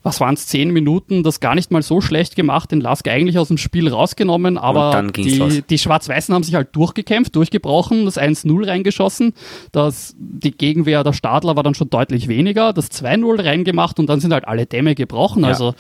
was 0.03 0.19
waren 0.21 0.35
es, 0.35 0.47
zehn 0.47 0.71
Minuten, 0.71 1.23
das 1.23 1.41
gar 1.41 1.55
nicht 1.55 1.71
mal 1.71 1.83
so 1.83 2.01
schlecht 2.01 2.35
gemacht, 2.35 2.71
den 2.73 2.81
Lask 2.81 3.07
eigentlich 3.07 3.39
aus 3.39 3.49
dem 3.49 3.59
Spiel 3.59 3.87
rausgenommen, 3.89 4.57
aber 4.57 5.03
los. 5.03 5.13
die, 5.13 5.63
die 5.63 5.79
Schwarz-Weißen 5.79 6.35
haben 6.35 6.43
sich 6.43 6.55
halt 6.55 6.75
durchgekämpft, 6.75 7.37
durchgebrochen, 7.37 8.07
das 8.07 8.17
1-0 8.19 8.67
reingeschossen, 8.67 9.35
das, 9.73 10.15
die 10.19 10.53
Gegenwehr 10.53 11.05
der 11.05 11.13
Stadler 11.13 11.55
war 11.55 11.63
dann 11.63 11.75
schon 11.75 11.91
deutlich 11.91 12.29
weniger, 12.29 12.73
das 12.73 12.91
2-0 12.91 13.45
reingemacht 13.45 13.99
und 13.99 14.07
dann 14.07 14.21
sind 14.21 14.33
halt 14.33 14.49
alle 14.49 14.65
Dämme 14.65 14.95
gebrochen, 14.95 15.43
Ja. 15.43 15.49
also 15.49 15.75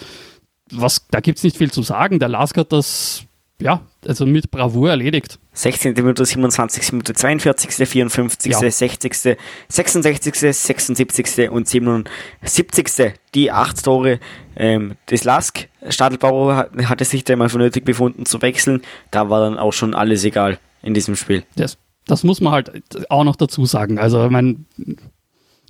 was, 0.71 1.07
da 1.11 1.21
gibt's 1.21 1.43
nicht 1.43 1.57
viel 1.57 1.71
zu 1.71 1.83
sagen, 1.83 2.19
der 2.19 2.29
Lask 2.29 2.59
hat 2.59 2.73
das, 2.73 3.25
ja, 3.61 3.83
also 4.07 4.27
mit 4.27 4.51
Bravour 4.51 4.91
erledigt. 4.91 5.39
16. 5.53 5.95
Minute, 5.95 6.25
27. 6.25 6.93
Minute, 6.93 7.13
42., 7.15 7.89
54., 7.89 8.53
Ja. 8.53 8.59
60., 8.71 9.39
66., 9.69 10.35
76. 10.35 11.51
und 11.51 11.69
77. 11.69 13.13
Die 13.35 13.51
acht 13.51 13.85
Tore 13.85 14.19
ähm, 14.57 14.97
des 15.11 15.25
Lask. 15.25 15.69
Stadelbauer 15.89 16.57
hat, 16.57 16.71
hatte 16.87 17.05
sich 17.05 17.25
da 17.25 17.37
mal 17.37 17.49
für 17.49 17.59
nötig 17.59 17.85
befunden 17.85 18.27
zu 18.27 18.43
wechseln. 18.43 18.83
Da 19.11 19.31
war 19.31 19.41
dann 19.41 19.59
auch 19.59 19.73
schon 19.73 19.95
alles 19.95 20.25
egal 20.25 20.59
in 20.83 20.95
diesem 20.95 21.17
Spiel. 21.17 21.45
Das, 21.57 21.79
das 22.07 22.25
muss 22.25 22.41
man 22.41 22.53
halt 22.53 22.71
auch 23.11 23.25
noch 23.25 23.37
dazu 23.37 23.67
sagen, 23.67 23.99
also 23.99 24.29
mein 24.31 24.67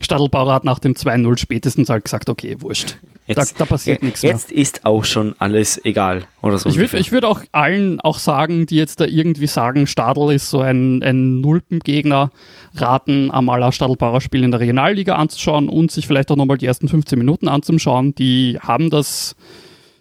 Stadelbauer 0.00 0.54
hat 0.54 0.64
nach 0.64 0.78
dem 0.78 0.94
2-0 0.94 1.38
spätestens 1.38 1.88
halt 1.90 2.04
gesagt, 2.04 2.28
okay, 2.28 2.56
wurscht. 2.60 2.96
Da, 3.28 3.44
da 3.58 3.64
passiert 3.64 4.02
nichts 4.02 4.22
mehr. 4.22 4.32
Jetzt 4.32 4.50
ist 4.50 4.84
auch 4.84 5.04
schon 5.04 5.36
alles 5.38 5.80
egal. 5.84 6.24
Oder 6.42 6.58
so. 6.58 6.68
Ich 6.68 6.78
würde 6.78 6.98
würd 7.12 7.24
auch 7.24 7.42
allen 7.52 8.00
auch 8.00 8.18
sagen, 8.18 8.66
die 8.66 8.74
jetzt 8.76 9.00
da 9.00 9.04
irgendwie 9.04 9.46
sagen, 9.46 9.86
Stadl 9.86 10.32
ist 10.32 10.50
so 10.50 10.60
ein, 10.60 11.00
ein 11.04 11.40
Nulpengegner, 11.40 12.32
raten, 12.74 13.30
einmal 13.30 13.62
ein 13.62 13.70
Stadelbauer 13.70 14.20
Spiel 14.20 14.42
in 14.42 14.50
der 14.50 14.58
Regionalliga 14.60 15.14
anzuschauen 15.14 15.68
und 15.68 15.92
sich 15.92 16.06
vielleicht 16.08 16.30
auch 16.32 16.36
nochmal 16.36 16.58
die 16.58 16.66
ersten 16.66 16.88
15 16.88 17.18
Minuten 17.18 17.46
anzuschauen. 17.46 18.16
Die 18.16 18.58
haben 18.60 18.90
das, 18.90 19.36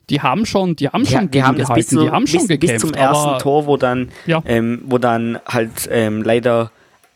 die 0.10 0.21
haben 0.21 0.47
schon, 0.47 0.75
die 0.75 0.89
haben 0.89 1.03
Ja, 1.03 1.19
schon 1.19 1.29
die 1.32 1.43
haben 1.43 1.58
das 1.60 1.71
bis, 1.71 1.88
zu, 1.89 2.01
die 2.01 2.10
haben 2.10 2.25
schon 2.25 2.39
bis, 2.39 2.47
bis 2.47 2.60
gekämpft. 2.60 2.82
zum 2.88 2.93
ersten 2.95 3.38
Tor, 3.43 3.67
wo 3.67 3.77
dann, 3.77 4.10
Ja. 4.25 4.41
ähm, 4.45 4.82
wo 4.86 4.97
dann 4.97 5.38
halt 5.45 5.88
ähm, 5.91 6.23
leider 6.23 6.71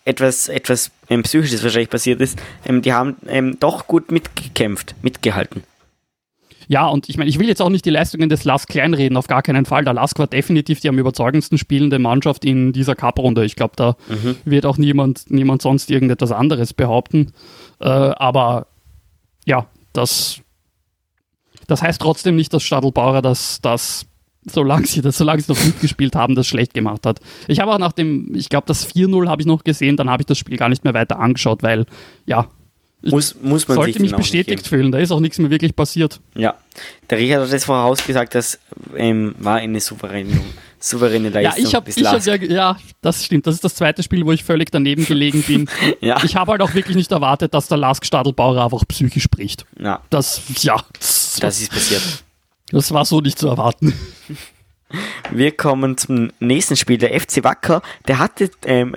etwas, 0.05 0.47
etwas 0.49 0.91
ähm, 1.09 1.23
Psychisches 1.23 1.63
wahrscheinlich 1.63 1.89
passiert 1.89 2.21
ist. 2.21 2.37
Ähm, 2.67 2.81
die 2.83 2.93
haben 2.93 3.15
ähm, 3.27 3.57
doch 3.59 3.87
gut 3.87 4.11
mitgekämpft, 4.11 4.93
mitgehalten. 5.01 5.63
Ja, 6.67 6.87
und 6.87 7.09
ich 7.09 7.17
meine, 7.17 7.29
ich 7.29 7.39
will 7.39 7.47
jetzt 7.47 7.61
auch 7.61 7.69
nicht 7.69 7.85
die 7.85 7.89
Leistungen 7.89 8.29
des 8.29 8.43
Lask 8.43 8.69
kleinreden, 8.69 9.17
auf 9.17 9.27
gar 9.27 9.41
keinen 9.41 9.65
Fall. 9.65 9.83
Der 9.83 9.93
Lask 9.93 10.17
war 10.19 10.27
definitiv 10.27 10.79
die 10.79 10.89
am 10.89 10.97
überzeugendsten 10.97 11.57
spielende 11.57 11.99
Mannschaft 11.99 12.45
in 12.45 12.73
dieser 12.73 12.95
Cup-Runde. 12.95 13.45
Ich 13.45 13.55
glaube, 13.55 13.73
da 13.75 13.95
wird 14.45 14.65
auch 14.65 14.77
niemand, 14.77 15.29
niemand 15.29 15.61
sonst 15.61 15.91
irgendetwas 15.91 16.31
anderes 16.31 16.73
behaupten. 16.73 17.33
Äh, 17.79 17.87
aber 17.87 18.67
ja, 19.45 19.67
das, 19.93 20.41
das 21.67 21.81
heißt 21.81 22.01
trotzdem 22.01 22.35
nicht, 22.35 22.53
dass 22.53 22.63
Stadelbauer 22.63 23.21
das, 23.21 23.61
das 23.61 24.05
solange 24.45 24.85
sie 24.85 25.01
das, 25.01 25.17
solange 25.17 25.41
sie 25.41 25.51
noch 25.51 25.63
mitgespielt 25.63 26.15
haben, 26.15 26.35
das 26.35 26.47
schlecht 26.47 26.73
gemacht 26.73 27.05
hat. 27.05 27.19
Ich 27.47 27.59
habe 27.59 27.73
auch 27.73 27.79
nach 27.79 27.93
dem, 27.93 28.33
ich 28.35 28.49
glaube, 28.49 28.65
das 28.67 28.93
4-0 28.93 29.27
habe 29.27 29.41
ich 29.41 29.45
noch 29.45 29.63
gesehen, 29.63 29.97
dann 29.97 30.09
habe 30.09 30.21
ich 30.21 30.27
das 30.27 30.37
Spiel 30.37 30.57
gar 30.57 30.69
nicht 30.69 30.83
mehr 30.83 30.93
weiter 30.93 31.19
angeschaut, 31.19 31.63
weil, 31.63 31.85
ja, 32.25 32.47
muss, 33.03 33.35
muss 33.41 33.67
man 33.67 33.75
sollte 33.75 34.01
mich 34.01 34.15
bestätigt 34.15 34.67
fühlen. 34.67 34.91
Da 34.91 34.99
ist 34.99 35.11
auch 35.11 35.19
nichts 35.19 35.37
mehr 35.39 35.49
wirklich 35.49 35.75
passiert. 35.75 36.19
Ja, 36.35 36.55
der 37.09 37.17
Richard 37.17 37.43
hat 37.43 37.53
das 37.53 37.65
vorausgesagt, 37.65 38.35
das 38.35 38.59
ähm, 38.95 39.35
war 39.39 39.57
eine 39.57 39.79
souveräne, 39.79 40.39
souveräne 40.79 41.29
Leistung. 41.29 41.63
Ja, 41.63 41.67
ich 41.67 41.75
habe 41.75 41.91
hab 41.91 42.25
ja, 42.25 42.35
ja, 42.35 42.77
das 43.01 43.25
stimmt. 43.25 43.45
Das 43.45 43.55
ist 43.55 43.63
das 43.63 43.75
zweite 43.75 44.03
Spiel, 44.03 44.25
wo 44.25 44.31
ich 44.31 44.43
völlig 44.43 44.71
daneben 44.71 45.05
gelegen 45.05 45.43
bin. 45.43 45.69
ja. 46.01 46.23
Ich 46.23 46.35
habe 46.35 46.51
halt 46.51 46.61
auch 46.61 46.73
wirklich 46.73 46.95
nicht 46.95 47.11
erwartet, 47.11 47.53
dass 47.53 47.67
der 47.67 47.77
Lask 47.77 48.05
Stadelbauer 48.05 48.63
einfach 48.63 48.87
psychisch 48.87 49.23
spricht. 49.23 49.65
Ja. 49.79 50.01
Das, 50.09 50.41
ja. 50.61 50.81
Das, 50.97 51.37
das 51.39 51.61
ist 51.61 51.71
passiert. 51.71 52.23
Das 52.71 52.91
war 52.91 53.05
so 53.05 53.21
nicht 53.21 53.37
zu 53.37 53.47
erwarten. 53.47 53.93
Wir 55.31 55.51
kommen 55.51 55.97
zum 55.97 56.31
nächsten 56.39 56.75
Spiel. 56.75 56.97
Der 56.97 57.19
FC 57.19 57.43
Wacker, 57.43 57.81
der 58.07 58.19
hatte 58.19 58.49
ähm, 58.65 58.95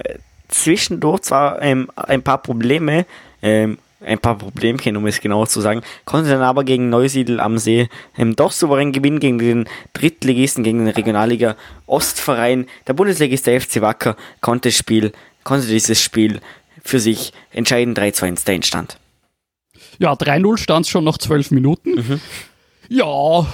zwischendurch 0.48 1.22
zwar 1.22 1.62
ähm, 1.62 1.90
ein 1.96 2.22
paar 2.22 2.38
Probleme, 2.38 3.06
ähm, 3.42 3.78
ein 4.06 4.18
paar 4.18 4.38
Problemchen, 4.38 4.96
um 4.96 5.06
es 5.06 5.20
genauer 5.20 5.48
zu 5.48 5.60
sagen, 5.60 5.82
konnte 6.04 6.30
dann 6.30 6.42
aber 6.42 6.64
gegen 6.64 6.88
Neusiedl 6.88 7.40
am 7.40 7.58
See 7.58 7.88
ähm, 8.16 8.36
doch 8.36 8.52
souverän 8.52 8.92
gewinnen 8.92 9.20
gegen 9.20 9.38
den 9.38 9.68
Drittligisten, 9.92 10.64
gegen 10.64 10.84
den 10.84 10.94
Regionalliga 10.94 11.56
Ostverein. 11.86 12.66
Der 12.86 12.94
Bundesligist 12.94 13.46
der 13.46 13.60
FC 13.60 13.80
Wacker 13.80 14.16
konnte, 14.40 14.70
Spiel, 14.70 15.12
konnte 15.44 15.66
dieses 15.66 16.00
Spiel 16.00 16.40
für 16.82 17.00
sich 17.00 17.32
entscheiden, 17.50 17.94
3 17.94 18.12
2 18.12 18.26
1 18.28 18.44
der 18.44 18.54
Endstand. 18.54 18.98
Ja, 19.98 20.12
3-0 20.12 20.58
stand 20.58 20.86
es 20.86 20.90
schon 20.90 21.04
nach 21.04 21.18
12 21.18 21.50
Minuten. 21.50 21.94
Mhm. 21.94 22.20
Ja, 22.88 23.46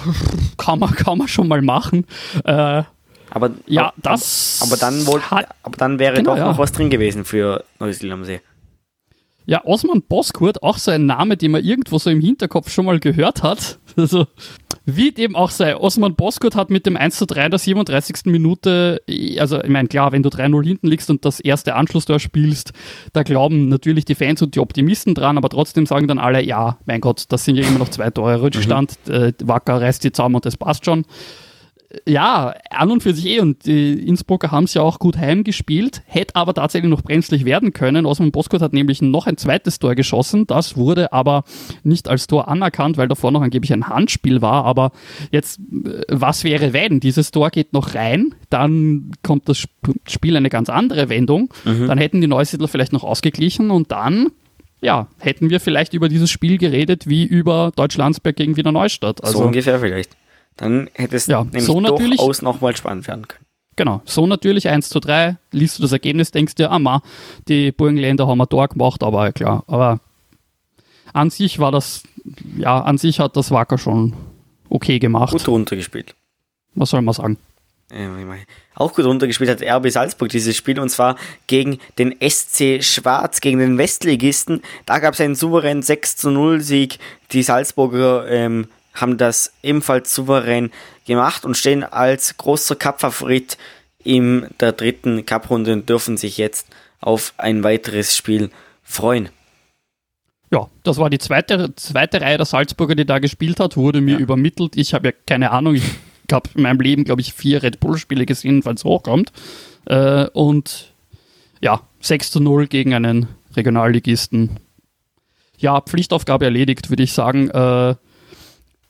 kann 0.57 0.79
man, 0.79 0.91
kann 0.93 1.17
man 1.17 1.27
schon 1.27 1.47
mal 1.47 1.61
machen. 1.61 2.05
Äh, 2.43 2.83
aber, 3.31 3.51
ja, 3.65 3.93
das 3.97 4.59
aber, 4.61 4.77
dann 4.77 5.07
wohl, 5.07 5.21
aber 5.63 5.77
dann 5.77 5.97
wäre 5.97 6.17
genau, 6.17 6.35
doch 6.35 6.39
noch 6.39 6.51
ja. 6.53 6.57
was 6.59 6.71
drin 6.71 6.91
gewesen 6.91 7.25
für 7.25 7.63
Neusiedl 7.79 8.11
am 8.11 8.23
See. 8.25 8.41
Ja, 9.45 9.65
Osman 9.65 10.01
Boskurt, 10.01 10.63
auch 10.63 10.77
so 10.77 10.91
ein 10.91 11.05
Name, 11.05 11.35
den 11.35 11.51
man 11.51 11.63
irgendwo 11.63 11.97
so 11.97 12.09
im 12.09 12.21
Hinterkopf 12.21 12.71
schon 12.71 12.85
mal 12.85 12.99
gehört 12.99 13.43
hat. 13.43 13.79
Also, 13.95 14.25
wie 14.85 15.11
dem 15.11 15.35
auch 15.35 15.51
sei, 15.51 15.77
Osman 15.77 16.15
Boskurt 16.15 16.55
hat 16.55 16.71
mit 16.71 16.87
dem 16.87 16.97
1 16.97 17.15
zu 17.15 17.27
3 17.27 17.45
in 17.45 17.51
der 17.51 17.59
37. 17.59 18.25
Minute, 18.25 19.03
also 19.37 19.61
ich 19.61 19.69
meine, 19.69 19.87
klar, 19.87 20.11
wenn 20.11 20.23
du 20.23 20.29
3-0 20.29 20.65
hinten 20.65 20.87
liegst 20.87 21.11
und 21.11 21.23
das 21.25 21.39
erste 21.39 21.75
Anschlusstor 21.75 22.19
spielst, 22.19 22.73
da 23.13 23.21
glauben 23.21 23.69
natürlich 23.69 24.03
die 24.03 24.15
Fans 24.15 24.41
und 24.41 24.55
die 24.55 24.59
Optimisten 24.59 25.13
dran, 25.13 25.37
aber 25.37 25.49
trotzdem 25.49 25.85
sagen 25.85 26.07
dann 26.07 26.17
alle, 26.17 26.43
ja, 26.43 26.79
mein 26.85 27.01
Gott, 27.01 27.25
das 27.29 27.45
sind 27.45 27.55
ja 27.55 27.67
immer 27.67 27.77
noch 27.77 27.89
zwei 27.89 28.09
Tore 28.09 28.41
Rückstand, 28.41 28.97
mhm. 29.05 29.13
äh, 29.13 29.33
Wacker 29.43 29.79
reißt 29.79 30.03
die 30.03 30.11
zusammen 30.11 30.35
und 30.35 30.45
das 30.47 30.57
passt 30.57 30.85
schon 30.85 31.05
ja, 32.07 32.53
an 32.69 32.91
und 32.91 33.03
für 33.03 33.13
sich 33.13 33.25
eh. 33.25 33.39
Und 33.39 33.65
die 33.65 33.93
Innsbrucker 33.93 34.51
haben 34.51 34.65
es 34.65 34.73
ja 34.73 34.81
auch 34.81 34.99
gut 34.99 35.17
heimgespielt, 35.17 36.01
hätte 36.05 36.35
aber 36.35 36.53
tatsächlich 36.53 36.89
noch 36.89 37.01
brenzlig 37.01 37.45
werden 37.45 37.73
können. 37.73 38.05
Osman 38.05 38.31
Boskot 38.31 38.61
hat 38.61 38.73
nämlich 38.73 39.01
noch 39.01 39.27
ein 39.27 39.37
zweites 39.37 39.79
Tor 39.79 39.95
geschossen. 39.95 40.47
Das 40.47 40.75
wurde 40.75 41.13
aber 41.13 41.43
nicht 41.83 42.07
als 42.07 42.27
Tor 42.27 42.47
anerkannt, 42.47 42.97
weil 42.97 43.07
davor 43.07 43.31
noch 43.31 43.41
angeblich 43.41 43.71
ein 43.73 43.87
Handspiel 43.87 44.41
war. 44.41 44.65
Aber 44.65 44.91
jetzt, 45.31 45.59
äh, 45.59 46.03
was 46.09 46.43
wäre, 46.43 46.73
wenn? 46.73 46.99
Dieses 46.99 47.31
Tor 47.31 47.49
geht 47.49 47.73
noch 47.73 47.95
rein, 47.95 48.35
dann 48.49 49.11
kommt 49.21 49.47
das 49.49 49.65
Spiel 50.07 50.37
eine 50.37 50.49
ganz 50.49 50.69
andere 50.69 51.09
Wendung. 51.09 51.53
Mhm. 51.65 51.87
Dann 51.87 51.97
hätten 51.97 52.21
die 52.21 52.27
Neusiedler 52.27 52.67
vielleicht 52.67 52.93
noch 52.93 53.03
ausgeglichen 53.03 53.71
und 53.71 53.91
dann 53.91 54.31
ja, 54.81 55.07
hätten 55.17 55.49
wir 55.49 55.61
vielleicht 55.61 55.93
über 55.93 56.09
dieses 56.09 56.29
Spiel 56.29 56.57
geredet 56.57 57.07
wie 57.07 57.23
über 57.23 57.71
Deutschlandsberg 57.73 58.35
gegen 58.35 58.57
Wiener 58.57 58.73
Neustadt. 58.73 59.23
Also, 59.23 59.37
so 59.37 59.45
ungefähr 59.45 59.79
vielleicht. 59.79 60.17
Dann 60.57 60.89
hätte 60.93 61.15
es 61.15 61.27
ja, 61.27 61.43
nämlich 61.43 61.63
so 61.63 61.79
durchaus 61.79 62.41
nochmal 62.41 62.75
spannend 62.75 63.07
werden 63.07 63.27
können. 63.27 63.45
Genau, 63.75 64.01
so 64.05 64.27
natürlich 64.27 64.69
1 64.69 64.89
zu 64.89 64.99
3, 64.99 65.37
liest 65.51 65.79
du 65.79 65.81
das 65.81 65.91
Ergebnis, 65.91 66.29
denkst 66.29 66.55
dir, 66.55 66.69
ah 66.69 66.77
ma, 66.77 67.01
die 67.47 67.71
Burgenländer 67.71 68.27
haben 68.27 68.37
wir 68.37 68.45
da 68.45 68.67
gemacht, 68.67 69.01
aber 69.01 69.31
klar, 69.31 69.63
aber 69.67 69.99
an 71.11 71.31
sich 71.31 71.57
war 71.57 71.71
das, 71.71 72.03
ja, 72.57 72.81
an 72.81 72.99
sich 72.99 73.19
hat 73.19 73.35
das 73.35 73.49
Wacker 73.49 73.79
schon 73.79 74.13
okay 74.69 74.99
gemacht. 74.99 75.31
Gut 75.31 75.47
runtergespielt. 75.47 76.13
Was 76.75 76.91
soll 76.91 77.01
man 77.01 77.13
sagen? 77.13 77.37
Auch 78.75 78.93
gut 78.93 79.05
runtergespielt 79.05 79.49
hat 79.49 79.61
RB 79.61 79.91
Salzburg 79.91 80.29
dieses 80.29 80.57
Spiel 80.57 80.79
und 80.79 80.89
zwar 80.89 81.15
gegen 81.45 81.77
den 81.99 82.15
SC 82.27 82.83
Schwarz, 82.83 83.39
gegen 83.39 83.59
den 83.59 83.77
Westligisten. 83.77 84.63
Da 84.87 84.97
gab 84.97 85.13
es 85.13 85.21
einen 85.21 85.35
souveränen 85.35 85.83
6 85.83 86.17
zu 86.17 86.31
0 86.31 86.61
Sieg. 86.61 86.97
Die 87.31 87.43
Salzburger 87.43 88.27
ähm, 88.27 88.67
haben 88.93 89.17
das 89.17 89.53
ebenfalls 89.63 90.13
souverän 90.13 90.71
gemacht 91.05 91.45
und 91.45 91.57
stehen 91.57 91.83
als 91.83 92.37
großer 92.37 92.75
Cup-Favorit 92.75 93.57
in 94.03 94.47
der 94.59 94.71
dritten 94.73 95.25
Cup-Runde 95.25 95.73
und 95.73 95.89
dürfen 95.89 96.17
sich 96.17 96.37
jetzt 96.37 96.67
auf 96.99 97.33
ein 97.37 97.63
weiteres 97.63 98.15
Spiel 98.15 98.49
freuen. 98.83 99.29
Ja, 100.51 100.69
das 100.83 100.97
war 100.97 101.09
die 101.09 101.17
zweite, 101.17 101.75
zweite 101.75 102.21
Reihe 102.21 102.37
der 102.37 102.45
Salzburger, 102.45 102.95
die 102.95 103.05
da 103.05 103.19
gespielt 103.19 103.59
hat, 103.59 103.75
wurde 103.75 104.01
mir 104.01 104.15
ja. 104.15 104.19
übermittelt. 104.19 104.77
Ich 104.77 104.93
habe 104.93 105.07
ja 105.09 105.13
keine 105.25 105.51
Ahnung, 105.51 105.75
ich 105.75 105.83
habe 106.31 106.49
in 106.53 106.61
meinem 106.61 106.79
Leben, 106.79 107.03
glaube 107.03 107.21
ich, 107.21 107.33
vier 107.33 107.63
Red 107.63 107.79
Bull-Spiele 107.79 108.25
gesehen, 108.25 108.61
falls 108.61 108.81
es 108.81 108.85
hochkommt. 108.85 109.31
Äh, 109.85 110.27
und 110.27 110.93
ja, 111.61 111.81
6 112.01 112.31
zu 112.31 112.39
0 112.39 112.67
gegen 112.67 112.93
einen 112.93 113.27
Regionalligisten. 113.55 114.59
Ja, 115.57 115.81
Pflichtaufgabe 115.81 116.45
erledigt, 116.45 116.89
würde 116.89 117.03
ich 117.03 117.13
sagen. 117.13 117.49
Äh, 117.49 117.95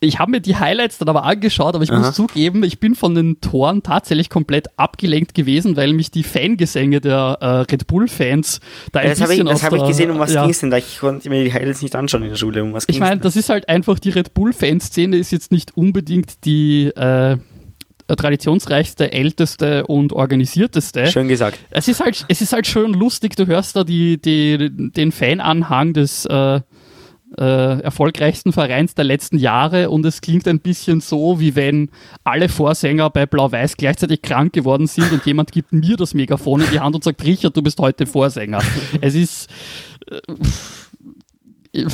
ich 0.04 0.20
habe 0.20 0.32
mir 0.32 0.42
die 0.42 0.56
Highlights 0.56 0.98
dann 0.98 1.10
aber 1.10 1.24
angeschaut, 1.24 1.76
aber 1.76 1.84
ich 1.84 1.92
Aha. 1.92 2.00
muss 2.00 2.14
zugeben, 2.14 2.64
ich 2.64 2.80
bin 2.80 2.96
von 2.96 3.16
den 3.16 3.42
Toren 3.42 3.84
tatsächlich 3.84 4.30
komplett 4.30 4.68
abgelenkt 4.78 5.34
gewesen, 5.34 5.76
weil 5.76 5.94
mich 5.94 6.12
die 6.12 6.24
Fangesänge 6.24 7.02
der 7.02 7.38
äh, 7.42 7.46
Red 7.72 7.88
Bull-Fans 7.88 8.60
da 8.92 9.00
ein 9.00 9.10
das 9.10 9.20
bisschen 9.20 9.48
habe 9.48 9.56
ich, 9.56 9.62
das 9.62 9.64
hab 9.64 9.74
ich 9.74 9.84
gesehen, 9.86 10.12
um 10.12 10.20
was 10.20 10.34
ja. 10.34 10.42
ging 10.44 10.52
es 10.52 10.60
denn 10.60 10.70
da? 10.70 10.78
Ich 10.78 11.00
konnte 11.00 11.30
mir 11.30 11.44
die 11.44 11.54
Highlights 11.54 11.82
nicht 11.82 11.96
anschauen 11.96 12.24
in 12.24 12.30
der 12.30 12.36
Schule. 12.36 12.64
Um 12.64 12.74
was 12.74 12.86
ich 12.88 13.00
meine, 13.00 13.22
das 13.22 13.36
ist 13.36 13.50
halt 13.50 13.70
einfach, 13.70 14.00
die 14.00 14.10
Red 14.10 14.34
Bull-Fanszene 14.34 15.18
ist 15.18 15.32
jetzt 15.32 15.52
nicht 15.52 15.76
unbedingt 15.78 16.46
die 16.46 16.88
äh, 16.88 17.38
traditionsreichste, 18.08 19.12
älteste 19.12 19.88
und 19.88 20.14
organisierteste. 20.14 21.08
Schön 21.08 21.28
gesagt. 21.28 21.60
Es 21.70 21.88
ist 21.88 22.02
halt, 22.02 22.26
es 22.28 22.42
ist 22.42 22.54
halt 22.54 22.68
schön 22.68 22.94
lustig, 22.94 23.36
du 23.36 23.48
hörst 23.48 23.76
da 23.76 23.84
die, 23.84 24.22
die, 24.22 24.70
den 24.70 25.12
Fananhang 25.12 25.94
des 25.94 26.26
äh, 26.26 26.62
äh, 27.38 27.80
erfolgreichsten 27.82 28.54
Vereins 28.54 28.96
der 28.96 29.06
letzten 29.06 29.38
Jahre 29.38 29.90
und 29.90 30.06
es 30.06 30.22
klingt 30.22 30.48
ein 30.48 30.60
bisschen 30.60 31.02
so, 31.02 31.40
wie 31.40 31.56
wenn 31.56 31.90
alle 32.24 32.50
Vorsänger 32.50 33.10
bei 33.10 33.26
Blau-Weiß 33.26 33.78
gleichzeitig 33.78 34.22
krank 34.22 34.54
geworden 34.54 34.88
sind 34.88 35.12
und 35.12 35.26
jemand 35.26 35.52
gibt 35.52 35.74
mir 35.74 35.98
das 35.98 36.14
Megafon 36.14 36.62
in 36.62 36.70
die 36.72 36.80
Hand 36.80 36.96
und 36.96 37.04
sagt, 37.04 37.24
Richard, 37.24 37.56
du 37.58 37.62
bist 37.62 37.80
heute 37.80 38.06
Vorsänger. 38.06 38.62
Es 39.02 39.16
ist... 39.16 39.50
Äh, 41.74 41.86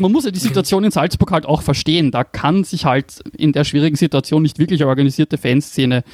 man 0.00 0.12
muss 0.12 0.24
ja 0.24 0.30
die 0.30 0.38
Situation 0.38 0.84
in 0.84 0.92
Salzburg 0.92 1.32
halt 1.32 1.46
auch 1.46 1.62
verstehen. 1.62 2.12
Da 2.12 2.22
kann 2.22 2.62
sich 2.62 2.84
halt 2.84 3.20
in 3.36 3.52
der 3.52 3.64
schwierigen 3.64 3.96
Situation 3.96 4.42
nicht 4.42 4.60
wirklich 4.60 4.80
eine 4.80 4.88
organisierte 4.88 5.38
Fanszene 5.38 6.04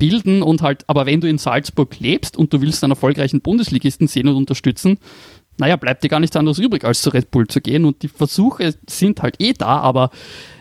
bilden 0.00 0.42
und 0.42 0.62
halt, 0.62 0.84
aber 0.88 1.06
wenn 1.06 1.20
du 1.20 1.28
in 1.28 1.38
Salzburg 1.38 2.00
lebst 2.00 2.36
und 2.36 2.52
du 2.52 2.60
willst 2.60 2.82
einen 2.82 2.92
erfolgreichen 2.92 3.40
Bundesligisten 3.40 4.08
sehen 4.08 4.28
und 4.28 4.36
unterstützen, 4.36 4.98
naja, 5.60 5.76
bleibt 5.76 6.02
dir 6.02 6.08
gar 6.08 6.20
nichts 6.20 6.36
anderes 6.36 6.58
übrig, 6.58 6.84
als 6.84 7.02
zu 7.02 7.10
Red 7.10 7.30
Bull 7.30 7.46
zu 7.46 7.60
gehen. 7.60 7.84
Und 7.84 8.02
die 8.02 8.08
Versuche 8.08 8.74
sind 8.88 9.22
halt 9.22 9.36
eh 9.38 9.52
da, 9.52 9.78
aber 9.78 10.10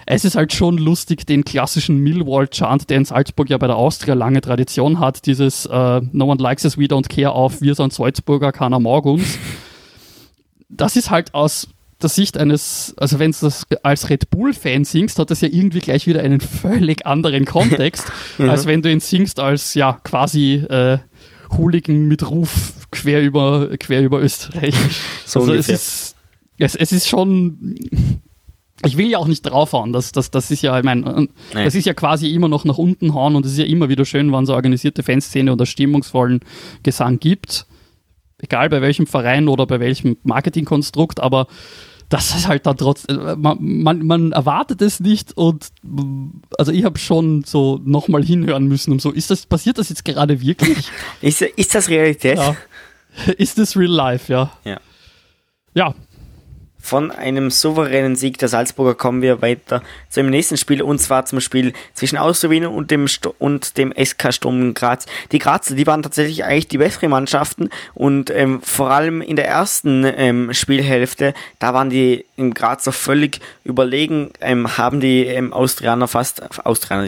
es 0.06 0.26
ist 0.26 0.36
halt 0.36 0.54
schon 0.54 0.78
lustig, 0.78 1.26
den 1.26 1.46
klassischen 1.46 1.98
Millwall-Chant, 2.00 2.90
der 2.90 2.98
in 2.98 3.06
Salzburg 3.06 3.50
ja 3.50 3.58
bei 3.58 3.68
der 3.68 3.78
Austria 3.78 4.14
lange 4.14 4.42
Tradition 4.42 5.00
hat, 5.00 5.26
dieses 5.26 5.66
uh, 5.68 6.02
No 6.12 6.26
one 6.26 6.42
likes 6.42 6.66
us, 6.66 6.78
we 6.78 6.86
don't 6.86 7.08
care 7.08 7.32
auf, 7.32 7.62
wir 7.62 7.76
sind 7.76 7.94
Salzburger, 7.94 8.52
keiner 8.52 8.80
mag 8.80 9.06
uns. 9.06 9.40
Das 10.68 10.96
ist 10.96 11.10
halt 11.10 11.34
aus 11.34 11.70
der 12.02 12.10
Sicht 12.10 12.38
eines, 12.38 12.94
also 12.98 13.20
wenn 13.20 13.32
du 13.32 13.38
das 13.42 13.66
als 13.84 14.10
Red 14.10 14.30
Bull-Fan 14.30 14.84
singst, 14.84 15.18
hat 15.18 15.32
das 15.32 15.42
ja 15.42 15.48
irgendwie 15.50 15.80
gleich 15.80 16.08
wieder 16.08 16.22
einen 16.22 16.42
völlig 16.42 17.06
anderen 17.06 17.46
Kontext, 17.46 18.12
mhm. 18.38 18.50
als 18.50 18.66
wenn 18.66 18.82
du 18.82 18.92
ihn 18.92 19.00
singst 19.00 19.40
als 19.40 19.74
ja 19.76 20.00
quasi 20.04 20.56
äh, 20.56 20.98
Hooligan 21.58 22.08
mit 22.08 22.30
Ruf 22.30 22.74
quer 22.92 23.22
über, 23.22 23.70
quer 23.78 24.02
über 24.02 24.22
Österreich. 24.22 24.76
So 25.26 25.42
also 25.42 25.54
es 25.54 25.70
ist, 25.70 26.16
es, 26.58 26.76
es 26.76 26.92
ist 26.92 27.08
schon, 27.08 27.78
ich 28.84 28.98
will 28.98 29.08
ja 29.08 29.20
auch 29.20 29.28
nicht 29.28 29.44
draufhauen, 29.44 29.94
das, 29.94 30.12
das, 30.12 30.32
das 30.32 30.50
ist 30.50 30.64
ja, 30.64 30.78
ich 30.78 30.84
meine, 30.84 31.28
das 31.54 31.76
ist 31.76 31.86
ja 31.86 31.94
quasi 31.94 32.34
immer 32.34 32.48
noch 32.48 32.66
nach 32.66 32.80
unten 32.80 33.14
hauen 33.14 33.36
und 33.36 33.46
es 33.46 33.52
ist 33.52 33.60
ja 33.60 33.66
immer 33.66 33.90
wieder 33.90 34.06
schön, 34.06 34.32
wenn 34.32 34.44
es 34.44 34.50
eine 34.50 34.56
organisierte 34.56 35.04
Fanszene 35.04 35.54
oder 35.54 35.66
stimmungsvollen 35.66 36.40
Gesang 36.82 37.20
gibt. 37.20 37.68
Egal 38.40 38.70
bei 38.70 38.82
welchem 38.82 39.06
Verein 39.06 39.48
oder 39.50 39.68
bei 39.68 39.80
welchem 39.80 40.18
Marketingkonstrukt, 40.24 41.20
aber 41.20 41.48
das 42.10 42.36
ist 42.36 42.48
halt 42.48 42.66
dann 42.66 42.76
trotzdem, 42.76 43.20
äh, 43.20 43.36
man, 43.36 43.58
man, 43.62 44.06
man, 44.06 44.32
erwartet 44.32 44.82
es 44.82 45.00
nicht 45.00 45.38
und 45.38 45.72
also 46.58 46.72
ich 46.72 46.84
habe 46.84 46.98
schon 46.98 47.44
so 47.44 47.80
nochmal 47.84 48.24
hinhören 48.24 48.68
müssen 48.68 48.92
und 48.92 49.02
so, 49.02 49.12
ist 49.12 49.30
das, 49.30 49.46
passiert 49.46 49.78
das 49.78 49.90
jetzt 49.90 50.04
gerade 50.04 50.42
wirklich? 50.42 50.90
ist, 51.22 51.42
ist 51.42 51.76
das 51.76 51.90
Realität? 51.90 52.38
Ja. 52.38 52.56
Ist 53.38 53.58
das 53.58 53.76
real 53.76 53.92
life, 53.92 54.32
ja. 54.32 54.52
Ja. 54.64 54.80
Ja. 55.74 55.94
Von 56.82 57.12
einem 57.12 57.52
souveränen 57.52 58.16
Sieg 58.16 58.38
der 58.38 58.48
Salzburger 58.48 58.96
kommen 58.96 59.22
wir 59.22 59.42
weiter 59.42 59.82
zu 60.10 60.22
dem 60.22 60.30
nächsten 60.30 60.58
Spiel 60.58 60.82
und 60.82 61.00
zwar 61.00 61.26
zum 61.26 61.42
Spiel 61.42 61.74
zwischen 61.94 62.18
Austria 62.18 62.50
Wien 62.50 62.66
und 62.66 62.90
dem, 62.90 63.08
St 63.08 63.28
und 63.38 63.78
dem 63.78 63.94
SK 63.94 64.34
Sturm 64.34 64.74
Graz. 64.74 65.06
Die 65.32 65.40
Grazer, 65.40 65.76
die 65.76 65.86
waren 65.86 66.04
tatsächlich 66.04 66.44
eigentlich 66.44 66.68
die 66.68 66.78
besseren 66.78 67.12
Mannschaften 67.12 67.70
und 67.94 68.30
ähm, 68.30 68.62
vor 68.62 68.92
allem 68.92 69.22
in 69.22 69.36
der 69.36 69.48
ersten 69.48 70.06
ähm, 70.06 70.54
Spielhälfte, 70.54 71.34
da 71.60 71.74
waren 71.74 71.90
die 71.90 72.26
in 72.38 72.54
Grazer 72.54 72.92
völlig 72.92 73.40
überlegen, 73.64 74.32
ähm, 74.40 74.78
haben 74.78 75.00
die 75.00 75.26
ähm, 75.26 75.54
Austrianer 75.54 76.08
fast, 76.08 76.42
Austrianer 76.66 77.08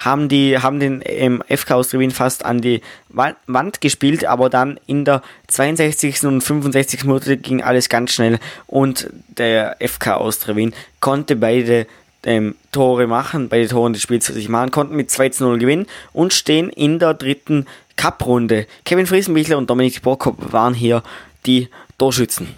haben 0.00 0.28
die, 0.28 0.58
haben 0.58 0.80
den 0.80 1.02
ähm, 1.04 1.42
FK 1.48 1.74
Austria 1.74 2.00
Wien 2.00 2.10
fast 2.10 2.44
an 2.44 2.60
die 2.60 2.82
Wand 3.08 3.80
gespielt, 3.80 4.24
aber 4.24 4.50
dann 4.50 4.80
in 4.86 5.04
der 5.04 5.22
62. 5.52 6.24
und 6.24 6.40
65. 6.40 7.04
Minute 7.04 7.36
ging 7.36 7.62
alles 7.62 7.88
ganz 7.88 8.12
schnell 8.12 8.38
und 8.66 9.10
der 9.28 9.76
FK 9.80 10.14
Austria 10.14 10.56
Wien 10.56 10.72
konnte 11.00 11.36
beide 11.36 11.86
ähm, 12.24 12.54
Tore 12.70 13.06
machen, 13.06 13.48
beide 13.48 13.68
Tore 13.68 13.92
des 13.92 14.02
Spiels 14.02 14.26
für 14.26 14.32
sich 14.32 14.48
machen, 14.48 14.70
konnten 14.70 14.96
mit 14.96 15.10
2 15.10 15.28
zu 15.30 15.44
0 15.44 15.58
gewinnen 15.58 15.86
und 16.12 16.32
stehen 16.32 16.70
in 16.70 16.98
der 16.98 17.14
dritten 17.14 17.66
Cup-Runde. 17.96 18.66
Kevin 18.84 19.06
Friesenbichler 19.06 19.58
und 19.58 19.68
Dominik 19.68 20.02
Borkop 20.02 20.52
waren 20.52 20.74
hier 20.74 21.02
die 21.46 21.68
Torschützen. 21.98 22.48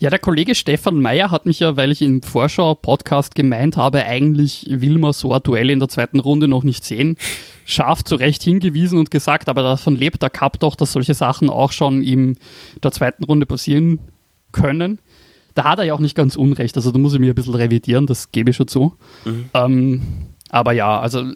Ja, 0.00 0.10
der 0.10 0.18
Kollege 0.18 0.54
Stefan 0.54 1.00
Meyer 1.00 1.30
hat 1.30 1.46
mich 1.46 1.60
ja, 1.60 1.76
weil 1.76 1.92
ich 1.92 2.02
im 2.02 2.20
Vorschau-Podcast 2.20 3.34
gemeint 3.34 3.76
habe, 3.76 4.04
eigentlich 4.04 4.66
will 4.68 4.98
man 4.98 5.12
so 5.12 5.32
ein 5.32 5.42
Duell 5.42 5.70
in 5.70 5.78
der 5.78 5.88
zweiten 5.88 6.20
Runde 6.20 6.48
noch 6.48 6.64
nicht 6.64 6.84
sehen, 6.84 7.16
scharf 7.64 8.04
zurecht 8.04 8.42
hingewiesen 8.42 8.98
und 8.98 9.10
gesagt, 9.10 9.48
aber 9.48 9.62
davon 9.62 9.96
lebt 9.96 10.22
der 10.22 10.30
Cup 10.30 10.60
doch, 10.60 10.76
dass 10.76 10.92
solche 10.92 11.14
Sachen 11.14 11.50
auch 11.50 11.72
schon 11.72 12.02
in 12.02 12.36
der 12.82 12.92
zweiten 12.92 13.24
Runde 13.24 13.46
passieren 13.46 13.98
können. 14.52 14.98
Da 15.54 15.64
hat 15.64 15.78
er 15.78 15.84
ja 15.84 15.94
auch 15.94 16.00
nicht 16.00 16.16
ganz 16.16 16.36
unrecht, 16.36 16.76
also 16.76 16.90
da 16.90 16.98
muss 16.98 17.14
ich 17.14 17.20
mir 17.20 17.32
ein 17.32 17.34
bisschen 17.34 17.54
revidieren, 17.54 18.06
das 18.06 18.32
gebe 18.32 18.50
ich 18.50 18.56
schon 18.56 18.68
zu. 18.68 18.94
Mhm. 19.24 19.50
Ähm, 19.54 20.02
aber 20.50 20.72
ja, 20.72 21.00
also 21.00 21.32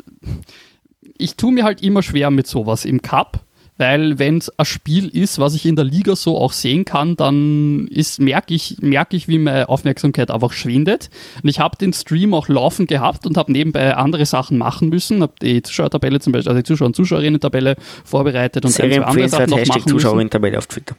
ich 1.17 1.37
tue 1.37 1.53
mir 1.53 1.65
halt 1.65 1.83
immer 1.83 2.03
schwer 2.03 2.31
mit 2.31 2.47
sowas 2.47 2.85
im 2.85 3.03
Cup 3.03 3.45
weil 3.79 4.19
wenn 4.19 4.39
es 4.39 4.51
ein 4.59 4.65
Spiel 4.65 5.09
ist, 5.09 5.39
was 5.39 5.55
ich 5.55 5.65
in 5.65 5.77
der 5.77 5.85
Liga 5.85 6.17
so 6.17 6.37
auch 6.37 6.53
sehen 6.53 6.85
kann, 6.85 7.17
dann 7.17 7.89
merke 8.19 8.53
ich, 8.53 8.77
merk 8.81 9.15
ich, 9.15 9.29
wie 9.29 9.39
meine 9.39 9.69
Aufmerksamkeit 9.69 10.31
einfach 10.31 10.53
schwindet. 10.53 11.11
Und 11.43 11.49
ich 11.49 11.61
habe 11.61 11.77
den 11.77 11.93
Stream 11.93 12.35
auch 12.35 12.49
laufen 12.49 12.87
gehabt 12.87 13.25
und 13.25 13.37
habe 13.37 13.53
nebenbei 13.53 13.95
andere 13.95 14.27
Sachen 14.27 14.59
machen 14.59 14.89
müssen, 14.89 15.23
habe 15.23 15.35
die 15.41 15.63
Zuschauertabelle 15.63 16.19
zum 16.21 16.33
Beispiel, 16.33 16.51
also 16.51 16.61
die 16.61 16.67
Zuschauer- 16.67 16.89
und 16.89 16.97
Zuschauerinnen-Tabelle 16.97 17.77
vorbereitet 18.05 18.65
und 18.65 18.79
ein, 18.81 18.91
zwei 18.93 19.03
andere 19.03 19.29
Sachen 19.29 19.51
noch 19.51 19.67
machen 19.67 19.87
Zuschauerinnen-Tabelle 19.87 20.59
auf 20.59 20.67
Twitter. 20.67 20.97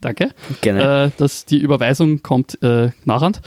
Danke. 0.00 0.30
Gerne. 0.60 1.06
Äh, 1.06 1.10
dass 1.18 1.44
die 1.44 1.58
Überweisung 1.58 2.22
kommt 2.22 2.62
äh, 2.62 2.90
nachhand. 3.04 3.40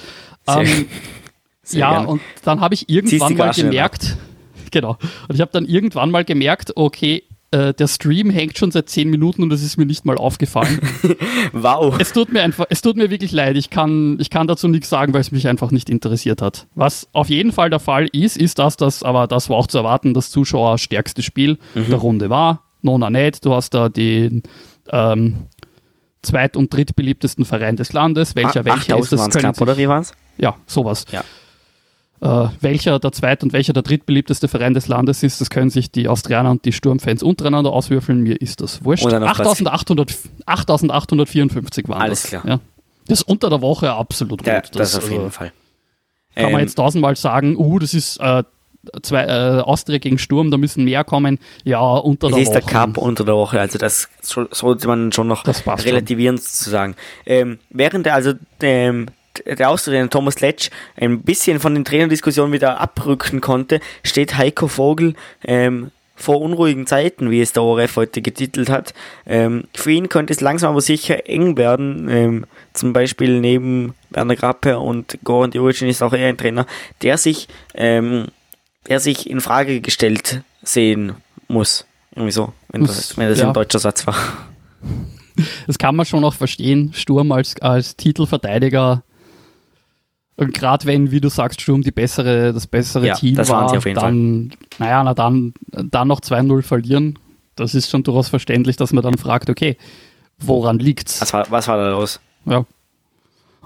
Ähm, 0.48 0.88
ja, 1.72 1.94
gern. 1.94 2.06
und 2.06 2.22
dann 2.44 2.60
habe 2.60 2.74
ich 2.74 2.90
irgendwann 2.90 3.38
mal 3.38 3.54
gemerkt, 3.54 4.18
genau, 4.72 4.98
und 5.28 5.36
ich 5.36 5.42
habe 5.42 5.52
dann 5.54 5.66
irgendwann 5.66 6.12
mal 6.12 6.26
gemerkt, 6.26 6.74
okay, 6.76 7.24
äh, 7.52 7.74
der 7.74 7.88
Stream 7.88 8.30
hängt 8.30 8.58
schon 8.58 8.72
seit 8.72 8.90
10 8.90 9.10
Minuten 9.10 9.44
und 9.44 9.52
es 9.52 9.62
ist 9.62 9.78
mir 9.78 9.86
nicht 9.86 10.06
mal 10.06 10.18
aufgefallen. 10.18 10.80
wow. 11.52 11.96
Es 12.00 12.14
tut 12.14 12.32
mir 12.32 12.42
einfach, 12.42 12.66
es 12.70 12.82
tut 12.82 12.96
mir 12.96 13.10
wirklich 13.10 13.32
leid. 13.32 13.58
Ich 13.58 13.70
kann, 13.70 14.18
ich 14.20 14.30
kann 14.30 14.48
dazu 14.48 14.68
nichts 14.68 14.90
sagen, 14.90 15.14
weil 15.14 15.22
es 15.22 15.32
mich 15.32 15.48
einfach 15.48 15.72
nicht 15.72 15.90
interessiert 15.90 16.42
hat. 16.42 16.68
Was 16.76 17.10
auf 17.12 17.30
jeden 17.30 17.52
Fall 17.52 17.70
der 17.70 17.80
Fall 17.80 18.08
ist, 18.12 18.38
ist, 18.38 18.60
dass 18.60 18.78
das, 18.78 19.04
aber 19.04 19.28
das 19.28 19.50
war 19.50 19.58
auch 19.58 19.68
zu 19.68 19.78
erwarten, 19.78 20.14
das 20.14 20.32
Zuschauerstärkste 20.32 21.22
Spiel 21.22 21.58
mhm. 21.76 21.90
der 21.90 21.98
Runde 21.98 22.30
war. 22.30 22.64
Nona 22.82 23.10
Net, 23.10 23.44
du 23.46 23.54
hast 23.54 23.74
da 23.74 23.90
den 23.90 24.44
ähm, 24.90 25.48
zweit- 26.22 26.56
und 26.56 26.74
drittbeliebtesten 26.74 27.46
Verein 27.46 27.76
des 27.76 27.94
Landes. 27.94 28.36
Welcher, 28.36 28.62
ah, 28.62 28.66
welcher 28.66 28.98
ist 28.98 29.12
das? 29.12 29.30
Knapp, 29.30 29.60
oder 29.60 29.78
wie 29.78 29.88
war's? 29.88 30.14
Ja, 30.38 30.56
sowas. 30.66 31.06
Ja. 31.12 31.24
Äh, 32.22 32.48
welcher 32.60 33.00
der 33.00 33.12
zweit- 33.12 33.44
und 33.44 33.52
welcher 33.52 33.74
der 33.74 33.82
drittbeliebteste 33.82 34.48
Verein 34.48 34.76
des 34.76 34.88
Landes 34.88 35.24
ist, 35.24 35.42
das 35.42 35.50
können 35.50 35.72
sich 35.72 35.90
die 35.90 36.08
Austrianer 36.08 36.52
und 36.52 36.66
die 36.66 36.72
Sturmfans 36.72 37.24
untereinander 37.24 37.72
auswürfeln. 37.72 38.22
Mir 38.22 38.40
ist 38.40 38.62
das 38.62 38.86
wurscht. 38.86 39.08
8854 39.08 41.90
waren 41.90 42.02
Alles 42.02 42.22
das. 42.22 42.30
klar. 42.30 42.48
Ja. 42.48 42.60
Das 43.08 43.22
ist 43.22 43.28
unter 43.28 43.50
der 43.50 43.62
Woche 43.62 43.92
absolut 43.92 44.46
ja, 44.46 44.60
gut. 44.60 44.76
Das, 44.76 44.92
das 44.92 45.04
auf 45.04 45.10
jeden 45.10 45.24
also, 45.24 45.32
Fall. 45.32 45.52
Kann 46.36 46.46
ähm, 46.46 46.52
man 46.52 46.62
jetzt 46.62 46.76
tausendmal 46.76 47.16
sagen, 47.16 47.58
uh, 47.58 47.80
das 47.80 47.96
ist 47.96 48.18
äh, 48.18 48.44
zwei, 49.02 49.24
äh, 49.24 49.62
Austria 49.62 49.98
gegen 49.98 50.18
Sturm, 50.18 50.52
da 50.52 50.58
müssen 50.58 50.84
mehr 50.84 51.04
kommen. 51.04 51.40
Ja, 51.64 51.82
unter 51.82 52.28
der 52.28 52.36
Woche. 52.36 52.42
Es 52.42 52.50
ist 52.50 52.54
der 52.54 52.62
Cup 52.62 52.98
unter 52.98 53.26
der 53.26 53.36
Woche, 53.36 53.60
also 53.60 53.78
das 53.78 54.10
sollte 54.22 54.88
man 54.88 55.12
schon 55.12 55.28
noch 55.28 55.46
relativieren 55.46 56.38
schon. 56.38 56.46
sozusagen. 56.46 56.96
Ähm, 57.26 57.60
während 57.70 58.06
der, 58.06 58.14
also 58.14 58.34
ähm, 58.62 59.08
der 59.46 59.70
Australier 59.70 60.10
Thomas 60.10 60.40
Letsch 60.42 60.70
ein 60.96 61.22
bisschen 61.22 61.60
von 61.60 61.74
den 61.74 61.86
Trainerdiskussionen 61.86 62.54
wieder 62.54 62.80
abrücken 62.80 63.42
konnte, 63.42 63.80
steht 64.04 64.38
Heiko 64.38 64.68
Vogel 64.68 65.16
ähm, 65.44 65.92
vor 66.16 66.40
unruhigen 66.42 66.86
Zeiten, 66.86 67.32
wie 67.32 67.42
es 67.42 67.54
der 67.54 67.64
ORF 67.64 67.96
heute 67.96 68.22
getitelt 68.22 68.70
hat. 68.70 68.94
Ähm, 69.26 69.66
für 69.74 69.92
ihn 69.92 70.10
könnte 70.10 70.34
es 70.34 70.42
langsam 70.42 70.72
aber 70.72 70.82
sicher 70.82 71.28
eng 71.28 71.58
werden. 71.58 72.08
Ähm, 72.10 72.46
zum 72.74 72.94
Beispiel 72.94 73.40
neben 73.40 73.96
Werner 74.12 74.36
Grappe 74.36 74.80
und 74.80 75.18
Goran 75.24 75.52
Juricin 75.52 75.90
ist 75.90 76.04
auch 76.04 76.14
er 76.14 76.28
ein 76.28 76.38
Trainer, 76.38 76.66
der 77.02 77.18
sich, 77.18 77.48
ähm, 77.74 78.28
der 78.88 79.00
sich 79.00 79.30
in 79.30 79.42
Frage 79.42 79.82
gestellt 79.82 80.44
sehen 80.62 81.14
muss. 81.48 81.86
Irgendwie 82.14 82.32
so, 82.32 82.54
wenn 82.70 82.86
das, 82.86 83.18
wenn 83.18 83.30
das 83.30 83.40
ja. 83.40 83.48
ein 83.48 83.54
deutscher 83.54 83.80
Satz 83.80 84.06
war. 84.06 84.16
Das 85.66 85.78
kann 85.78 85.96
man 85.96 86.06
schon 86.06 86.24
auch 86.24 86.34
verstehen. 86.34 86.92
Sturm 86.94 87.32
als, 87.32 87.60
als 87.62 87.96
Titelverteidiger 87.96 89.04
und 90.42 90.56
gerade 90.56 90.88
wenn, 90.88 91.12
wie 91.12 91.22
du 91.22 91.30
sagst, 91.30 91.62
Sturm 91.62 91.84
die 91.84 91.92
bessere, 91.92 92.52
das 92.52 92.66
bessere 92.66 93.06
ja, 93.06 93.14
Team 93.14 93.36
das 93.36 93.50
war, 93.50 93.72
dann, 93.72 94.50
Fall. 94.50 94.58
naja, 94.80 95.04
na 95.04 95.14
dann, 95.14 95.54
dann 95.68 96.08
noch 96.08 96.20
2-0 96.20 96.64
verlieren, 96.64 97.20
das 97.56 97.76
ist 97.76 97.92
schon 97.92 98.02
durchaus 98.02 98.30
verständlich, 98.30 98.76
dass 98.76 98.92
man 98.92 99.04
dann 99.04 99.20
fragt, 99.20 99.52
okay, 99.52 99.78
woran 100.40 100.80
liegt's? 100.80 101.22
Was 101.22 101.32
war, 101.32 101.46
was 101.52 101.68
war 101.68 101.78
da 101.78 101.92
los? 101.92 102.20
Ja. 102.46 102.66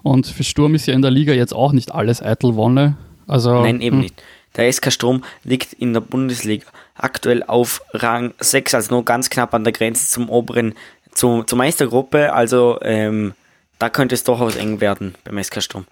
Und 0.03 0.27
für 0.27 0.43
Sturm 0.43 0.75
ist 0.75 0.85
ja 0.85 0.93
in 0.93 1.01
der 1.01 1.11
Liga 1.11 1.31
jetzt 1.31 1.53
auch 1.53 1.71
nicht 1.71 1.95
alles 1.95 2.21
eitel 2.21 2.57
Wonne. 2.57 2.97
Also, 3.25 3.61
Nein, 3.61 3.79
eben 3.79 3.95
hm. 3.95 4.03
nicht. 4.03 4.23
Der 4.57 4.71
SK 4.71 4.91
Sturm 4.91 5.23
liegt 5.45 5.71
in 5.71 5.93
der 5.93 6.01
Bundesliga 6.01 6.65
aktuell 6.93 7.41
auf 7.43 7.81
Rang 7.93 8.33
6, 8.37 8.75
also 8.75 8.95
nur 8.95 9.05
ganz 9.05 9.29
knapp 9.29 9.53
an 9.53 9.63
der 9.63 9.71
Grenze 9.71 10.09
zum 10.09 10.27
oberen, 10.27 10.73
zu, 11.13 11.43
zur 11.43 11.57
Meistergruppe. 11.57 12.33
Also 12.33 12.79
ähm, 12.81 13.33
da 13.79 13.87
könnte 13.87 14.15
es 14.15 14.25
durchaus 14.25 14.57
eng 14.57 14.81
werden 14.81 15.15
beim 15.23 15.41
SK 15.41 15.63
Sturm. 15.63 15.85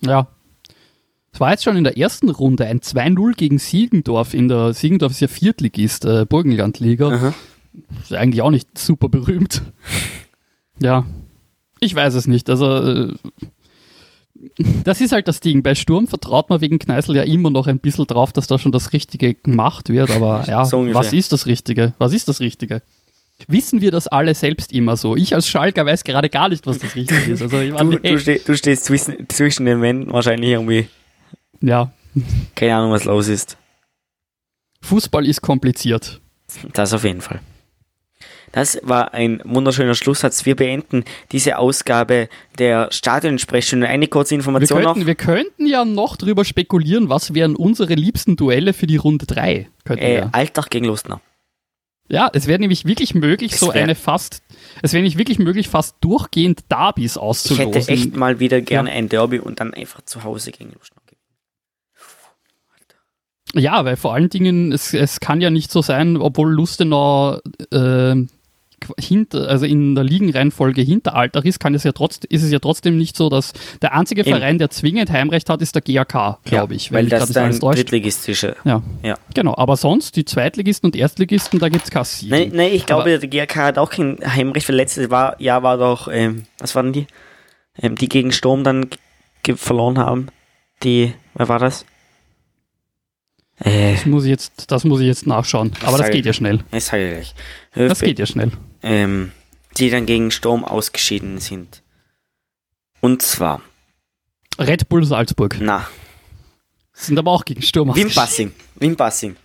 Ja. 0.00 0.28
Es 1.32 1.40
war 1.40 1.50
jetzt 1.50 1.64
schon 1.64 1.76
in 1.76 1.84
der 1.84 1.98
ersten 1.98 2.30
Runde 2.30 2.64
ein 2.64 2.80
2-0 2.80 3.34
gegen 3.36 3.58
Siegendorf. 3.58 4.32
In 4.32 4.48
der 4.48 4.72
Siegendorf 4.72 5.12
ist 5.12 5.20
ja 5.20 5.28
Viertligist, 5.28 6.04
äh, 6.06 6.24
Burgenlandliga. 6.26 7.08
Aha. 7.08 7.34
Ist 8.02 8.14
eigentlich 8.14 8.40
auch 8.40 8.50
nicht 8.50 8.78
super 8.78 9.08
berühmt. 9.08 9.62
ja. 10.80 11.04
Ich 11.78 11.94
weiß 11.94 12.14
es 12.14 12.26
nicht. 12.26 12.48
Also, 12.48 12.78
äh, 12.78 13.14
das 14.84 15.00
ist 15.00 15.12
halt 15.12 15.28
das 15.28 15.40
Ding. 15.40 15.62
Bei 15.62 15.74
Sturm 15.74 16.06
vertraut 16.06 16.48
man 16.48 16.60
wegen 16.60 16.78
Kneißl 16.78 17.14
ja 17.14 17.22
immer 17.22 17.50
noch 17.50 17.66
ein 17.66 17.78
bisschen 17.78 18.06
drauf, 18.06 18.32
dass 18.32 18.46
da 18.46 18.58
schon 18.58 18.72
das 18.72 18.92
Richtige 18.92 19.34
gemacht 19.34 19.88
wird. 19.88 20.10
Aber 20.10 20.44
ja, 20.48 20.64
so 20.64 20.86
was 20.94 21.12
ist 21.12 21.32
das 21.32 21.46
Richtige? 21.46 21.92
Was 21.98 22.12
ist 22.12 22.28
das 22.28 22.40
Richtige? 22.40 22.82
Wissen 23.48 23.80
wir 23.80 23.90
das 23.90 24.08
alle 24.08 24.34
selbst 24.34 24.72
immer 24.72 24.96
so. 24.96 25.16
Ich 25.16 25.34
als 25.34 25.48
Schalker 25.48 25.86
weiß 25.86 26.04
gerade 26.04 26.28
gar 26.28 26.48
nicht, 26.48 26.66
was 26.66 26.78
das 26.78 26.94
Richtige 26.94 27.32
ist. 27.32 27.42
Also, 27.42 27.56
meine, 27.56 27.90
du, 27.90 27.98
du, 27.98 28.18
steh, 28.18 28.40
du, 28.44 28.56
stehst 28.56 28.84
zwischen, 28.84 29.28
zwischen 29.28 29.66
den 29.66 29.82
Wänden 29.82 30.12
wahrscheinlich 30.12 30.50
irgendwie. 30.50 30.88
Ja. 31.60 31.92
Keine 32.54 32.76
Ahnung, 32.76 32.92
was 32.92 33.04
los 33.04 33.28
ist. 33.28 33.56
Fußball 34.82 35.26
ist 35.26 35.42
kompliziert. 35.42 36.20
Das 36.72 36.92
auf 36.92 37.04
jeden 37.04 37.20
Fall. 37.20 37.40
Das 38.52 38.78
war 38.82 39.12
ein 39.12 39.42
wunderschöner 39.44 39.94
Schlusssatz. 39.94 40.46
Wir 40.46 40.56
beenden 40.56 41.04
diese 41.32 41.58
Ausgabe 41.58 42.28
der 42.58 42.88
Stadionsprechstunde. 42.90 43.86
Eine 43.86 44.08
kurze 44.08 44.34
Information 44.34 44.78
wir 44.78 44.84
könnten, 44.84 45.00
noch. 45.00 45.06
Wir 45.06 45.14
könnten 45.14 45.66
ja 45.66 45.84
noch 45.84 46.16
drüber 46.16 46.44
spekulieren, 46.44 47.10
was 47.10 47.34
wären 47.34 47.54
unsere 47.54 47.94
liebsten 47.94 48.36
Duelle 48.36 48.72
für 48.72 48.86
die 48.86 48.96
Runde 48.96 49.26
3. 49.26 49.68
Äh, 49.90 50.22
Alltag 50.32 50.70
gegen 50.70 50.86
Lustner. 50.86 51.20
Ja, 52.08 52.30
es 52.32 52.46
wäre 52.46 52.58
nämlich 52.58 52.84
wirklich 52.84 53.14
möglich, 53.14 53.54
es 53.54 53.60
so 53.60 53.70
eine 53.70 53.94
fast, 53.94 54.42
es 54.82 54.92
wäre 54.92 55.02
nicht 55.02 55.18
wirklich 55.18 55.38
möglich, 55.38 55.68
fast 55.68 55.96
durchgehend 56.00 56.70
Derbys 56.70 57.16
auszulosen. 57.16 57.70
Ich 57.70 57.76
hätte 57.76 57.92
echt 57.92 58.16
mal 58.16 58.38
wieder 58.38 58.60
gerne 58.60 58.90
ja. 58.90 58.96
ein 58.96 59.08
Derby 59.08 59.40
und 59.40 59.60
dann 59.60 59.74
einfach 59.74 60.02
zu 60.02 60.22
Hause 60.22 60.52
gegen 60.52 60.72
Lustenau 60.72 61.02
Ja, 63.54 63.84
weil 63.84 63.96
vor 63.96 64.14
allen 64.14 64.28
Dingen, 64.28 64.72
es, 64.72 64.92
es 64.92 65.20
kann 65.20 65.40
ja 65.40 65.50
nicht 65.50 65.70
so 65.70 65.82
sein, 65.82 66.16
obwohl 66.16 66.52
Lustenau 66.52 67.40
äh, 67.72 68.14
hinter, 68.98 69.48
also 69.48 69.64
in 69.64 69.94
der 69.94 70.04
Ligenreihenfolge 70.04 70.82
hinter 70.82 71.14
Altach 71.14 71.44
ist, 71.44 71.58
kann 71.58 71.74
es 71.74 71.84
ja 71.84 71.92
trotzdem, 71.92 72.28
ist 72.30 72.42
es 72.42 72.52
ja 72.52 72.58
trotzdem 72.58 72.96
nicht 72.96 73.16
so, 73.16 73.28
dass 73.28 73.52
der 73.82 73.94
einzige 73.94 74.20
Eben. 74.22 74.30
Verein, 74.30 74.58
der 74.58 74.70
zwingend 74.70 75.10
Heimrecht 75.10 75.48
hat, 75.48 75.62
ist 75.62 75.74
der 75.74 75.82
GAK, 75.82 76.38
glaube 76.44 76.74
ja, 76.74 76.76
ich. 76.76 76.92
Weil 76.92 77.06
das 77.06 77.30
dann 77.30 77.58
drittligistische. 77.58 78.56
Ja. 78.64 78.82
ja. 79.02 79.16
Genau, 79.34 79.56
aber 79.56 79.76
sonst 79.76 80.16
die 80.16 80.24
Zweitligisten 80.24 80.88
und 80.88 80.96
Erstligisten, 80.96 81.58
da 81.58 81.68
gibt 81.68 81.84
es 81.84 81.90
kein 81.90 82.04
Nein, 82.28 82.52
nein, 82.54 82.72
ich 82.72 82.86
glaube, 82.86 83.02
aber 83.02 83.18
der 83.18 83.28
GAK 83.28 83.56
hat 83.56 83.78
auch 83.78 83.90
kein 83.90 84.18
Heimrecht, 84.24 84.68
weil 84.68 84.76
letztes 84.76 85.08
Jahr 85.10 85.62
war 85.62 85.78
doch, 85.78 86.08
ähm, 86.08 86.44
was 86.58 86.74
waren 86.74 86.92
die? 86.92 87.06
Ähm, 87.80 87.96
die 87.96 88.08
gegen 88.08 88.32
Sturm 88.32 88.64
dann 88.64 88.86
verloren 89.56 89.98
haben. 89.98 90.28
Die, 90.82 91.14
wer 91.34 91.48
war 91.48 91.58
das? 91.58 91.86
Äh, 93.60 93.94
das, 93.94 94.06
muss 94.06 94.24
ich 94.24 94.30
jetzt, 94.30 94.70
das 94.70 94.84
muss 94.84 95.00
ich 95.00 95.06
jetzt 95.06 95.26
nachschauen. 95.26 95.72
Aber 95.84 95.98
das 95.98 96.10
geht 96.10 96.26
ja 96.26 96.32
schnell. 96.32 96.64
Das 96.70 96.84
ich 96.86 96.90
gleich. 96.90 97.34
Das 97.74 98.00
geht 98.00 98.18
ja 98.18 98.26
schnell. 98.26 98.52
Ähm, 98.82 99.32
die 99.78 99.90
dann 99.90 100.06
gegen 100.06 100.30
Sturm 100.30 100.64
ausgeschieden 100.64 101.38
sind. 101.38 101.82
Und 103.00 103.22
zwar. 103.22 103.62
Red 104.58 104.88
Bull 104.88 105.04
Salzburg. 105.04 105.56
Na. 105.60 105.86
Sind 106.92 107.18
aber 107.18 107.30
auch 107.30 107.44
gegen 107.44 107.62
Sturm 107.62 107.94
Wimpassing. 107.94 108.52
Wimpassing. 108.76 109.36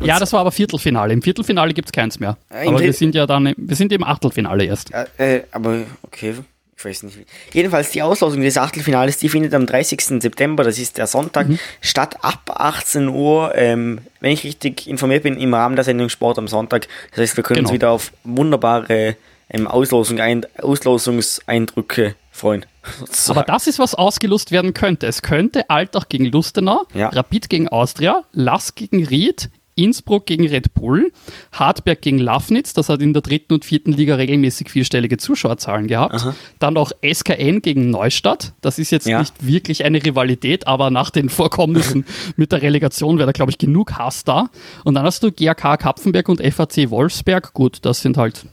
Ja, 0.00 0.20
das 0.20 0.32
war 0.32 0.40
aber 0.40 0.52
Viertelfinale. 0.52 1.12
Im 1.12 1.22
Viertelfinale 1.22 1.74
gibt 1.74 1.88
es 1.88 1.92
keins 1.92 2.20
mehr. 2.20 2.36
Äh, 2.48 2.68
aber 2.68 2.80
wir 2.80 2.92
sind 2.92 3.14
ja 3.14 3.26
dann, 3.26 3.52
wir 3.56 3.76
sind 3.76 3.92
im 3.92 4.04
Achtelfinale 4.04 4.64
erst. 4.64 4.92
Äh, 4.92 5.06
äh, 5.18 5.44
aber 5.50 5.82
okay, 6.02 6.34
ich 6.80 6.84
weiß 6.84 7.02
nicht. 7.02 7.18
Jedenfalls 7.52 7.90
die 7.90 8.02
Auslosung 8.02 8.40
des 8.40 8.56
Achtelfinales, 8.56 9.18
die 9.18 9.28
findet 9.28 9.52
am 9.54 9.66
30. 9.66 10.00
September, 10.22 10.64
das 10.64 10.78
ist 10.78 10.96
der 10.96 11.06
Sonntag, 11.06 11.48
mhm. 11.48 11.58
statt 11.82 12.16
ab 12.22 12.50
18 12.54 13.08
Uhr, 13.08 13.52
ähm, 13.54 14.00
wenn 14.20 14.32
ich 14.32 14.44
richtig 14.44 14.88
informiert 14.88 15.22
bin, 15.24 15.36
im 15.36 15.52
Rahmen 15.52 15.76
der 15.76 15.84
Sendung 15.84 16.08
Sport 16.08 16.38
am 16.38 16.48
Sonntag. 16.48 16.88
Das 17.10 17.20
heißt, 17.20 17.36
wir 17.36 17.44
können 17.44 17.58
genau. 17.58 17.68
uns 17.68 17.74
wieder 17.74 17.90
auf 17.90 18.12
wunderbare 18.24 19.16
ähm, 19.50 19.66
Auslosung, 19.66 20.20
ein, 20.20 20.46
Auslosungseindrücke 20.58 22.14
freuen. 22.30 22.64
Aber 23.28 23.42
das 23.42 23.66
ist, 23.66 23.78
was 23.78 23.94
ausgelost 23.94 24.50
werden 24.50 24.72
könnte. 24.72 25.06
Es 25.06 25.20
könnte 25.20 25.68
Altach 25.68 26.08
gegen 26.08 26.24
Lustenau, 26.26 26.86
ja. 26.94 27.08
Rapid 27.08 27.50
gegen 27.50 27.68
Austria, 27.68 28.24
Lask 28.32 28.76
gegen 28.76 29.04
Ried, 29.04 29.50
Innsbruck 29.82 30.26
gegen 30.26 30.46
Red 30.46 30.74
Bull, 30.74 31.12
Hartberg 31.52 32.00
gegen 32.02 32.18
Lafnitz, 32.18 32.72
das 32.72 32.88
hat 32.88 33.00
in 33.02 33.12
der 33.12 33.22
dritten 33.22 33.54
und 33.54 33.64
vierten 33.64 33.92
Liga 33.92 34.14
regelmäßig 34.14 34.70
vierstellige 34.70 35.16
Zuschauerzahlen 35.16 35.86
gehabt. 35.86 36.14
Aha. 36.14 36.34
Dann 36.58 36.76
auch 36.76 36.92
SKN 37.02 37.62
gegen 37.62 37.90
Neustadt, 37.90 38.52
das 38.60 38.78
ist 38.78 38.90
jetzt 38.90 39.06
ja. 39.06 39.20
nicht 39.20 39.46
wirklich 39.46 39.84
eine 39.84 40.04
Rivalität, 40.04 40.66
aber 40.66 40.90
nach 40.90 41.10
den 41.10 41.28
Vorkommnissen 41.28 42.04
mit 42.36 42.52
der 42.52 42.62
Relegation 42.62 43.18
wäre 43.18 43.26
da, 43.26 43.32
glaube 43.32 43.50
ich, 43.50 43.58
genug 43.58 43.92
Hass 43.92 44.24
da. 44.24 44.48
Und 44.84 44.94
dann 44.94 45.04
hast 45.04 45.22
du 45.22 45.32
GAK 45.32 45.78
Kapfenberg 45.80 46.28
und 46.28 46.42
FAC 46.42 46.90
Wolfsberg, 46.90 47.52
gut, 47.52 47.78
das 47.82 48.00
sind 48.00 48.16
halt, 48.16 48.46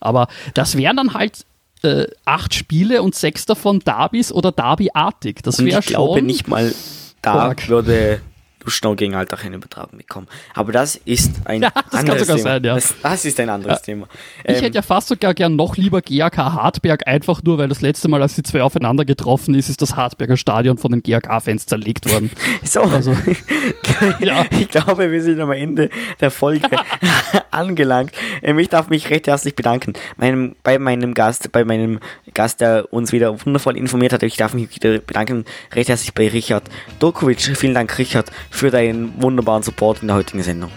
aber 0.00 0.28
das 0.54 0.76
wären 0.76 0.96
dann 0.96 1.14
halt 1.14 1.44
äh, 1.82 2.06
acht 2.24 2.54
Spiele 2.54 3.02
und 3.02 3.14
sechs 3.14 3.46
davon 3.46 3.80
Derbys 3.80 4.32
oder 4.32 4.52
Derbyartig. 4.52 5.40
Das 5.42 5.58
wäre 5.58 5.70
schon. 5.70 5.80
Ich 5.80 5.86
glaube 5.86 6.22
nicht 6.22 6.48
mal 6.48 6.74
da 7.22 7.54
würde 7.68 8.20
Luschnau 8.64 8.94
gegen 8.94 9.14
Altach 9.14 9.44
eine 9.44 9.56
Übertragung 9.56 9.98
bekommen. 9.98 10.26
Aber 10.54 10.72
das 10.72 10.96
ist 10.96 11.32
ein 11.44 11.62
ja, 11.62 11.70
das 11.90 12.00
anderes 12.00 12.26
Thema. 12.26 12.38
Sein, 12.38 12.64
ja. 12.64 12.74
das, 12.74 12.94
das, 13.02 13.24
ist 13.24 13.40
ein 13.40 13.48
anderes 13.48 13.78
ja. 13.78 13.84
Thema. 13.84 14.08
Ich 14.44 14.56
ähm, 14.56 14.62
hätte 14.62 14.76
ja 14.76 14.82
fast 14.82 15.08
sogar 15.08 15.34
gern 15.34 15.56
noch 15.56 15.76
lieber 15.76 16.00
GAK 16.00 16.36
Hartberg, 16.36 17.06
einfach 17.06 17.42
nur, 17.42 17.58
weil 17.58 17.68
das 17.68 17.80
letzte 17.80 18.08
Mal, 18.08 18.22
als 18.22 18.34
die 18.34 18.42
zwei 18.42 18.62
aufeinander 18.62 19.04
getroffen 19.04 19.54
ist, 19.54 19.68
ist 19.68 19.82
das 19.82 19.96
Hartberger 19.96 20.36
Stadion 20.36 20.78
von 20.78 20.92
den 20.92 21.02
GAK-Fans 21.02 21.66
zerlegt 21.66 22.10
worden. 22.10 22.30
so, 22.62 22.82
also, 22.82 23.16
ja. 24.20 24.44
ich 24.50 24.68
glaube, 24.68 25.10
wir 25.10 25.22
sind 25.22 25.40
am 25.40 25.52
Ende 25.52 25.90
der 26.20 26.30
Folge 26.30 26.68
angelangt. 27.50 28.12
Ähm, 28.42 28.58
ich 28.58 28.68
darf 28.68 28.88
mich 28.88 29.10
recht 29.10 29.26
herzlich 29.26 29.54
bedanken 29.54 29.94
meinem, 30.16 30.56
bei 30.62 30.78
meinem 30.78 31.14
Gast, 31.14 31.52
bei 31.52 31.64
meinem 31.64 32.00
Gast, 32.32 32.60
der 32.60 32.92
uns 32.92 33.12
wieder 33.12 33.44
wundervoll 33.44 33.76
informiert 33.76 34.12
hat. 34.12 34.22
Ich 34.22 34.36
darf 34.36 34.54
mich 34.54 34.74
wieder 34.74 34.98
bedanken, 34.98 35.44
recht 35.74 35.88
herzlich 35.88 36.14
bei 36.14 36.28
Richard 36.28 36.64
Dokovic. 36.98 37.56
Vielen 37.56 37.74
Dank, 37.74 37.98
Richard, 37.98 38.30
für 38.54 38.70
deinen 38.70 39.20
wunderbaren 39.20 39.62
Support 39.62 40.02
in 40.02 40.08
der 40.08 40.16
heutigen 40.16 40.42
Sendung. 40.42 40.70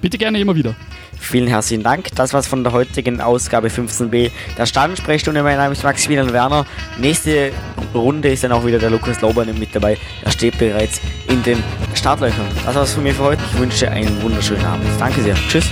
Bitte 0.00 0.16
gerne 0.16 0.40
immer 0.40 0.56
wieder. 0.56 0.74
Vielen 1.18 1.48
herzlichen 1.48 1.82
Dank. 1.82 2.08
Das 2.16 2.32
war's 2.32 2.46
von 2.46 2.64
der 2.64 2.72
heutigen 2.72 3.20
Ausgabe 3.20 3.68
15b 3.68 4.30
der 4.56 4.64
Stadionsprechstunde. 4.64 5.42
Mein 5.42 5.58
Name 5.58 5.72
ist 5.72 5.84
Maximilian 5.84 6.32
Werner. 6.32 6.64
Nächste 6.98 7.52
Runde 7.94 8.30
ist 8.30 8.42
dann 8.42 8.52
auch 8.52 8.64
wieder 8.64 8.78
der 8.78 8.88
Lukas 8.88 9.20
Lauberne 9.20 9.52
mit 9.52 9.74
dabei. 9.74 9.98
Er 10.24 10.30
steht 10.30 10.58
bereits 10.58 11.02
in 11.28 11.42
den 11.42 11.62
Startlöchern. 11.94 12.46
Das 12.64 12.74
war's 12.74 12.94
von 12.94 13.02
mir 13.02 13.14
für 13.14 13.24
heute. 13.24 13.42
Ich 13.52 13.58
wünsche 13.60 13.90
einen 13.90 14.22
wunderschönen 14.22 14.64
Abend. 14.64 14.86
Danke 14.98 15.20
sehr. 15.20 15.34
Tschüss. 15.34 15.66